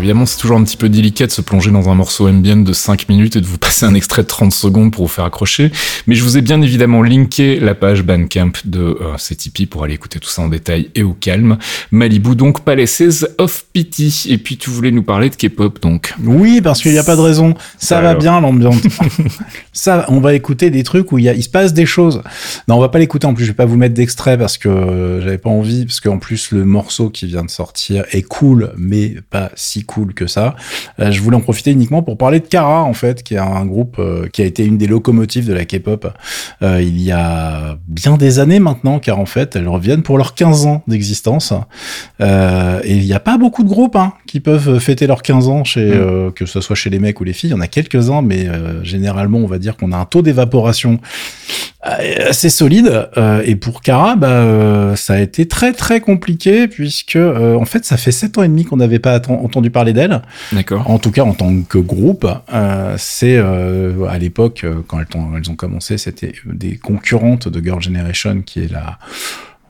Évidemment, 0.00 0.26
c'est 0.26 0.38
toujours 0.38 0.56
un 0.56 0.64
petit 0.64 0.76
peu 0.76 0.88
délicat 0.88 1.26
de 1.26 1.30
se 1.30 1.40
plonger 1.40 1.70
dans 1.70 1.88
un 1.88 1.94
morceau 1.94 2.28
ambient 2.28 2.56
de 2.56 2.72
5 2.72 3.08
minutes 3.08 3.36
et 3.36 3.40
de 3.40 3.46
vous 3.46 3.58
passer 3.58 3.86
un 3.86 3.94
extrait 3.94 4.22
de 4.22 4.26
30 4.26 4.52
secondes 4.52 4.92
pour 4.92 5.06
vous 5.06 5.12
faire 5.12 5.24
accrocher. 5.24 5.70
Mais 6.06 6.14
je 6.14 6.24
vous 6.24 6.36
ai 6.36 6.40
bien 6.40 6.60
évidemment 6.62 7.02
linké 7.02 7.60
la 7.60 7.74
page 7.74 8.02
Bandcamp 8.02 8.52
de 8.64 8.98
euh, 9.00 9.16
Tipeee 9.16 9.66
pour 9.66 9.84
aller 9.84 9.94
écouter 9.94 10.18
tout 10.18 10.28
ça 10.28 10.42
en 10.42 10.48
détail 10.48 10.90
et 10.94 11.02
au 11.02 11.12
calme. 11.12 11.58
Malibu 11.90 12.34
donc 12.34 12.64
Palaces 12.64 13.26
of 13.38 13.64
Pity. 13.72 14.26
Et 14.30 14.38
puis 14.38 14.56
tu 14.56 14.70
voulais 14.70 14.90
nous 14.90 15.02
parler 15.02 15.30
de 15.30 15.36
K-pop 15.36 15.80
donc. 15.80 16.14
Oui, 16.24 16.60
parce 16.60 16.80
qu'il 16.80 16.92
n'y 16.92 16.98
a 16.98 17.04
pas 17.04 17.16
de 17.16 17.20
raison. 17.20 17.54
Ça, 17.78 18.00
va 18.00 18.14
bien 18.14 18.40
l'ambiance. 18.40 18.80
ça, 19.72 20.06
on 20.08 20.20
va 20.20 20.34
écouter 20.34 20.70
des 20.70 20.82
trucs 20.82 21.12
où 21.12 21.18
il, 21.18 21.24
y 21.24 21.28
a, 21.28 21.34
il 21.34 21.42
se 21.42 21.48
passe 21.48 21.74
des 21.74 21.86
choses. 21.86 22.22
Non, 22.68 22.76
on 22.76 22.80
va 22.80 22.88
pas 22.88 22.98
l'écouter 22.98 23.26
en 23.26 23.34
plus. 23.34 23.44
Je 23.44 23.50
vais 23.50 23.56
pas 23.56 23.66
vous 23.66 23.76
mettre 23.76 23.94
d'extrait 23.94 24.38
parce 24.38 24.58
que 24.58 24.68
euh, 24.68 25.20
j'avais 25.20 25.38
pas 25.38 25.50
envie. 25.50 25.84
Parce 25.84 26.00
qu'en 26.00 26.18
plus, 26.18 26.52
le 26.52 26.64
morceau 26.64 27.10
qui 27.10 27.26
vient 27.26 27.44
de 27.44 27.50
sortir 27.50 28.04
est 28.12 28.22
cool, 28.22 28.72
mais 28.76 29.16
pas 29.30 29.50
si 29.54 29.84
cool 29.84 29.89
que 30.14 30.26
ça. 30.26 30.56
Euh, 30.98 31.10
je 31.10 31.20
voulais 31.20 31.36
en 31.36 31.40
profiter 31.40 31.70
uniquement 31.70 32.02
pour 32.02 32.16
parler 32.16 32.40
de 32.40 32.46
Kara, 32.46 32.82
en 32.82 32.94
fait, 32.94 33.22
qui 33.22 33.34
est 33.34 33.38
un 33.38 33.64
groupe 33.64 33.96
euh, 33.98 34.28
qui 34.32 34.42
a 34.42 34.44
été 34.44 34.64
une 34.64 34.78
des 34.78 34.86
locomotives 34.86 35.46
de 35.46 35.52
la 35.52 35.64
K-pop 35.64 36.06
euh, 36.62 36.80
il 36.82 37.00
y 37.00 37.12
a 37.12 37.76
bien 37.86 38.16
des 38.16 38.38
années 38.38 38.60
maintenant, 38.60 38.98
car 38.98 39.18
en 39.18 39.26
fait, 39.26 39.56
elles 39.56 39.68
reviennent 39.68 40.02
pour 40.02 40.18
leurs 40.18 40.34
15 40.34 40.66
ans 40.66 40.82
d'existence. 40.86 41.52
et 42.20 42.96
il 42.96 43.04
n'y 43.04 43.12
a 43.12 43.20
pas 43.20 43.38
beaucoup 43.38 43.62
de 43.62 43.68
groupes 43.68 43.96
hein, 43.96 44.12
qui 44.26 44.40
peuvent 44.40 44.78
fêter 44.78 45.06
leurs 45.06 45.22
15 45.22 45.48
ans, 45.48 45.64
chez, 45.64 45.86
mm. 45.86 46.32
que 46.32 46.46
ce 46.46 46.60
soit 46.60 46.76
chez 46.76 46.90
les 46.90 46.98
mecs 46.98 47.20
ou 47.20 47.24
les 47.24 47.32
filles. 47.32 47.50
Il 47.50 47.54
y 47.54 47.56
en 47.56 47.60
a 47.60 47.66
quelques-uns, 47.66 48.22
mais 48.22 48.46
généralement, 48.82 49.38
on 49.38 49.46
va 49.46 49.58
dire 49.58 49.76
qu'on 49.76 49.92
a 49.92 49.96
un 49.96 50.04
taux 50.04 50.22
d'évaporation 50.22 50.98
assez 51.82 52.50
solide. 52.50 53.08
et 53.44 53.56
pour 53.56 53.82
Kara, 53.82 54.16
bah, 54.16 54.94
ça 54.96 55.14
a 55.14 55.20
été 55.20 55.46
très 55.46 55.72
très 55.72 56.00
compliqué 56.00 56.68
puisque 56.68 57.16
en 57.16 57.64
fait, 57.64 57.84
ça 57.84 57.96
fait 57.96 58.12
7 58.12 58.38
ans 58.38 58.42
et 58.42 58.48
demi 58.48 58.64
qu'on 58.64 58.76
n'avait 58.76 58.98
pas 58.98 59.20
entendu 59.28 59.70
parler 59.70 59.79
parler 59.80 59.92
d'elle. 59.94 60.20
D'accord. 60.52 60.90
En 60.90 60.98
tout 60.98 61.10
cas, 61.10 61.22
en 61.22 61.32
tant 61.32 61.62
que 61.62 61.78
groupe, 61.78 62.26
euh, 62.52 62.94
c'est 62.98 63.36
euh, 63.36 64.06
à 64.08 64.18
l'époque 64.18 64.64
euh, 64.64 64.82
quand 64.86 65.00
elles 65.00 65.18
ont, 65.18 65.36
elles 65.38 65.50
ont 65.50 65.56
commencé, 65.56 65.96
c'était 65.96 66.34
des 66.44 66.76
concurrentes 66.76 67.48
de 67.48 67.64
Girl 67.64 67.80
Generation, 67.80 68.42
qui 68.42 68.60
est 68.60 68.70
la 68.70 68.98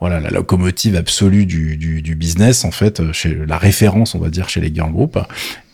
voilà 0.00 0.18
la 0.18 0.30
locomotive 0.30 0.96
absolue 0.96 1.46
du, 1.46 1.76
du, 1.76 2.02
du 2.02 2.14
business 2.16 2.64
en 2.64 2.70
fait, 2.70 3.12
chez 3.12 3.38
la 3.46 3.58
référence, 3.58 4.14
on 4.14 4.18
va 4.18 4.30
dire, 4.30 4.48
chez 4.48 4.60
les 4.60 4.74
girl 4.74 4.90
groups. 4.90 5.18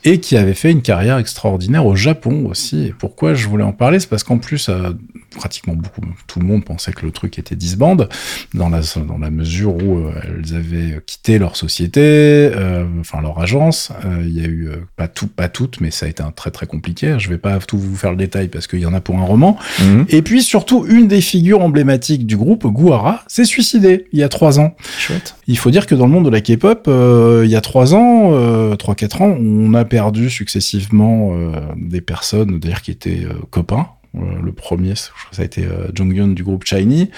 Et 0.07 0.21
qui 0.21 0.37
avait 0.37 0.55
fait 0.55 0.71
une 0.71 0.83
carrière 0.83 1.19
extraordinaire 1.19 1.85
au 1.85 1.97
Japon 1.97 2.47
aussi. 2.49 2.87
Et 2.87 2.95
pourquoi 2.97 3.35
je 3.35 3.49
voulais 3.49 3.65
en 3.65 3.73
parler, 3.73 3.99
c'est 3.99 4.09
parce 4.09 4.23
qu'en 4.23 4.39
plus, 4.39 4.69
euh, 4.69 4.93
pratiquement 5.37 5.75
beaucoup, 5.75 6.01
tout 6.29 6.39
le 6.39 6.47
monde 6.47 6.65
pensait 6.65 6.93
que 6.93 7.05
le 7.05 7.11
truc 7.11 7.41
était 7.41 7.57
disband, 7.57 7.97
dans 8.55 8.69
la, 8.69 8.81
dans 9.07 9.19
la 9.19 9.31
mesure 9.31 9.75
où 9.75 9.99
euh, 9.99 10.13
elles 10.23 10.55
avaient 10.55 11.03
quitté 11.05 11.41
leur 11.41 11.57
société, 11.57 12.01
euh, 12.01 12.85
enfin 13.01 13.21
leur 13.21 13.41
agence. 13.41 13.91
Il 14.23 14.31
y 14.31 14.45
a 14.45 14.47
eu, 14.47 14.71
pas 14.95 15.09
tout, 15.09 15.27
pas 15.27 15.49
toutes, 15.49 15.81
mais 15.81 15.91
ça 15.91 16.07
a 16.07 16.09
été 16.09 16.23
un 16.23 16.31
très 16.31 16.53
très 16.53 16.67
compliqué. 16.67 17.17
Je 17.19 17.29
vais 17.29 17.37
pas 17.37 17.59
tout 17.59 17.77
vous 17.77 17.97
faire 17.97 18.13
le 18.13 18.17
détail 18.17 18.47
parce 18.47 18.69
qu'il 18.69 18.79
y 18.79 18.87
en 18.87 18.95
a 18.95 19.01
pour 19.01 19.19
un 19.19 19.25
roman. 19.25 19.59
Mhm. 19.81 20.07
Et 20.09 20.23
puis 20.23 20.45
surtout, 20.45 20.87
une 20.87 21.09
des 21.09 21.21
figures 21.21 21.63
emblématiques 21.63 22.27
du 22.27 22.37
groupe, 22.37 22.65
Guara, 22.65 23.25
s'est 23.27 23.45
suicidée 23.45 24.07
il 24.13 24.21
y 24.21 24.23
a 24.23 24.29
trois 24.29 24.61
ans. 24.61 24.77
Chouette. 24.99 25.35
Il 25.49 25.59
faut 25.59 25.73
dire 25.73 25.87
que 25.87 25.97
dans 25.97 26.07
le 26.07 26.13
monde 26.13 26.27
de 26.27 26.31
la 26.31 26.41
K-pop, 26.41 26.89
il 26.89 27.51
y 27.51 27.57
a 27.57 27.61
trois 27.61 27.93
ans, 27.93 28.77
trois 28.77 28.95
quatre 28.95 29.23
ans, 29.23 29.37
on 29.41 29.75
a 29.75 29.85
perdu 29.85 29.96
successivement 30.31 31.31
euh, 31.33 31.73
des 31.77 32.01
personnes, 32.01 32.59
d'ailleurs 32.59 32.83
qui 32.83 32.91
étaient 32.91 33.25
euh, 33.25 33.35
copains. 33.51 33.89
Euh, 34.19 34.21
le 34.43 34.53
premier, 34.53 34.95
je 34.95 35.03
crois 35.11 35.31
que 35.31 35.37
ça 35.37 35.43
a 35.43 35.45
été 35.45 35.65
euh, 35.65 35.89
Jonghyun 35.95 36.29
du 36.29 36.43
groupe 36.43 36.65
Shiny, 36.65 37.11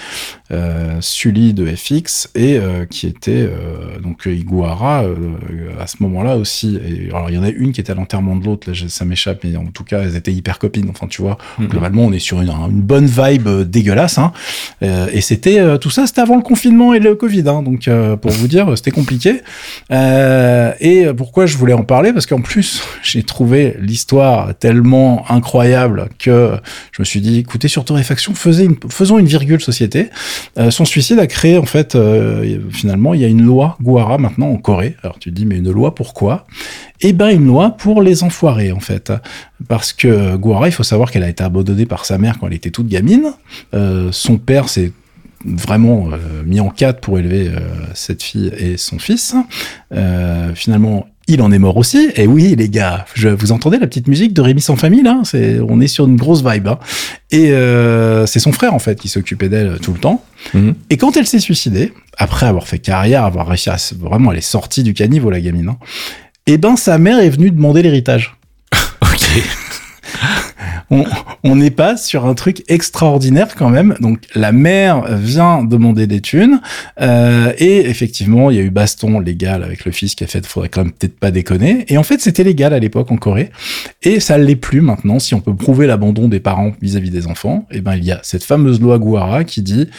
euh, 0.51 0.97
Sully 1.01 1.53
de 1.53 1.65
FX 1.65 2.29
et 2.35 2.59
qui 2.89 3.07
était 3.07 3.49
donc 4.01 4.25
Iguara 4.25 5.03
à 5.79 5.87
ce 5.87 5.97
moment-là 6.01 6.37
aussi. 6.37 6.79
Et 6.85 7.09
alors 7.09 7.29
il 7.29 7.35
y 7.35 7.37
en 7.37 7.43
a 7.43 7.49
une 7.49 7.71
qui 7.71 7.81
était 7.81 7.91
à 7.91 7.95
l'enterrement 7.95 8.35
de 8.35 8.45
l'autre, 8.45 8.69
là 8.69 8.77
ça 8.87 9.05
m'échappe, 9.05 9.43
mais 9.43 9.55
en 9.55 9.65
tout 9.67 9.83
cas 9.83 10.01
elles 10.01 10.15
étaient 10.15 10.33
hyper 10.33 10.59
copines. 10.59 10.89
Enfin 10.89 11.07
tu 11.07 11.21
vois, 11.21 11.37
Mhm. 11.57 11.67
globalement 11.67 12.05
on 12.05 12.11
est 12.11 12.19
sur 12.19 12.41
une, 12.41 12.49
une 12.49 12.81
bonne 12.81 13.05
vibe 13.05 13.47
dégueulasse. 13.69 14.17
Hein. 14.17 14.31
Et 14.81 15.21
c'était 15.21 15.77
tout 15.79 15.89
ça, 15.89 16.07
c'était 16.07 16.21
avant 16.21 16.35
le 16.35 16.41
confinement 16.41 16.93
et 16.93 16.99
le 16.99 17.15
Covid. 17.15 17.43
Hein. 17.47 17.63
Donc 17.63 17.89
pour 18.21 18.31
vous 18.31 18.47
dire, 18.47 18.75
c'était 18.77 18.91
compliqué. 18.91 19.41
Et 19.91 21.05
pourquoi 21.15 21.45
je 21.45 21.57
voulais 21.57 21.73
en 21.73 21.83
parler? 21.83 22.13
Parce 22.13 22.25
qu'en 22.25 22.41
plus 22.41 22.83
j'ai 23.03 23.23
trouvé 23.23 23.75
l'histoire 23.79 24.55
tellement 24.55 25.25
incroyable 25.29 26.09
que 26.19 26.53
je 26.91 27.01
me 27.01 27.05
suis 27.05 27.21
dit, 27.21 27.39
écoutez, 27.39 27.67
sur 27.67 27.85
Torréfaction, 27.85 28.33
faisons 28.35 29.19
une 29.19 29.25
virgule 29.25 29.61
société. 29.61 30.09
Euh, 30.57 30.71
son 30.71 30.85
suicide 30.85 31.19
a 31.19 31.27
créé, 31.27 31.57
en 31.57 31.65
fait, 31.65 31.95
euh, 31.95 32.59
finalement, 32.71 33.13
il 33.13 33.21
y 33.21 33.25
a 33.25 33.27
une 33.27 33.41
loi 33.41 33.77
Guara 33.81 34.17
maintenant 34.17 34.49
en 34.49 34.57
Corée. 34.57 34.95
Alors 35.03 35.19
tu 35.19 35.29
te 35.29 35.35
dis, 35.35 35.45
mais 35.45 35.57
une 35.57 35.71
loi 35.71 35.95
pourquoi? 35.95 36.45
Eh 37.01 37.13
ben, 37.13 37.29
une 37.29 37.45
loi 37.45 37.71
pour 37.71 38.01
les 38.01 38.23
enfoirés, 38.23 38.71
en 38.71 38.79
fait. 38.79 39.13
Parce 39.67 39.93
que 39.93 40.35
Guara, 40.35 40.67
il 40.67 40.71
faut 40.71 40.83
savoir 40.83 41.11
qu'elle 41.11 41.23
a 41.23 41.29
été 41.29 41.43
abandonnée 41.43 41.85
par 41.85 42.05
sa 42.05 42.17
mère 42.17 42.39
quand 42.39 42.47
elle 42.47 42.53
était 42.53 42.71
toute 42.71 42.87
gamine. 42.87 43.33
Euh, 43.73 44.09
son 44.11 44.37
père 44.37 44.69
s'est 44.69 44.91
vraiment 45.45 46.09
mis 46.45 46.59
en 46.59 46.69
quatre 46.69 46.99
pour 46.99 47.17
élever 47.17 47.49
cette 47.93 48.21
fille 48.21 48.51
et 48.57 48.75
son 48.75 48.99
fils. 48.99 49.35
Finalement, 50.53 51.07
il 51.29 51.41
en 51.41 51.51
est 51.51 51.59
mort 51.59 51.77
aussi. 51.77 52.09
Et 52.15 52.27
oui, 52.27 52.55
les 52.57 52.69
gars, 52.69 53.05
je, 53.13 53.29
vous 53.29 53.51
entendez 53.51 53.77
la 53.79 53.87
petite 53.87 54.07
musique 54.07 54.33
de 54.33 54.41
Rémi 54.41 54.61
sans 54.61 54.75
famille 54.75 55.03
là? 55.03 55.21
C'est, 55.23 55.59
on 55.59 55.79
est 55.79 55.87
sur 55.87 56.05
une 56.07 56.15
grosse 56.15 56.43
vibe. 56.43 56.67
hein. 56.67 56.79
Et 57.31 57.51
euh, 57.51 58.25
c'est 58.25 58.39
son 58.39 58.51
frère 58.51 58.73
en 58.73 58.79
fait 58.79 58.99
qui 58.99 59.07
s'occupait 59.07 59.49
d'elle 59.49 59.79
tout 59.79 59.93
le 59.93 59.99
temps. 59.99 60.23
Mhm. 60.53 60.75
Et 60.89 60.97
quand 60.97 61.15
elle 61.17 61.27
s'est 61.27 61.39
suicidée, 61.39 61.93
après 62.17 62.45
avoir 62.47 62.67
fait 62.67 62.79
carrière, 62.79 63.23
avoir 63.23 63.47
réussi 63.47 63.69
à 63.69 63.77
vraiment, 63.99 64.31
elle 64.31 64.39
est 64.39 64.41
sortie 64.41 64.83
du 64.83 64.93
caniveau 64.93 65.29
la 65.29 65.39
gamine. 65.39 65.69
Hein, 65.69 65.77
et 66.47 66.57
ben 66.57 66.75
sa 66.75 66.97
mère 66.97 67.19
est 67.19 67.29
venue 67.29 67.51
demander 67.51 67.81
l'héritage. 67.81 68.35
Ok. 69.01 69.43
On, 70.91 71.05
on 71.43 71.55
n'est 71.55 71.71
pas 71.71 71.97
sur 71.97 72.25
un 72.25 72.33
truc 72.33 72.63
extraordinaire 72.67 73.55
quand 73.55 73.69
même. 73.69 73.95
Donc 73.99 74.21
la 74.35 74.51
mère 74.51 75.05
vient 75.15 75.63
demander 75.63 76.07
des 76.07 76.21
thunes 76.21 76.61
euh, 77.01 77.53
et 77.57 77.89
effectivement 77.89 78.49
il 78.49 78.57
y 78.57 78.59
a 78.59 78.63
eu 78.63 78.69
baston 78.69 79.19
légal 79.19 79.63
avec 79.63 79.85
le 79.85 79.91
fils 79.91 80.15
qui 80.15 80.23
a 80.23 80.27
fait 80.27 80.45
faudrait 80.45 80.69
quand 80.69 80.83
même 80.83 80.93
peut-être 80.93 81.19
pas 81.19 81.31
déconner. 81.31 81.85
Et 81.89 81.97
en 81.97 82.03
fait 82.03 82.21
c'était 82.21 82.43
légal 82.43 82.73
à 82.73 82.79
l'époque 82.79 83.11
en 83.11 83.17
Corée 83.17 83.51
et 84.01 84.19
ça 84.19 84.37
l'est 84.37 84.55
plus 84.55 84.81
maintenant. 84.81 85.19
Si 85.19 85.35
on 85.35 85.41
peut 85.41 85.55
prouver 85.55 85.87
l'abandon 85.87 86.27
des 86.27 86.39
parents 86.39 86.71
vis-à-vis 86.81 87.11
des 87.11 87.27
enfants, 87.27 87.67
et 87.71 87.81
ben 87.81 87.95
il 87.95 88.05
y 88.05 88.11
a 88.11 88.19
cette 88.23 88.43
fameuse 88.43 88.81
loi 88.81 88.99
Guara 88.99 89.43
qui 89.43 89.61
dit 89.61 89.89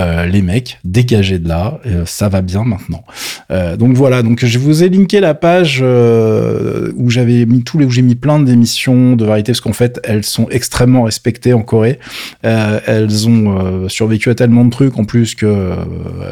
euh, 0.00 0.26
les 0.26 0.42
mecs, 0.42 0.78
dégagez 0.84 1.38
de 1.38 1.48
là, 1.48 1.78
euh, 1.86 2.04
ça 2.04 2.28
va 2.28 2.42
bien 2.42 2.64
maintenant. 2.64 3.04
Euh, 3.50 3.76
donc 3.76 3.94
voilà, 3.94 4.22
donc 4.22 4.44
je 4.44 4.58
vous 4.58 4.82
ai 4.82 4.88
linké 4.88 5.20
la 5.20 5.34
page 5.34 5.82
où 5.82 7.10
j'avais 7.10 7.46
mis 7.46 7.62
tous 7.62 7.78
les 7.78 7.84
où 7.84 7.90
j'ai 7.90 8.02
mis 8.02 8.14
plein 8.14 8.40
d'émissions 8.40 9.14
de 9.14 9.24
variété 9.24 9.52
parce 9.52 9.60
qu'en 9.60 9.72
fait 9.72 10.00
elles 10.04 10.24
sont 10.24 10.48
extrêmement 10.50 11.04
respectées 11.04 11.52
en 11.52 11.62
Corée. 11.62 11.98
Elles 12.42 13.28
ont 13.28 13.88
survécu 13.88 14.30
à 14.30 14.34
tellement 14.34 14.64
de 14.64 14.70
trucs 14.70 14.98
en 14.98 15.04
plus 15.04 15.34
que 15.34 15.74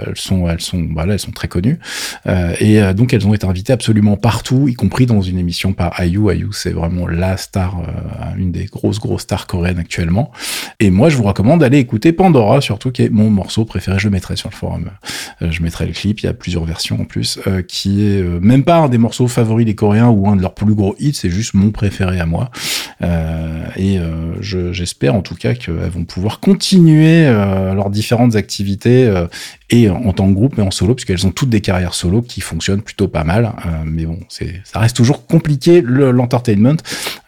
elles 0.06 0.16
sont 0.16 0.48
elles 0.48 0.60
sont 0.60 0.88
voilà 0.92 1.14
elles 1.14 1.18
sont 1.18 1.32
très 1.32 1.48
connues 1.48 1.78
et 2.60 2.80
donc 2.94 3.12
elles 3.12 3.26
ont 3.26 3.34
été 3.34 3.46
invitées 3.46 3.72
absolument 3.72 4.16
partout, 4.16 4.68
y 4.68 4.74
compris 4.74 5.06
dans 5.06 5.20
une 5.20 5.38
émission 5.38 5.72
par 5.72 6.02
IU. 6.04 6.32
IU 6.32 6.48
c'est 6.52 6.72
vraiment 6.72 7.06
la 7.06 7.36
star, 7.36 7.82
une 8.38 8.52
des 8.52 8.64
grosses 8.64 8.98
grosses 8.98 9.22
stars 9.22 9.46
coréennes 9.46 9.78
actuellement. 9.78 10.32
Et 10.80 10.90
moi 10.90 11.08
je 11.08 11.16
vous 11.16 11.24
recommande 11.24 11.60
d'aller 11.60 11.78
écouter 11.78 12.12
Pandora 12.12 12.60
surtout 12.60 12.90
qui 12.90 13.02
est 13.02 13.10
mon 13.10 13.30
morceau 13.30 13.51
préféré. 13.64 13.98
Je 13.98 14.04
le 14.06 14.10
mettrai 14.10 14.36
sur 14.36 14.50
le 14.50 14.54
forum. 14.54 14.90
Euh, 15.42 15.50
je 15.50 15.62
mettrai 15.62 15.86
le 15.86 15.92
clip. 15.92 16.20
Il 16.20 16.26
y 16.26 16.28
a 16.28 16.32
plusieurs 16.34 16.64
versions 16.64 17.00
en 17.00 17.04
plus, 17.04 17.38
euh, 17.46 17.62
qui 17.62 18.02
est 18.04 18.20
euh, 18.22 18.38
même 18.40 18.64
pas 18.64 18.76
un 18.78 18.88
des 18.88 18.98
morceaux 18.98 19.28
favoris 19.28 19.66
des 19.66 19.74
Coréens 19.74 20.08
ou 20.08 20.28
un 20.28 20.36
de 20.36 20.42
leurs 20.42 20.54
plus 20.54 20.74
gros 20.74 20.96
hits. 20.98 21.14
C'est 21.14 21.30
juste 21.30 21.54
mon 21.54 21.70
préféré 21.70 22.18
à 22.20 22.26
moi. 22.26 22.50
Et 23.76 23.98
euh, 23.98 24.34
je- 24.40 24.72
j'espère 24.72 25.14
en 25.14 25.22
tout 25.22 25.34
cas 25.34 25.54
qu'elles 25.54 25.74
vont 25.90 26.04
pouvoir 26.04 26.38
continuer 26.40 27.24
leurs 27.24 27.90
différentes 27.90 28.36
activités 28.36 29.12
et 29.72 29.90
en 29.90 30.12
tant 30.12 30.28
que 30.28 30.34
groupe 30.34 30.54
mais 30.56 30.62
en 30.62 30.70
solo 30.70 30.94
puisqu'elles 30.94 31.26
ont 31.26 31.30
toutes 31.32 31.48
des 31.50 31.60
carrières 31.60 31.94
solo 31.94 32.22
qui 32.22 32.40
fonctionnent 32.40 32.82
plutôt 32.82 33.08
pas 33.08 33.24
mal. 33.24 33.46
Euh, 33.66 33.70
mais 33.84 34.04
bon, 34.06 34.20
c'est 34.28 34.60
ça 34.64 34.78
reste 34.78 34.94
toujours 34.96 35.26
compliqué 35.26 35.80
le- 35.84 36.12
l'entertainment. 36.12 36.76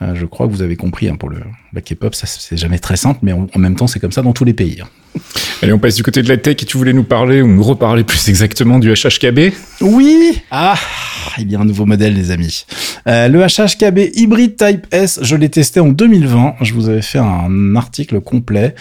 Euh, 0.03 0.15
je 0.15 0.27
crois 0.27 0.47
que 0.47 0.53
vous 0.53 0.63
avez 0.63 0.77
compris 0.77 1.09
hein, 1.09 1.17
pour 1.17 1.29
le 1.31 1.39
la 1.73 1.81
K-pop, 1.81 2.15
ça 2.15 2.29
c'est 2.29 2.57
jamais 2.57 2.79
très 2.79 2.97
simple, 2.97 3.19
mais 3.23 3.33
en, 3.33 3.49
en 3.53 3.59
même 3.59 3.75
temps 3.75 3.89
c'est 3.89 3.99
comme 3.99 4.13
ça 4.13 4.23
dans 4.23 4.33
tous 4.33 4.45
les 4.45 4.53
pays. 4.55 4.79
hein. 4.81 4.87
Allez, 5.63 5.73
on 5.73 5.79
passe 5.79 5.95
du 5.97 6.03
côté 6.03 6.23
de 6.23 6.29
la 6.29 6.37
tech 6.37 6.57
et 6.61 6.67
tu 6.67 6.77
voulais 6.77 6.93
nous 6.93 7.05
parler, 7.05 7.41
ou 7.41 7.47
nous 7.49 7.63
reparler 7.63 8.03
plus 8.05 8.29
exactement 8.29 8.79
du 8.81 8.93
HHKB. 8.93 9.53
Oui 9.81 10.41
Ah 10.51 10.77
Il 11.39 11.51
y 11.51 11.57
a 11.57 11.61
un 11.61 11.65
nouveau 11.65 11.87
modèle, 11.87 12.15
les 12.15 12.31
amis. 12.33 12.67
Euh, 13.07 13.29
le 13.29 13.41
HHKB 13.41 14.11
Hybrid 14.17 14.57
Type 14.57 14.87
S, 14.93 15.21
je 15.23 15.37
l'ai 15.37 15.49
testé 15.49 15.79
en 15.81 15.89
2020. 15.89 16.57
Je 16.63 16.75
vous 16.75 16.89
avais 16.89 17.01
fait 17.03 17.19
un 17.21 17.77
article 17.77 18.21
complet 18.21 18.75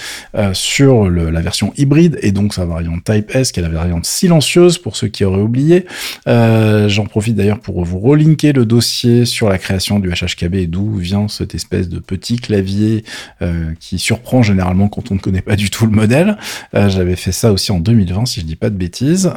sur 0.54 1.08
le- 1.10 1.30
la 1.30 1.41
version 1.41 1.71
hybride 1.78 2.17
et 2.21 2.32
donc 2.32 2.54
sa 2.54 2.65
variante 2.65 3.04
Type 3.04 3.34
S, 3.36 3.52
qui 3.54 3.60
est 3.60 3.63
la 3.63 3.70
variante 3.70 4.06
silencieuse 4.06 4.78
pour 4.78 4.98
ceux 4.98 5.08
qui 5.08 5.24
auraient 5.24 5.42
oublié. 5.42 5.86
Euh, 6.28 6.89
J'en 6.89 7.06
profite 7.06 7.36
d'ailleurs 7.36 7.60
pour 7.60 7.86
vous 7.86 8.00
relinker 8.00 8.52
le 8.52 8.66
dossier 8.66 9.26
sur 9.26 9.48
la 9.48 9.58
création 9.58 10.00
du 10.00 10.10
HHKB 10.10 10.56
et 10.56 10.68
d'où 10.68 10.96
vient 10.98 11.28
cette 11.28 11.56
espèce 11.56 11.88
de 11.88 12.00
petit 12.00 12.38
clavier 12.38 13.06
euh, 13.42 13.72
qui 13.80 14.00
surprend 14.00 14.42
généralement 14.42 14.89
quand 14.89 15.12
on 15.12 15.16
ne 15.16 15.20
connaît 15.20 15.42
pas 15.42 15.56
du 15.56 15.70
tout 15.70 15.86
le 15.86 15.92
modèle. 15.92 16.38
Euh, 16.76 16.89
J'avais 16.89 17.16
fait 17.16 17.32
ça 17.32 17.54
aussi 17.54 17.72
en 17.72 17.80
2020, 17.80 18.26
si 18.26 18.42
je 18.42 18.46
dis 18.46 18.56
pas 18.56 18.70
de 18.70 18.76
bêtises, 18.76 19.32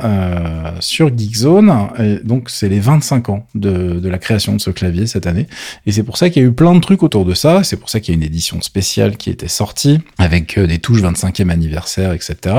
sur 0.80 1.16
Geekzone. 1.16 1.72
Et 1.98 2.18
donc, 2.24 2.48
c'est 2.50 2.68
les 2.68 2.80
25 2.80 3.28
ans 3.28 3.46
de, 3.54 4.00
la 4.08 4.18
création 4.18 4.54
de 4.54 4.60
ce 4.60 4.70
clavier 4.70 5.06
cette 5.06 5.26
année. 5.26 5.46
Et 5.86 5.92
c'est 5.92 6.02
pour 6.02 6.16
ça 6.16 6.30
qu'il 6.30 6.42
y 6.42 6.44
a 6.44 6.48
eu 6.48 6.52
plein 6.52 6.74
de 6.74 6.80
trucs 6.80 7.02
autour 7.02 7.24
de 7.24 7.34
ça. 7.34 7.62
C'est 7.64 7.76
pour 7.76 7.90
ça 7.90 8.00
qu'il 8.00 8.14
y 8.14 8.16
a 8.16 8.18
une 8.18 8.26
édition 8.26 8.62
spéciale 8.62 9.16
qui 9.16 9.30
était 9.30 9.48
sortie 9.48 10.00
avec 10.18 10.58
des 10.58 10.78
touches 10.78 11.02
25e 11.02 11.50
anniversaire, 11.50 12.12
etc. 12.12 12.54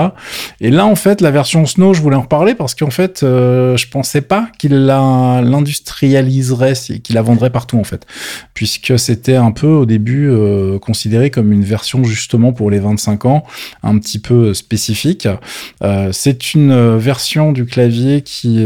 Et 0.61 0.69
là, 0.69 0.85
en 0.85 0.95
fait, 0.95 1.21
la 1.21 1.31
version 1.37 1.67
Snow, 1.67 1.93
je 1.93 2.01
voulais 2.01 2.15
en 2.15 2.21
reparler 2.21 2.55
parce 2.55 2.73
qu'en 2.73 2.89
fait, 2.89 3.21
euh, 3.21 3.77
je 3.77 3.87
pensais 3.87 4.21
pas 4.21 4.49
qu'il 4.57 4.73
l'industrialiserait, 4.87 6.73
qu'il 7.03 7.13
la 7.13 7.21
vendrait 7.21 7.51
partout, 7.51 7.77
en 7.77 7.83
fait. 7.83 8.07
Puisque 8.55 8.97
c'était 8.97 9.35
un 9.35 9.51
peu, 9.51 9.67
au 9.67 9.85
début, 9.85 10.31
euh, 10.31 10.79
considéré 10.79 11.29
comme 11.29 11.53
une 11.53 11.63
version 11.63 12.03
justement 12.03 12.53
pour 12.53 12.71
les 12.71 12.79
25 12.79 13.25
ans, 13.25 13.43
un 13.83 13.99
petit 13.99 14.17
peu 14.17 14.55
spécifique. 14.55 15.27
Euh, 15.83 16.09
c'est 16.11 16.55
une 16.55 16.97
version 16.97 17.51
du 17.51 17.65
clavier 17.65 18.23
qui 18.23 18.65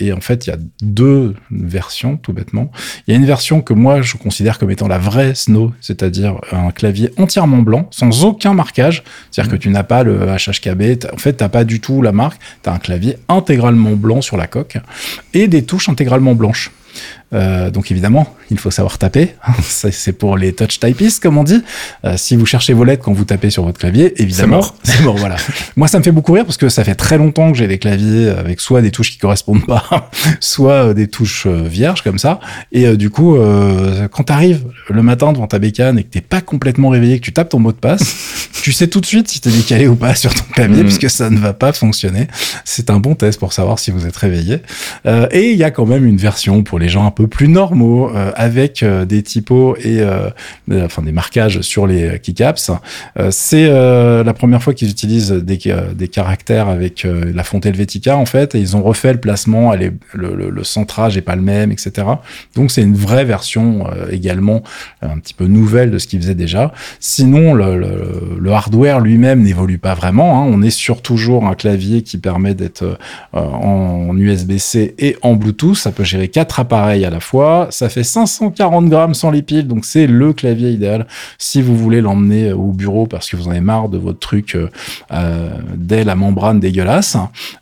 et 0.00 0.12
en 0.12 0.20
fait 0.20 0.46
il 0.46 0.50
y 0.50 0.52
a 0.52 0.58
deux 0.82 1.34
versions 1.50 2.18
tout 2.18 2.34
bêtement. 2.34 2.70
Il 3.06 3.14
y 3.14 3.16
a 3.16 3.16
une 3.18 3.24
version 3.24 3.62
que 3.62 3.72
moi 3.72 4.02
je 4.02 4.18
considère 4.18 4.58
comme 4.58 4.70
étant 4.70 4.88
la 4.88 4.98
vraie 4.98 5.34
Snow, 5.34 5.72
c'est-à-dire 5.80 6.34
un 6.52 6.70
clavier 6.70 7.10
entièrement 7.16 7.62
blanc, 7.62 7.88
sans 7.90 8.24
aucun 8.24 8.52
marquage. 8.52 9.02
C'est-à-dire 9.30 9.52
que 9.52 9.56
tu 9.56 9.70
n'as 9.70 9.84
pas 9.84 10.02
le 10.02 10.18
HHKB, 10.18 11.06
en 11.10 11.16
fait 11.16 11.34
t'as 11.34 11.48
pas 11.48 11.64
du 11.64 11.80
tout 11.80 11.93
la 12.02 12.12
marque, 12.12 12.40
tu 12.62 12.68
as 12.68 12.72
un 12.72 12.78
clavier 12.78 13.16
intégralement 13.28 13.92
blanc 13.92 14.20
sur 14.20 14.36
la 14.36 14.46
coque 14.46 14.78
et 15.32 15.48
des 15.48 15.64
touches 15.64 15.88
intégralement 15.88 16.34
blanches. 16.34 16.70
Euh, 17.34 17.70
donc 17.70 17.90
évidemment, 17.90 18.32
il 18.50 18.58
faut 18.58 18.70
savoir 18.70 18.98
taper. 18.98 19.34
Ça, 19.62 19.90
c'est 19.90 20.12
pour 20.12 20.36
les 20.36 20.52
touch 20.52 20.78
typists, 20.78 21.22
comme 21.22 21.38
on 21.38 21.44
dit. 21.44 21.62
Euh, 22.04 22.14
si 22.16 22.36
vous 22.36 22.46
cherchez 22.46 22.72
vos 22.72 22.84
lettres 22.84 23.02
quand 23.02 23.12
vous 23.12 23.24
tapez 23.24 23.50
sur 23.50 23.64
votre 23.64 23.78
clavier, 23.78 24.20
évidemment, 24.22 24.56
mort. 24.56 24.74
c'est 24.82 25.02
mort. 25.02 25.16
Voilà. 25.16 25.36
Moi, 25.76 25.88
ça 25.88 25.98
me 25.98 26.04
fait 26.04 26.12
beaucoup 26.12 26.32
rire 26.32 26.44
parce 26.44 26.56
que 26.56 26.68
ça 26.68 26.84
fait 26.84 26.94
très 26.94 27.18
longtemps 27.18 27.50
que 27.52 27.58
j'ai 27.58 27.68
des 27.68 27.78
claviers 27.78 28.28
avec 28.28 28.60
soit 28.60 28.82
des 28.82 28.90
touches 28.90 29.10
qui 29.12 29.18
correspondent 29.18 29.66
pas, 29.66 30.10
soit 30.40 30.88
euh, 30.88 30.94
des 30.94 31.08
touches 31.08 31.46
vierges 31.46 32.02
comme 32.02 32.18
ça. 32.18 32.40
Et 32.72 32.86
euh, 32.86 32.96
du 32.96 33.10
coup, 33.10 33.36
quand 34.10 34.24
t'arrives 34.24 34.64
le 34.90 35.02
matin 35.02 35.32
devant 35.32 35.46
ta 35.46 35.58
bécane 35.58 35.98
et 35.98 36.04
que 36.04 36.10
t'es 36.10 36.20
pas 36.20 36.40
complètement 36.40 36.88
réveillé, 36.88 37.18
que 37.18 37.24
tu 37.24 37.32
tapes 37.32 37.48
ton 37.48 37.58
mot 37.58 37.72
de 37.72 37.76
passe, 37.76 38.48
tu 38.62 38.72
sais 38.72 38.88
tout 38.88 39.00
de 39.00 39.06
suite 39.06 39.28
si 39.28 39.40
t'es 39.40 39.50
décalé 39.50 39.86
ou 39.86 39.96
pas 39.96 40.14
sur 40.14 40.32
ton 40.34 40.44
clavier 40.52 40.82
Mhm. 40.82 40.84
puisque 40.84 41.10
ça 41.10 41.30
ne 41.30 41.38
va 41.38 41.52
pas 41.52 41.72
fonctionner. 41.72 42.26
C'est 42.64 42.90
un 42.90 42.98
bon 42.98 43.14
test 43.14 43.38
pour 43.38 43.52
savoir 43.52 43.78
si 43.78 43.90
vous 43.90 44.06
êtes 44.06 44.16
réveillé. 44.16 44.60
Et 45.30 45.50
il 45.50 45.56
y 45.56 45.64
a 45.64 45.70
quand 45.70 45.86
même 45.86 46.06
une 46.06 46.16
version 46.16 46.62
pour 46.62 46.78
les 46.78 46.88
gens 46.88 47.06
un 47.06 47.10
peu 47.10 47.23
plus 47.26 47.48
normaux, 47.48 48.10
euh, 48.14 48.32
avec 48.34 48.84
des 48.84 49.22
typos 49.22 49.76
et 49.82 50.02
enfin 50.70 51.02
des 51.02 51.12
marquages 51.12 51.60
sur 51.60 51.86
les 51.86 52.18
keycaps. 52.18 52.70
c'est 53.30 53.68
la 53.68 54.34
première 54.34 54.62
fois 54.62 54.74
qu'ils 54.74 54.90
utilisent 54.90 55.32
des, 55.32 55.58
des 55.94 56.08
caractères 56.08 56.68
avec 56.68 57.06
la 57.06 57.44
fonte 57.44 57.66
Helvetica 57.66 58.16
en 58.16 58.26
fait, 58.26 58.54
et 58.54 58.58
ils 58.58 58.76
ont 58.76 58.82
refait 58.82 59.12
le 59.12 59.20
placement, 59.20 59.72
elle 59.72 59.82
est, 59.82 59.92
le, 60.12 60.50
le, 60.50 60.64
centrage 60.64 61.16
est 61.16 61.22
pas 61.22 61.36
le 61.36 61.42
même, 61.42 61.72
etc. 61.72 62.06
Donc 62.54 62.70
c'est 62.70 62.82
une 62.82 62.96
vraie 62.96 63.24
version 63.24 63.86
également 64.10 64.62
un 65.02 65.18
petit 65.18 65.34
peu 65.34 65.46
nouvelle 65.46 65.90
de 65.90 65.98
ce 65.98 66.06
qu'ils 66.06 66.20
faisaient 66.20 66.34
déjà. 66.34 66.72
Sinon, 67.00 67.54
le, 67.54 67.76
le, 68.38 68.52
hardware 68.52 69.00
lui-même 69.00 69.42
n'évolue 69.42 69.78
pas 69.78 69.94
vraiment. 69.94 70.40
Hein. 70.40 70.46
On 70.48 70.62
est 70.62 70.70
sur 70.70 71.02
toujours 71.02 71.46
un 71.46 71.54
clavier 71.54 72.02
qui 72.02 72.18
permet 72.18 72.54
d'être 72.54 72.82
euh, 72.82 72.96
en 73.32 74.16
USB-C 74.16 74.94
et 74.98 75.16
en 75.22 75.34
Bluetooth. 75.34 75.76
Ça 75.76 75.90
peut 75.90 76.04
gérer 76.04 76.28
quatre 76.28 76.60
appareils 76.60 77.04
à 77.04 77.10
fois. 77.20 77.68
Ça 77.70 77.88
fait 77.88 78.04
540 78.04 78.88
grammes 78.88 79.14
sans 79.14 79.30
les 79.30 79.42
piles, 79.42 79.66
donc 79.66 79.84
c'est 79.84 80.06
le 80.06 80.32
clavier 80.32 80.70
idéal 80.70 81.06
si 81.38 81.62
vous 81.62 81.76
voulez 81.76 82.00
l'emmener 82.00 82.52
au 82.52 82.72
bureau 82.72 83.06
parce 83.06 83.28
que 83.28 83.36
vous 83.36 83.48
en 83.48 83.50
avez 83.50 83.60
marre 83.60 83.88
de 83.88 83.98
votre 83.98 84.18
truc 84.18 84.54
euh, 84.54 84.68
euh 85.12 85.50
dès 85.76 86.04
la 86.04 86.14
membrane 86.14 86.60
dégueulasse. 86.60 87.16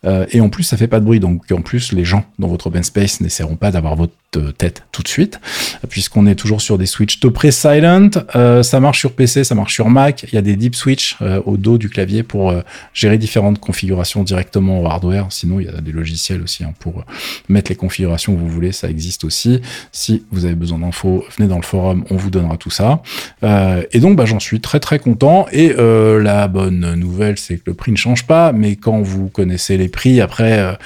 Euh, 0.04 0.26
et 0.30 0.40
en 0.40 0.48
plus, 0.48 0.62
ça 0.62 0.76
fait 0.76 0.86
pas 0.86 1.00
de 1.00 1.04
bruit, 1.04 1.20
donc 1.20 1.50
en 1.52 1.62
plus, 1.62 1.92
les 1.92 2.04
gens 2.04 2.24
dans 2.38 2.48
votre 2.48 2.68
open 2.68 2.82
space 2.82 3.20
n'essaieront 3.20 3.56
pas 3.56 3.70
d'avoir 3.70 3.96
votre 3.96 4.12
tête 4.56 4.84
tout 4.92 5.02
de 5.02 5.08
suite, 5.08 5.40
puisqu'on 5.88 6.26
est 6.26 6.34
toujours 6.34 6.60
sur 6.60 6.78
des 6.78 6.86
switches 6.86 7.20
top 7.20 7.38
silent. 7.50 8.10
Euh, 8.34 8.62
ça 8.62 8.80
marche 8.80 9.00
sur 9.00 9.12
PC, 9.12 9.44
ça 9.44 9.54
marche 9.54 9.74
sur 9.74 9.88
Mac. 9.90 10.24
Il 10.28 10.34
y 10.34 10.38
a 10.38 10.42
des 10.42 10.56
deep 10.56 10.74
switch 10.74 11.16
euh, 11.20 11.40
au 11.44 11.56
dos 11.56 11.78
du 11.78 11.88
clavier 11.88 12.22
pour 12.22 12.50
euh, 12.50 12.62
gérer 12.94 13.18
différentes 13.18 13.58
configurations 13.58 14.22
directement 14.22 14.80
au 14.80 14.86
hardware. 14.86 15.26
Sinon, 15.30 15.60
il 15.60 15.66
y 15.66 15.68
a 15.68 15.80
des 15.80 15.92
logiciels 15.92 16.42
aussi 16.42 16.64
hein, 16.64 16.72
pour 16.78 17.04
mettre 17.48 17.70
les 17.70 17.76
configurations 17.76 18.34
que 18.34 18.40
vous 18.40 18.48
voulez. 18.48 18.72
Ça 18.72 18.88
existe 18.88 19.24
aussi. 19.24 19.31
Si 19.32 20.24
vous 20.30 20.44
avez 20.44 20.54
besoin 20.54 20.78
d'infos, 20.78 21.24
venez 21.36 21.48
dans 21.48 21.56
le 21.56 21.62
forum, 21.62 22.04
on 22.10 22.16
vous 22.16 22.30
donnera 22.30 22.56
tout 22.56 22.70
ça. 22.70 23.02
et 23.42 24.00
donc, 24.00 24.16
bah, 24.16 24.24
j'en 24.26 24.40
suis 24.40 24.60
très 24.60 24.80
très 24.80 24.98
content. 24.98 25.46
Et 25.52 25.74
la 25.74 26.48
bonne 26.48 26.94
nouvelle, 26.94 27.38
c'est 27.38 27.56
que 27.56 27.62
le 27.66 27.74
prix 27.74 27.92
ne 27.92 27.96
change 27.96 28.26
pas, 28.26 28.52
mais 28.52 28.76
quand 28.76 29.00
vous 29.02 29.28
connaissez 29.28 29.76
les 29.76 29.88
prix, 29.88 30.20
après 30.20 30.76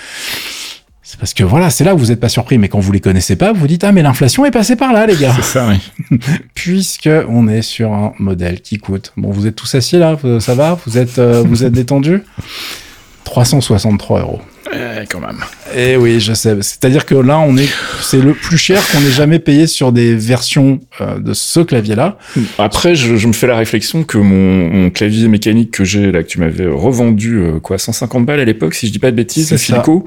c'est 1.09 1.21
parce 1.21 1.35
que 1.35 1.45
voilà, 1.45 1.71
c'est 1.71 1.85
là 1.85 1.95
où 1.95 1.99
vous 1.99 2.07
n'êtes 2.07 2.19
pas 2.19 2.29
surpris, 2.29 2.59
mais 2.59 2.69
quand 2.69 2.81
vous 2.81 2.91
les 2.91 2.99
connaissez 2.99 3.37
pas, 3.37 3.53
vous 3.53 3.61
vous 3.61 3.69
dites 3.69 3.85
ah 3.85 3.93
mais 3.93 4.03
l'inflation 4.03 4.45
est 4.45 4.51
passée 4.51 4.75
par 4.75 4.93
là, 4.93 5.07
les 5.07 5.15
gars. 5.15 5.33
C'est 5.37 5.43
ça, 5.43 5.69
oui. 5.69 6.19
Puisque 6.55 7.09
on 7.29 7.47
est 7.47 7.63
sur 7.63 7.93
un 7.93 8.13
modèle 8.19 8.61
qui 8.61 8.79
coûte. 8.79 9.13
Bon, 9.17 9.31
vous 9.31 9.47
êtes 9.47 9.55
tous 9.55 9.73
assis 9.77 9.99
là, 9.99 10.19
ça 10.41 10.57
va? 10.57 10.77
Vous 10.85 10.99
êtes 10.99 11.21
euh, 11.21 11.45
vous 11.47 11.63
êtes 11.63 11.73
détendus? 11.73 12.25
363 13.25 14.21
euros. 14.21 14.41
Eh, 14.73 15.07
quand 15.09 15.21
même. 15.21 15.39
Eh 15.77 15.97
oui, 15.97 16.21
je 16.21 16.33
sais. 16.33 16.57
C'est-à-dire 16.61 17.07
que 17.07 17.15
là, 17.15 17.39
on 17.39 17.57
est, 17.57 17.69
c'est 18.01 18.21
le 18.21 18.35
plus 18.35 18.59
cher 18.59 18.83
qu'on 18.91 18.99
ait 18.99 19.11
jamais 19.11 19.39
payé 19.39 19.67
sur 19.67 19.93
des 19.93 20.15
versions 20.15 20.81
euh, 21.01 21.19
de 21.19 21.33
ce 21.35 21.61
clavier-là. 21.61 22.19
Après, 22.59 22.95
je, 22.95 23.17
je, 23.17 23.29
me 23.29 23.33
fais 23.33 23.47
la 23.47 23.57
réflexion 23.57 24.03
que 24.05 24.19
mon, 24.19 24.69
mon 24.69 24.91
clavier 24.91 25.29
mécanique 25.29 25.71
que 25.71 25.85
j'ai 25.85 26.11
là, 26.11 26.23
que 26.23 26.29
tu 26.29 26.41
m'avais 26.41 26.67
revendu, 26.67 27.39
euh, 27.39 27.61
quoi, 27.61 27.79
150 27.79 28.27
balles 28.27 28.41
à 28.41 28.45
l'époque, 28.45 28.75
si 28.75 28.87
je 28.87 28.93
dis 28.93 28.99
pas 28.99 29.11
de 29.11 29.17
bêtises, 29.17 29.53
à 29.53 29.59
Filco, 29.59 30.05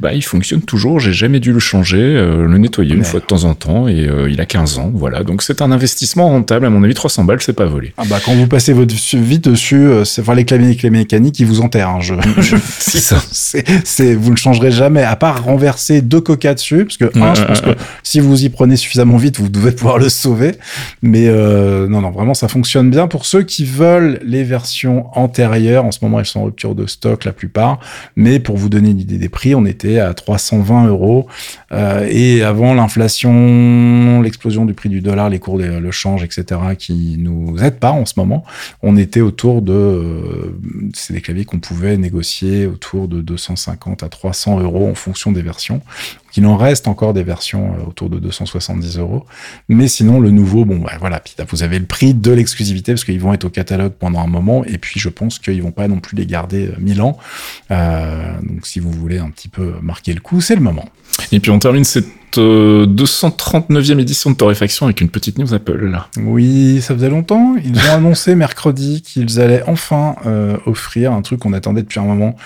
bah, 0.00 0.12
il 0.12 0.22
fonctionne 0.22 0.62
toujours. 0.62 0.98
J'ai 0.98 1.12
jamais 1.12 1.40
dû 1.40 1.52
le 1.52 1.60
changer, 1.60 1.98
euh, 1.98 2.46
le 2.46 2.58
nettoyer 2.58 2.94
une 2.94 3.04
fois 3.04 3.20
de 3.20 3.26
temps 3.26 3.44
en 3.44 3.54
temps, 3.54 3.88
et 3.88 4.08
il 4.28 4.40
a 4.40 4.46
15 4.46 4.78
ans, 4.78 4.90
voilà. 4.94 5.22
Donc 5.22 5.42
c'est 5.42 5.62
un 5.62 5.70
investissement 5.70 6.28
rentable. 6.28 6.66
À 6.66 6.70
mon 6.70 6.82
avis, 6.82 6.94
300 6.94 7.24
balles, 7.24 7.40
c'est 7.40 7.52
pas 7.52 7.66
volé. 7.66 7.92
Ah 7.96 8.02
bah 8.06 8.18
quand 8.24 8.34
vous 8.34 8.46
passez 8.46 8.72
votre 8.72 8.94
vie 9.16 9.38
dessus, 9.38 9.88
c'est 10.04 10.22
enfin 10.22 10.34
les 10.34 10.44
claviers, 10.44 10.76
les 10.82 10.90
mécaniques, 10.90 11.38
ils 11.38 11.46
vous 11.46 11.60
enterrent. 11.60 11.90
Hein, 11.90 12.00
je, 12.00 12.14
c'est 12.78 12.98
ça. 12.98 13.22
C'est 13.30 13.99
vous 14.00 14.30
le 14.30 14.36
changerez 14.36 14.70
jamais, 14.70 15.02
à 15.02 15.16
part 15.16 15.44
renverser 15.44 16.02
deux 16.02 16.20
coca 16.20 16.54
dessus, 16.54 16.84
parce 16.84 16.96
que 16.96 17.10
je 17.14 17.18
pense 17.18 17.60
que 17.60 17.70
si 18.02 18.20
vous 18.20 18.44
y 18.44 18.48
prenez 18.48 18.76
suffisamment 18.76 19.16
vite, 19.16 19.38
vous 19.38 19.48
devez 19.48 19.72
pouvoir 19.72 19.98
le 19.98 20.08
sauver. 20.08 20.52
Mais 21.02 21.26
euh, 21.28 21.88
non, 21.88 22.00
non, 22.00 22.10
vraiment, 22.10 22.34
ça 22.34 22.48
fonctionne 22.48 22.90
bien. 22.90 23.06
Pour 23.06 23.26
ceux 23.26 23.42
qui 23.42 23.64
veulent 23.64 24.20
les 24.24 24.44
versions 24.44 25.06
antérieures, 25.18 25.84
en 25.84 25.92
ce 25.92 25.98
moment, 26.02 26.18
elles 26.18 26.26
sont 26.26 26.40
en 26.40 26.44
rupture 26.44 26.74
de 26.74 26.86
stock 26.86 27.24
la 27.24 27.32
plupart. 27.32 27.80
Mais 28.16 28.40
pour 28.40 28.56
vous 28.56 28.68
donner 28.68 28.90
une 28.90 29.00
idée 29.00 29.18
des 29.18 29.28
prix, 29.28 29.54
on 29.54 29.66
était 29.66 29.98
à 29.98 30.14
320 30.14 30.86
euros. 30.86 31.26
Euh, 31.72 32.06
et 32.10 32.42
avant 32.42 32.74
l'inflation, 32.74 34.20
l'explosion 34.22 34.64
du 34.64 34.74
prix 34.74 34.88
du 34.88 35.00
dollar, 35.00 35.28
les 35.28 35.38
cours, 35.38 35.58
de, 35.58 35.64
le 35.64 35.90
change, 35.90 36.22
etc., 36.22 36.60
qui 36.78 37.16
nous 37.18 37.56
aident 37.62 37.78
pas 37.78 37.92
en 37.92 38.06
ce 38.06 38.14
moment, 38.16 38.44
on 38.82 38.96
était 38.96 39.20
autour 39.20 39.62
de, 39.62 39.72
euh, 39.72 40.56
c'est 40.94 41.12
des 41.12 41.20
claviers 41.20 41.44
qu'on 41.44 41.60
pouvait 41.60 41.96
négocier 41.96 42.66
autour 42.66 43.08
de 43.08 43.20
250 43.20 43.89
à 44.02 44.08
300 44.08 44.60
euros 44.60 44.88
en 44.88 44.94
fonction 44.94 45.32
des 45.32 45.42
versions. 45.42 45.82
Il 46.36 46.46
en 46.46 46.56
reste 46.56 46.86
encore 46.86 47.12
des 47.12 47.22
versions 47.22 47.74
euh, 47.74 47.88
autour 47.88 48.08
de 48.08 48.18
270 48.18 48.98
euros. 48.98 49.26
Mais 49.68 49.88
sinon, 49.88 50.20
le 50.20 50.30
nouveau, 50.30 50.64
bon, 50.64 50.78
bah, 50.78 50.92
voilà, 51.00 51.20
puis 51.20 51.34
vous 51.48 51.62
avez 51.62 51.78
le 51.78 51.86
prix 51.86 52.14
de 52.14 52.30
l'exclusivité 52.30 52.92
parce 52.92 53.04
qu'ils 53.04 53.20
vont 53.20 53.34
être 53.34 53.44
au 53.44 53.50
catalogue 53.50 53.92
pendant 53.92 54.20
un 54.20 54.26
moment. 54.26 54.64
Et 54.64 54.78
puis, 54.78 55.00
je 55.00 55.08
pense 55.08 55.38
qu'ils 55.38 55.62
vont 55.62 55.72
pas 55.72 55.88
non 55.88 56.00
plus 56.00 56.16
les 56.16 56.26
garder 56.26 56.70
1000 56.78 57.00
euh, 57.00 57.04
ans. 57.04 57.18
Euh, 57.70 58.32
donc, 58.42 58.66
si 58.66 58.80
vous 58.80 58.92
voulez 58.92 59.18
un 59.18 59.30
petit 59.30 59.48
peu 59.48 59.74
marquer 59.82 60.12
le 60.12 60.20
coup, 60.20 60.40
c'est 60.40 60.54
le 60.54 60.60
moment. 60.60 60.84
Et 61.32 61.40
puis, 61.40 61.50
on 61.50 61.58
termine 61.58 61.84
cette 61.84 62.06
239e 62.32 63.98
édition 63.98 64.30
de 64.30 64.36
Torréfaction 64.36 64.86
avec 64.86 65.00
une 65.00 65.08
petite 65.08 65.36
news 65.36 65.52
Apple. 65.52 65.98
Oui, 66.18 66.80
ça 66.80 66.94
faisait 66.94 67.10
longtemps. 67.10 67.56
Ils 67.64 67.76
ont 67.76 67.92
annoncé 67.94 68.36
mercredi 68.36 69.02
qu'ils 69.02 69.40
allaient 69.40 69.64
enfin 69.66 70.14
offrir 70.64 71.12
un 71.12 71.22
truc 71.22 71.40
qu'on 71.40 71.52
attendait 71.52 71.82
depuis 71.82 71.98
un 71.98 72.04
moment, 72.04 72.36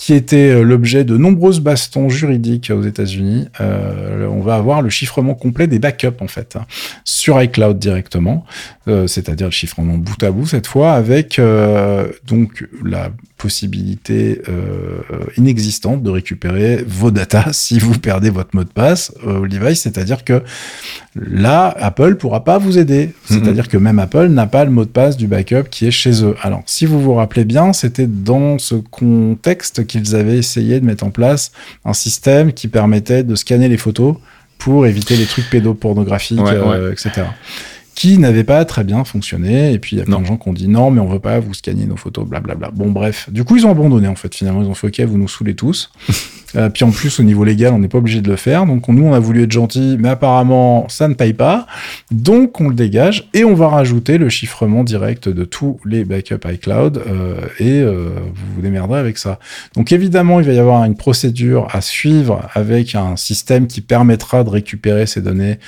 qui 0.00 0.14
était 0.14 0.62
l'objet 0.62 1.04
de 1.04 1.18
nombreuses 1.18 1.60
bastons 1.60 2.08
juridiques 2.08 2.72
aux 2.74 2.82
États-Unis 2.82 3.48
euh, 3.60 4.26
on 4.28 4.40
va 4.40 4.54
avoir 4.54 4.80
le 4.80 4.88
chiffrement 4.88 5.34
complet 5.34 5.66
des 5.66 5.78
backups 5.78 6.22
en 6.22 6.26
fait 6.26 6.56
hein, 6.56 6.64
sur 7.04 7.40
iCloud 7.42 7.78
directement, 7.78 8.46
euh, 8.88 9.06
c'est-à-dire 9.06 9.48
le 9.48 9.52
chiffrement 9.52 9.98
bout 9.98 10.22
à 10.22 10.30
bout 10.30 10.46
cette 10.46 10.66
fois 10.66 10.92
avec 10.92 11.38
euh, 11.38 12.08
donc 12.26 12.66
la 12.82 13.10
possibilité 13.36 14.42
inexistante 15.38 16.02
de 16.02 16.10
récupérer 16.10 16.84
vos 16.86 17.10
datas 17.10 17.48
si 17.52 17.78
vous 17.78 17.98
perdez 17.98 18.28
votre 18.28 18.54
mot 18.54 18.64
de 18.64 18.68
passe 18.68 19.14
au 19.26 19.46
device, 19.46 19.80
c'est-à-dire 19.80 20.24
que 20.24 20.42
là 21.14 21.74
Apple 21.78 22.16
pourra 22.16 22.44
pas 22.44 22.58
vous 22.58 22.76
aider, 22.76 23.06
mm-hmm. 23.06 23.12
c'est-à-dire 23.28 23.68
que 23.68 23.78
même 23.78 23.98
Apple 23.98 24.26
n'a 24.26 24.46
pas 24.46 24.66
le 24.66 24.70
mot 24.70 24.84
de 24.84 24.90
passe 24.90 25.16
du 25.16 25.26
backup 25.26 25.70
qui 25.70 25.86
est 25.86 25.90
chez 25.90 26.22
eux. 26.22 26.34
Alors 26.42 26.62
si 26.66 26.84
vous 26.84 27.00
vous 27.00 27.14
rappelez 27.14 27.46
bien, 27.46 27.72
c'était 27.72 28.06
dans 28.06 28.58
ce 28.58 28.74
contexte 28.74 29.86
qu'ils 29.90 30.14
avaient 30.14 30.38
essayé 30.38 30.78
de 30.78 30.86
mettre 30.86 31.04
en 31.04 31.10
place 31.10 31.50
un 31.84 31.92
système 31.92 32.52
qui 32.52 32.68
permettait 32.68 33.24
de 33.24 33.34
scanner 33.34 33.68
les 33.68 33.76
photos 33.76 34.16
pour 34.58 34.86
éviter 34.86 35.16
les 35.16 35.24
trucs 35.24 35.50
pédopornographiques, 35.50 36.38
euh, 36.38 36.92
etc. 36.92 37.22
Qui 38.00 38.16
n'avait 38.16 38.44
pas 38.44 38.64
très 38.64 38.82
bien 38.82 39.04
fonctionné. 39.04 39.74
Et 39.74 39.78
puis 39.78 39.96
il 39.96 39.98
y 39.98 40.02
a 40.02 40.06
plein 40.06 40.20
de 40.20 40.24
gens 40.24 40.38
qui 40.38 40.48
ont 40.48 40.54
dit 40.54 40.68
non, 40.68 40.90
mais 40.90 41.02
on 41.02 41.06
veut 41.06 41.18
pas 41.18 41.38
vous 41.38 41.52
scanner 41.52 41.84
nos 41.84 41.98
photos, 41.98 42.26
blablabla. 42.26 42.70
Bon, 42.70 42.90
bref. 42.90 43.28
Du 43.30 43.44
coup, 43.44 43.58
ils 43.58 43.66
ont 43.66 43.70
abandonné 43.70 44.08
en 44.08 44.14
fait. 44.14 44.34
Finalement, 44.34 44.62
ils 44.62 44.68
ont 44.68 44.74
fait 44.74 44.86
ok, 44.86 45.00
vous 45.00 45.18
nous 45.18 45.28
saoulez 45.28 45.54
tous. 45.54 45.90
Euh, 46.56 46.68
puis 46.68 46.82
en 46.82 46.90
plus, 46.90 47.20
au 47.20 47.22
niveau 47.22 47.44
légal, 47.44 47.72
on 47.72 47.78
n'est 47.78 47.86
pas 47.86 47.98
obligé 47.98 48.20
de 48.20 48.28
le 48.28 48.34
faire. 48.34 48.66
Donc 48.66 48.88
nous, 48.88 49.04
on 49.04 49.14
a 49.14 49.20
voulu 49.20 49.44
être 49.44 49.52
gentil, 49.52 49.96
mais 50.00 50.08
apparemment, 50.08 50.84
ça 50.88 51.06
ne 51.06 51.14
paye 51.14 51.32
pas. 51.32 51.64
Donc 52.10 52.60
on 52.60 52.68
le 52.68 52.74
dégage 52.74 53.28
et 53.34 53.44
on 53.44 53.54
va 53.54 53.68
rajouter 53.68 54.18
le 54.18 54.28
chiffrement 54.28 54.82
direct 54.82 55.28
de 55.28 55.44
tous 55.44 55.78
les 55.84 56.04
backups 56.04 56.44
iCloud 56.44 57.04
euh, 57.06 57.36
et 57.60 57.82
euh, 57.82 58.08
vous 58.34 58.56
vous 58.56 58.62
démerderez 58.62 58.98
avec 58.98 59.16
ça. 59.16 59.38
Donc 59.76 59.92
évidemment, 59.92 60.40
il 60.40 60.46
va 60.46 60.52
y 60.52 60.58
avoir 60.58 60.82
une 60.82 60.96
procédure 60.96 61.68
à 61.70 61.80
suivre 61.82 62.48
avec 62.54 62.96
un 62.96 63.16
système 63.16 63.68
qui 63.68 63.80
permettra 63.80 64.42
de 64.42 64.50
récupérer 64.50 65.06
ces 65.06 65.20
données 65.20 65.60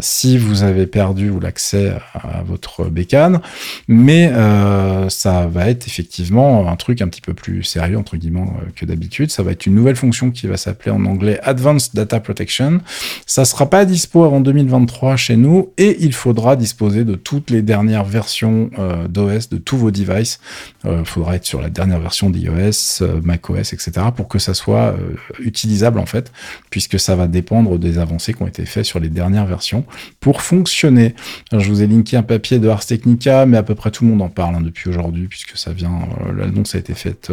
si 0.00 0.38
vous 0.38 0.62
avez 0.62 0.86
perdu 0.86 1.28
ou 1.28 1.38
l'accès 1.38 1.63
à, 1.72 2.42
votre 2.44 2.84
bécane. 2.84 3.40
Mais 3.88 4.30
euh, 4.32 5.08
ça 5.08 5.46
va 5.46 5.68
être 5.68 5.86
effectivement 5.86 6.68
un 6.68 6.76
truc 6.76 7.00
un 7.00 7.08
petit 7.08 7.20
peu 7.20 7.34
plus 7.34 7.62
sérieux 7.62 7.98
entre 7.98 8.16
guillemets 8.16 8.46
que 8.76 8.84
d'habitude. 8.84 9.30
Ça 9.30 9.42
va 9.42 9.52
être 9.52 9.66
une 9.66 9.74
nouvelle 9.74 9.96
fonction 9.96 10.30
qui 10.30 10.46
va 10.46 10.56
s'appeler 10.56 10.90
en 10.90 11.04
anglais 11.06 11.38
Advanced 11.42 11.94
Data 11.94 12.20
Protection. 12.20 12.80
Ça 13.26 13.44
sera 13.44 13.70
pas 13.70 13.84
dispo 13.84 14.24
avant 14.24 14.40
2023 14.40 15.16
chez 15.16 15.36
nous 15.36 15.72
et 15.78 15.96
il 16.00 16.12
faudra 16.12 16.56
disposer 16.56 17.04
de 17.04 17.14
toutes 17.14 17.50
les 17.50 17.62
dernières 17.62 18.04
versions 18.04 18.70
euh, 18.78 19.08
d'OS 19.08 19.48
de 19.50 19.58
tous 19.58 19.76
vos 19.76 19.90
devices. 19.90 20.40
Il 20.84 20.90
euh, 20.90 21.04
faudra 21.04 21.36
être 21.36 21.44
sur 21.44 21.60
la 21.60 21.70
dernière 21.70 22.00
version 22.00 22.30
d'iOS, 22.30 23.02
euh, 23.02 23.20
macOS, 23.22 23.72
etc. 23.72 23.92
pour 24.14 24.28
que 24.28 24.38
ça 24.38 24.54
soit 24.54 24.94
utilisable 25.38 25.98
en 25.98 26.06
fait, 26.06 26.32
puisque 26.70 26.98
ça 26.98 27.16
va 27.16 27.26
dépendre 27.26 27.78
des 27.78 27.98
avancées 27.98 28.34
qui 28.34 28.42
ont 28.42 28.46
été 28.46 28.64
faites 28.66 28.84
sur 28.84 29.00
les 29.00 29.08
dernières 29.08 29.46
versions 29.46 29.84
pour 30.20 30.42
fonctionner. 30.42 31.14
Je 31.52 31.68
vous 31.68 31.82
ai 31.82 31.86
linké 31.86 32.16
un 32.16 32.22
papier 32.22 32.58
de 32.58 32.68
Ars 32.68 32.84
Technica, 32.84 33.46
mais 33.46 33.56
à 33.56 33.62
peu 33.62 33.74
près 33.74 33.90
tout 33.90 34.04
le 34.04 34.10
monde 34.10 34.22
en 34.22 34.28
parle 34.28 34.56
hein, 34.56 34.60
depuis 34.60 34.88
aujourd'hui, 34.88 35.28
puisque 35.28 35.56
ça 35.56 35.72
vient, 35.72 36.00
l'annonce 36.36 36.74
a 36.74 36.78
été 36.78 36.94
faite 36.94 37.32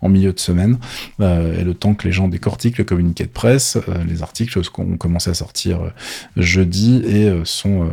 en 0.00 0.08
milieu 0.08 0.32
de 0.32 0.40
semaine, 0.40 0.78
et 1.20 1.64
le 1.64 1.74
temps 1.74 1.94
que 1.94 2.06
les 2.06 2.12
gens 2.12 2.28
décortiquent 2.28 2.78
le 2.78 2.84
communiqué 2.84 3.24
de 3.24 3.30
presse. 3.30 3.76
Euh, 3.76 4.04
les 4.04 4.22
articles 4.22 4.58
ont 4.78 4.96
commencé 4.96 5.30
à 5.30 5.34
sortir 5.34 5.82
euh, 5.82 5.90
jeudi 6.36 7.02
et 7.04 7.28
euh, 7.28 7.44
sont 7.44 7.88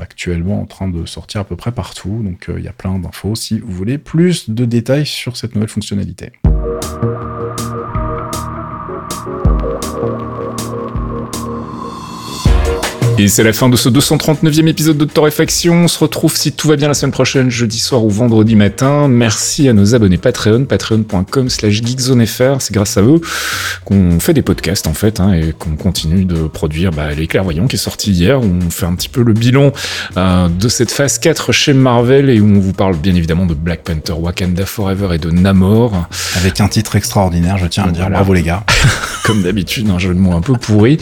actuellement 0.00 0.60
en 0.60 0.66
train 0.66 0.88
de 0.88 1.06
sortir 1.06 1.42
à 1.42 1.44
peu 1.44 1.56
près 1.56 1.72
partout. 1.72 2.22
Donc 2.22 2.50
il 2.56 2.62
y 2.62 2.68
a 2.68 2.72
plein 2.72 2.98
d'infos 2.98 3.34
si 3.34 3.58
vous 3.58 3.72
voulez 3.72 3.98
plus 3.98 4.50
de 4.50 4.64
détails 4.64 5.06
sur 5.06 5.36
cette 5.36 5.54
nouvelle 5.54 5.68
fonctionnalité. 5.68 6.32
Et 13.20 13.28
c'est 13.28 13.44
la 13.44 13.52
fin 13.52 13.68
de 13.68 13.76
ce 13.76 13.90
239e 13.90 14.66
épisode 14.66 14.96
de 14.96 15.04
Torréfaction. 15.04 15.74
On 15.74 15.88
se 15.88 15.98
retrouve 15.98 16.34
si 16.34 16.52
tout 16.52 16.68
va 16.68 16.76
bien 16.76 16.88
la 16.88 16.94
semaine 16.94 17.12
prochaine, 17.12 17.50
jeudi 17.50 17.78
soir 17.78 18.02
ou 18.02 18.08
vendredi 18.08 18.56
matin. 18.56 19.08
Merci 19.08 19.68
à 19.68 19.74
nos 19.74 19.94
abonnés 19.94 20.16
Patreon, 20.16 20.64
patreon.com 20.64 21.50
slash 21.50 21.82
geekzonefr. 21.82 22.62
C'est 22.62 22.72
grâce 22.72 22.96
à 22.96 23.02
eux 23.02 23.20
qu'on 23.84 24.18
fait 24.20 24.32
des 24.32 24.40
podcasts 24.40 24.86
en 24.86 24.94
fait 24.94 25.20
hein, 25.20 25.34
et 25.34 25.52
qu'on 25.52 25.76
continue 25.76 26.24
de 26.24 26.48
produire 26.48 26.92
bah, 26.92 27.12
Les 27.12 27.26
Clairvoyants 27.26 27.66
qui 27.66 27.76
est 27.76 27.78
sorti 27.78 28.10
hier 28.10 28.40
où 28.40 28.46
on 28.46 28.70
fait 28.70 28.86
un 28.86 28.94
petit 28.94 29.10
peu 29.10 29.22
le 29.22 29.34
bilan 29.34 29.70
euh, 30.16 30.48
de 30.48 30.68
cette 30.70 30.90
phase 30.90 31.18
4 31.18 31.52
chez 31.52 31.74
Marvel 31.74 32.30
et 32.30 32.40
où 32.40 32.46
on 32.46 32.58
vous 32.58 32.72
parle 32.72 32.96
bien 32.96 33.14
évidemment 33.14 33.44
de 33.44 33.52
Black 33.52 33.82
Panther, 33.82 34.14
Wakanda 34.14 34.64
Forever 34.64 35.14
et 35.14 35.18
de 35.18 35.30
Namor. 35.30 36.08
Avec 36.36 36.62
un 36.62 36.68
titre 36.68 36.96
extraordinaire, 36.96 37.58
je 37.58 37.66
tiens 37.66 37.82
à 37.82 37.86
le 37.88 37.92
dire. 37.92 38.08
Bravo 38.08 38.32
les 38.32 38.44
gars. 38.44 38.64
Comme 39.26 39.42
d'habitude, 39.42 39.90
un 39.90 39.98
jeu 39.98 40.14
de 40.14 40.18
mots 40.18 40.32
un 40.32 40.40
peu 40.40 40.54
pourri. 40.54 40.96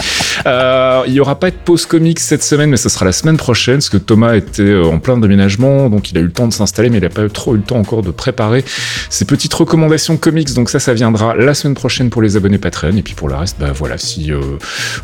Euh, 0.47 1.05
il 1.07 1.13
y 1.13 1.21
aura 1.21 1.39
pas 1.39 1.53
de 1.53 1.57
pause 1.57 1.87
cette 2.17 2.43
semaine, 2.43 2.71
mais 2.71 2.77
ce 2.77 2.89
sera 2.89 3.05
la 3.05 3.13
semaine 3.13 3.37
prochaine, 3.37 3.77
parce 3.77 3.91
que 3.91 3.97
Thomas 3.97 4.35
était 4.35 4.63
euh, 4.63 4.85
en 4.85 4.99
plein 4.99 5.19
déménagement, 5.19 5.89
donc 5.89 6.11
il 6.11 6.19
a 6.19 6.21
eu 6.21 6.25
le 6.25 6.33
temps 6.33 6.49
de 6.49 6.53
s'installer, 6.53 6.91
mais 6.91 6.99
il 6.99 7.03
n'a 7.03 7.09
pas 7.09 7.25
eu 7.25 7.31
trop 7.31 7.55
eu 7.55 7.59
le 7.59 7.65
temps 7.65 7.79
encore 7.79 8.03
de 8.03 8.11
préparer 8.11 8.65
ses 9.11 9.25
petites 9.25 9.55
recommandations 9.55 10.17
comics. 10.17 10.53
Donc 10.55 10.71
ça, 10.71 10.79
ça 10.79 10.95
viendra 10.95 11.35
la 11.35 11.55
semaine 11.55 11.75
prochaine 11.75 12.11
pour 12.11 12.23
les 12.23 12.37
abonnés 12.37 12.59
Patreon. 12.59 12.97
Et 12.97 13.03
puis 13.03 13.15
pour 13.15 13.29
le 13.29 13.35
reste, 13.35 13.57
bah 13.61 13.73
voilà, 13.75 13.99
si 13.99 14.33
euh, 14.33 14.41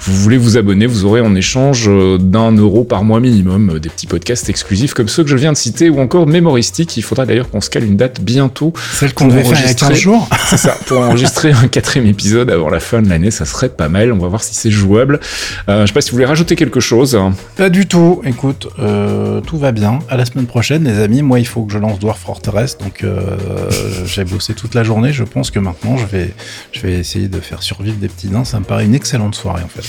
vous 0.00 0.14
voulez 0.14 0.36
vous 0.36 0.56
abonner, 0.56 0.86
vous 0.86 1.04
aurez 1.04 1.20
en 1.20 1.34
échange 1.34 1.88
euh, 1.88 2.18
d'un 2.18 2.52
euro 2.52 2.84
par 2.84 3.04
mois 3.04 3.20
minimum 3.20 3.70
euh, 3.74 3.78
des 3.78 3.88
petits 3.88 4.06
podcasts 4.06 4.48
exclusifs 4.48 4.94
comme 4.94 5.08
ceux 5.08 5.24
que 5.24 5.30
je 5.30 5.36
viens 5.36 5.52
de 5.52 5.56
citer 5.56 5.90
ou 5.90 6.00
encore 6.00 6.26
mémoristiques. 6.26 6.96
Il 6.96 7.02
faudra 7.02 7.26
d'ailleurs 7.26 7.50
qu'on 7.50 7.60
se 7.60 7.70
cale 7.70 7.84
une 7.84 7.96
date 7.96 8.20
bientôt. 8.20 8.72
Celle 8.92 9.14
qu'on 9.14 9.28
devait 9.28 9.44
faire 9.44 9.68
a 9.68 9.74
15 9.74 9.94
jours. 9.94 10.28
C'est 10.46 10.56
ça, 10.56 10.76
pour 10.86 11.00
enregistrer 11.00 11.52
un 11.52 11.68
quatrième 11.68 12.06
épisode 12.06 12.50
avant 12.50 12.70
la 12.70 12.80
fin 12.80 13.02
de 13.02 13.08
l'année, 13.08 13.30
ça 13.30 13.44
serait 13.44 13.68
pas 13.68 13.88
mal. 13.88 14.12
On 14.12 14.18
va 14.18 14.28
voir 14.28 14.42
si 14.42 14.54
c'est 14.54 14.70
jouable. 14.70 15.20
Je 15.68 15.84
sais 15.86 15.92
pas 15.92 16.00
si 16.00 16.10
vous 16.10 16.16
voulez 16.16 16.26
rajouter 16.26 16.56
quelque 16.56 16.80
chose. 16.94 17.18
Pas 17.56 17.70
du 17.70 17.86
tout. 17.86 18.22
Écoute, 18.24 18.68
euh, 18.78 19.40
tout 19.40 19.58
va 19.58 19.72
bien. 19.72 19.98
À 20.08 20.16
la 20.16 20.24
semaine 20.24 20.46
prochaine, 20.46 20.84
les 20.84 21.00
amis. 21.00 21.22
Moi, 21.22 21.40
il 21.40 21.46
faut 21.46 21.64
que 21.64 21.72
je 21.72 21.78
lance 21.78 21.98
Dwarf 21.98 22.20
Fortress. 22.20 22.78
Donc, 22.78 23.02
euh, 23.02 23.36
j'ai 24.06 24.24
bossé 24.24 24.54
toute 24.54 24.74
la 24.74 24.84
journée. 24.84 25.12
Je 25.12 25.24
pense 25.24 25.50
que 25.50 25.58
maintenant, 25.58 25.96
je 25.96 26.06
vais, 26.06 26.34
je 26.72 26.80
vais 26.80 26.92
essayer 26.94 27.28
de 27.28 27.40
faire 27.40 27.62
survivre 27.62 27.96
des 27.96 28.08
petits 28.08 28.28
nains. 28.28 28.44
Ça 28.44 28.60
me 28.60 28.64
paraît 28.64 28.84
une 28.84 28.94
excellente 28.94 29.34
soirée, 29.34 29.62
en 29.64 29.68
fait. 29.68 29.84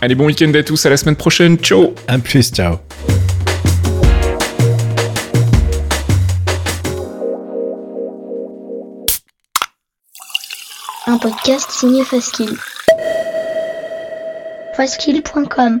Allez, 0.00 0.14
bon 0.14 0.26
week-end 0.26 0.52
à 0.54 0.62
tous. 0.62 0.84
À 0.84 0.90
la 0.90 0.96
semaine 0.96 1.16
prochaine. 1.16 1.56
Ciao. 1.56 1.94
À 2.06 2.18
plus. 2.18 2.50
Ciao. 2.52 2.76
un 11.06 11.18
podcast 11.18 11.70
signé 11.70 12.04
Faskill. 12.04 12.56
Faskill.com 14.76 15.80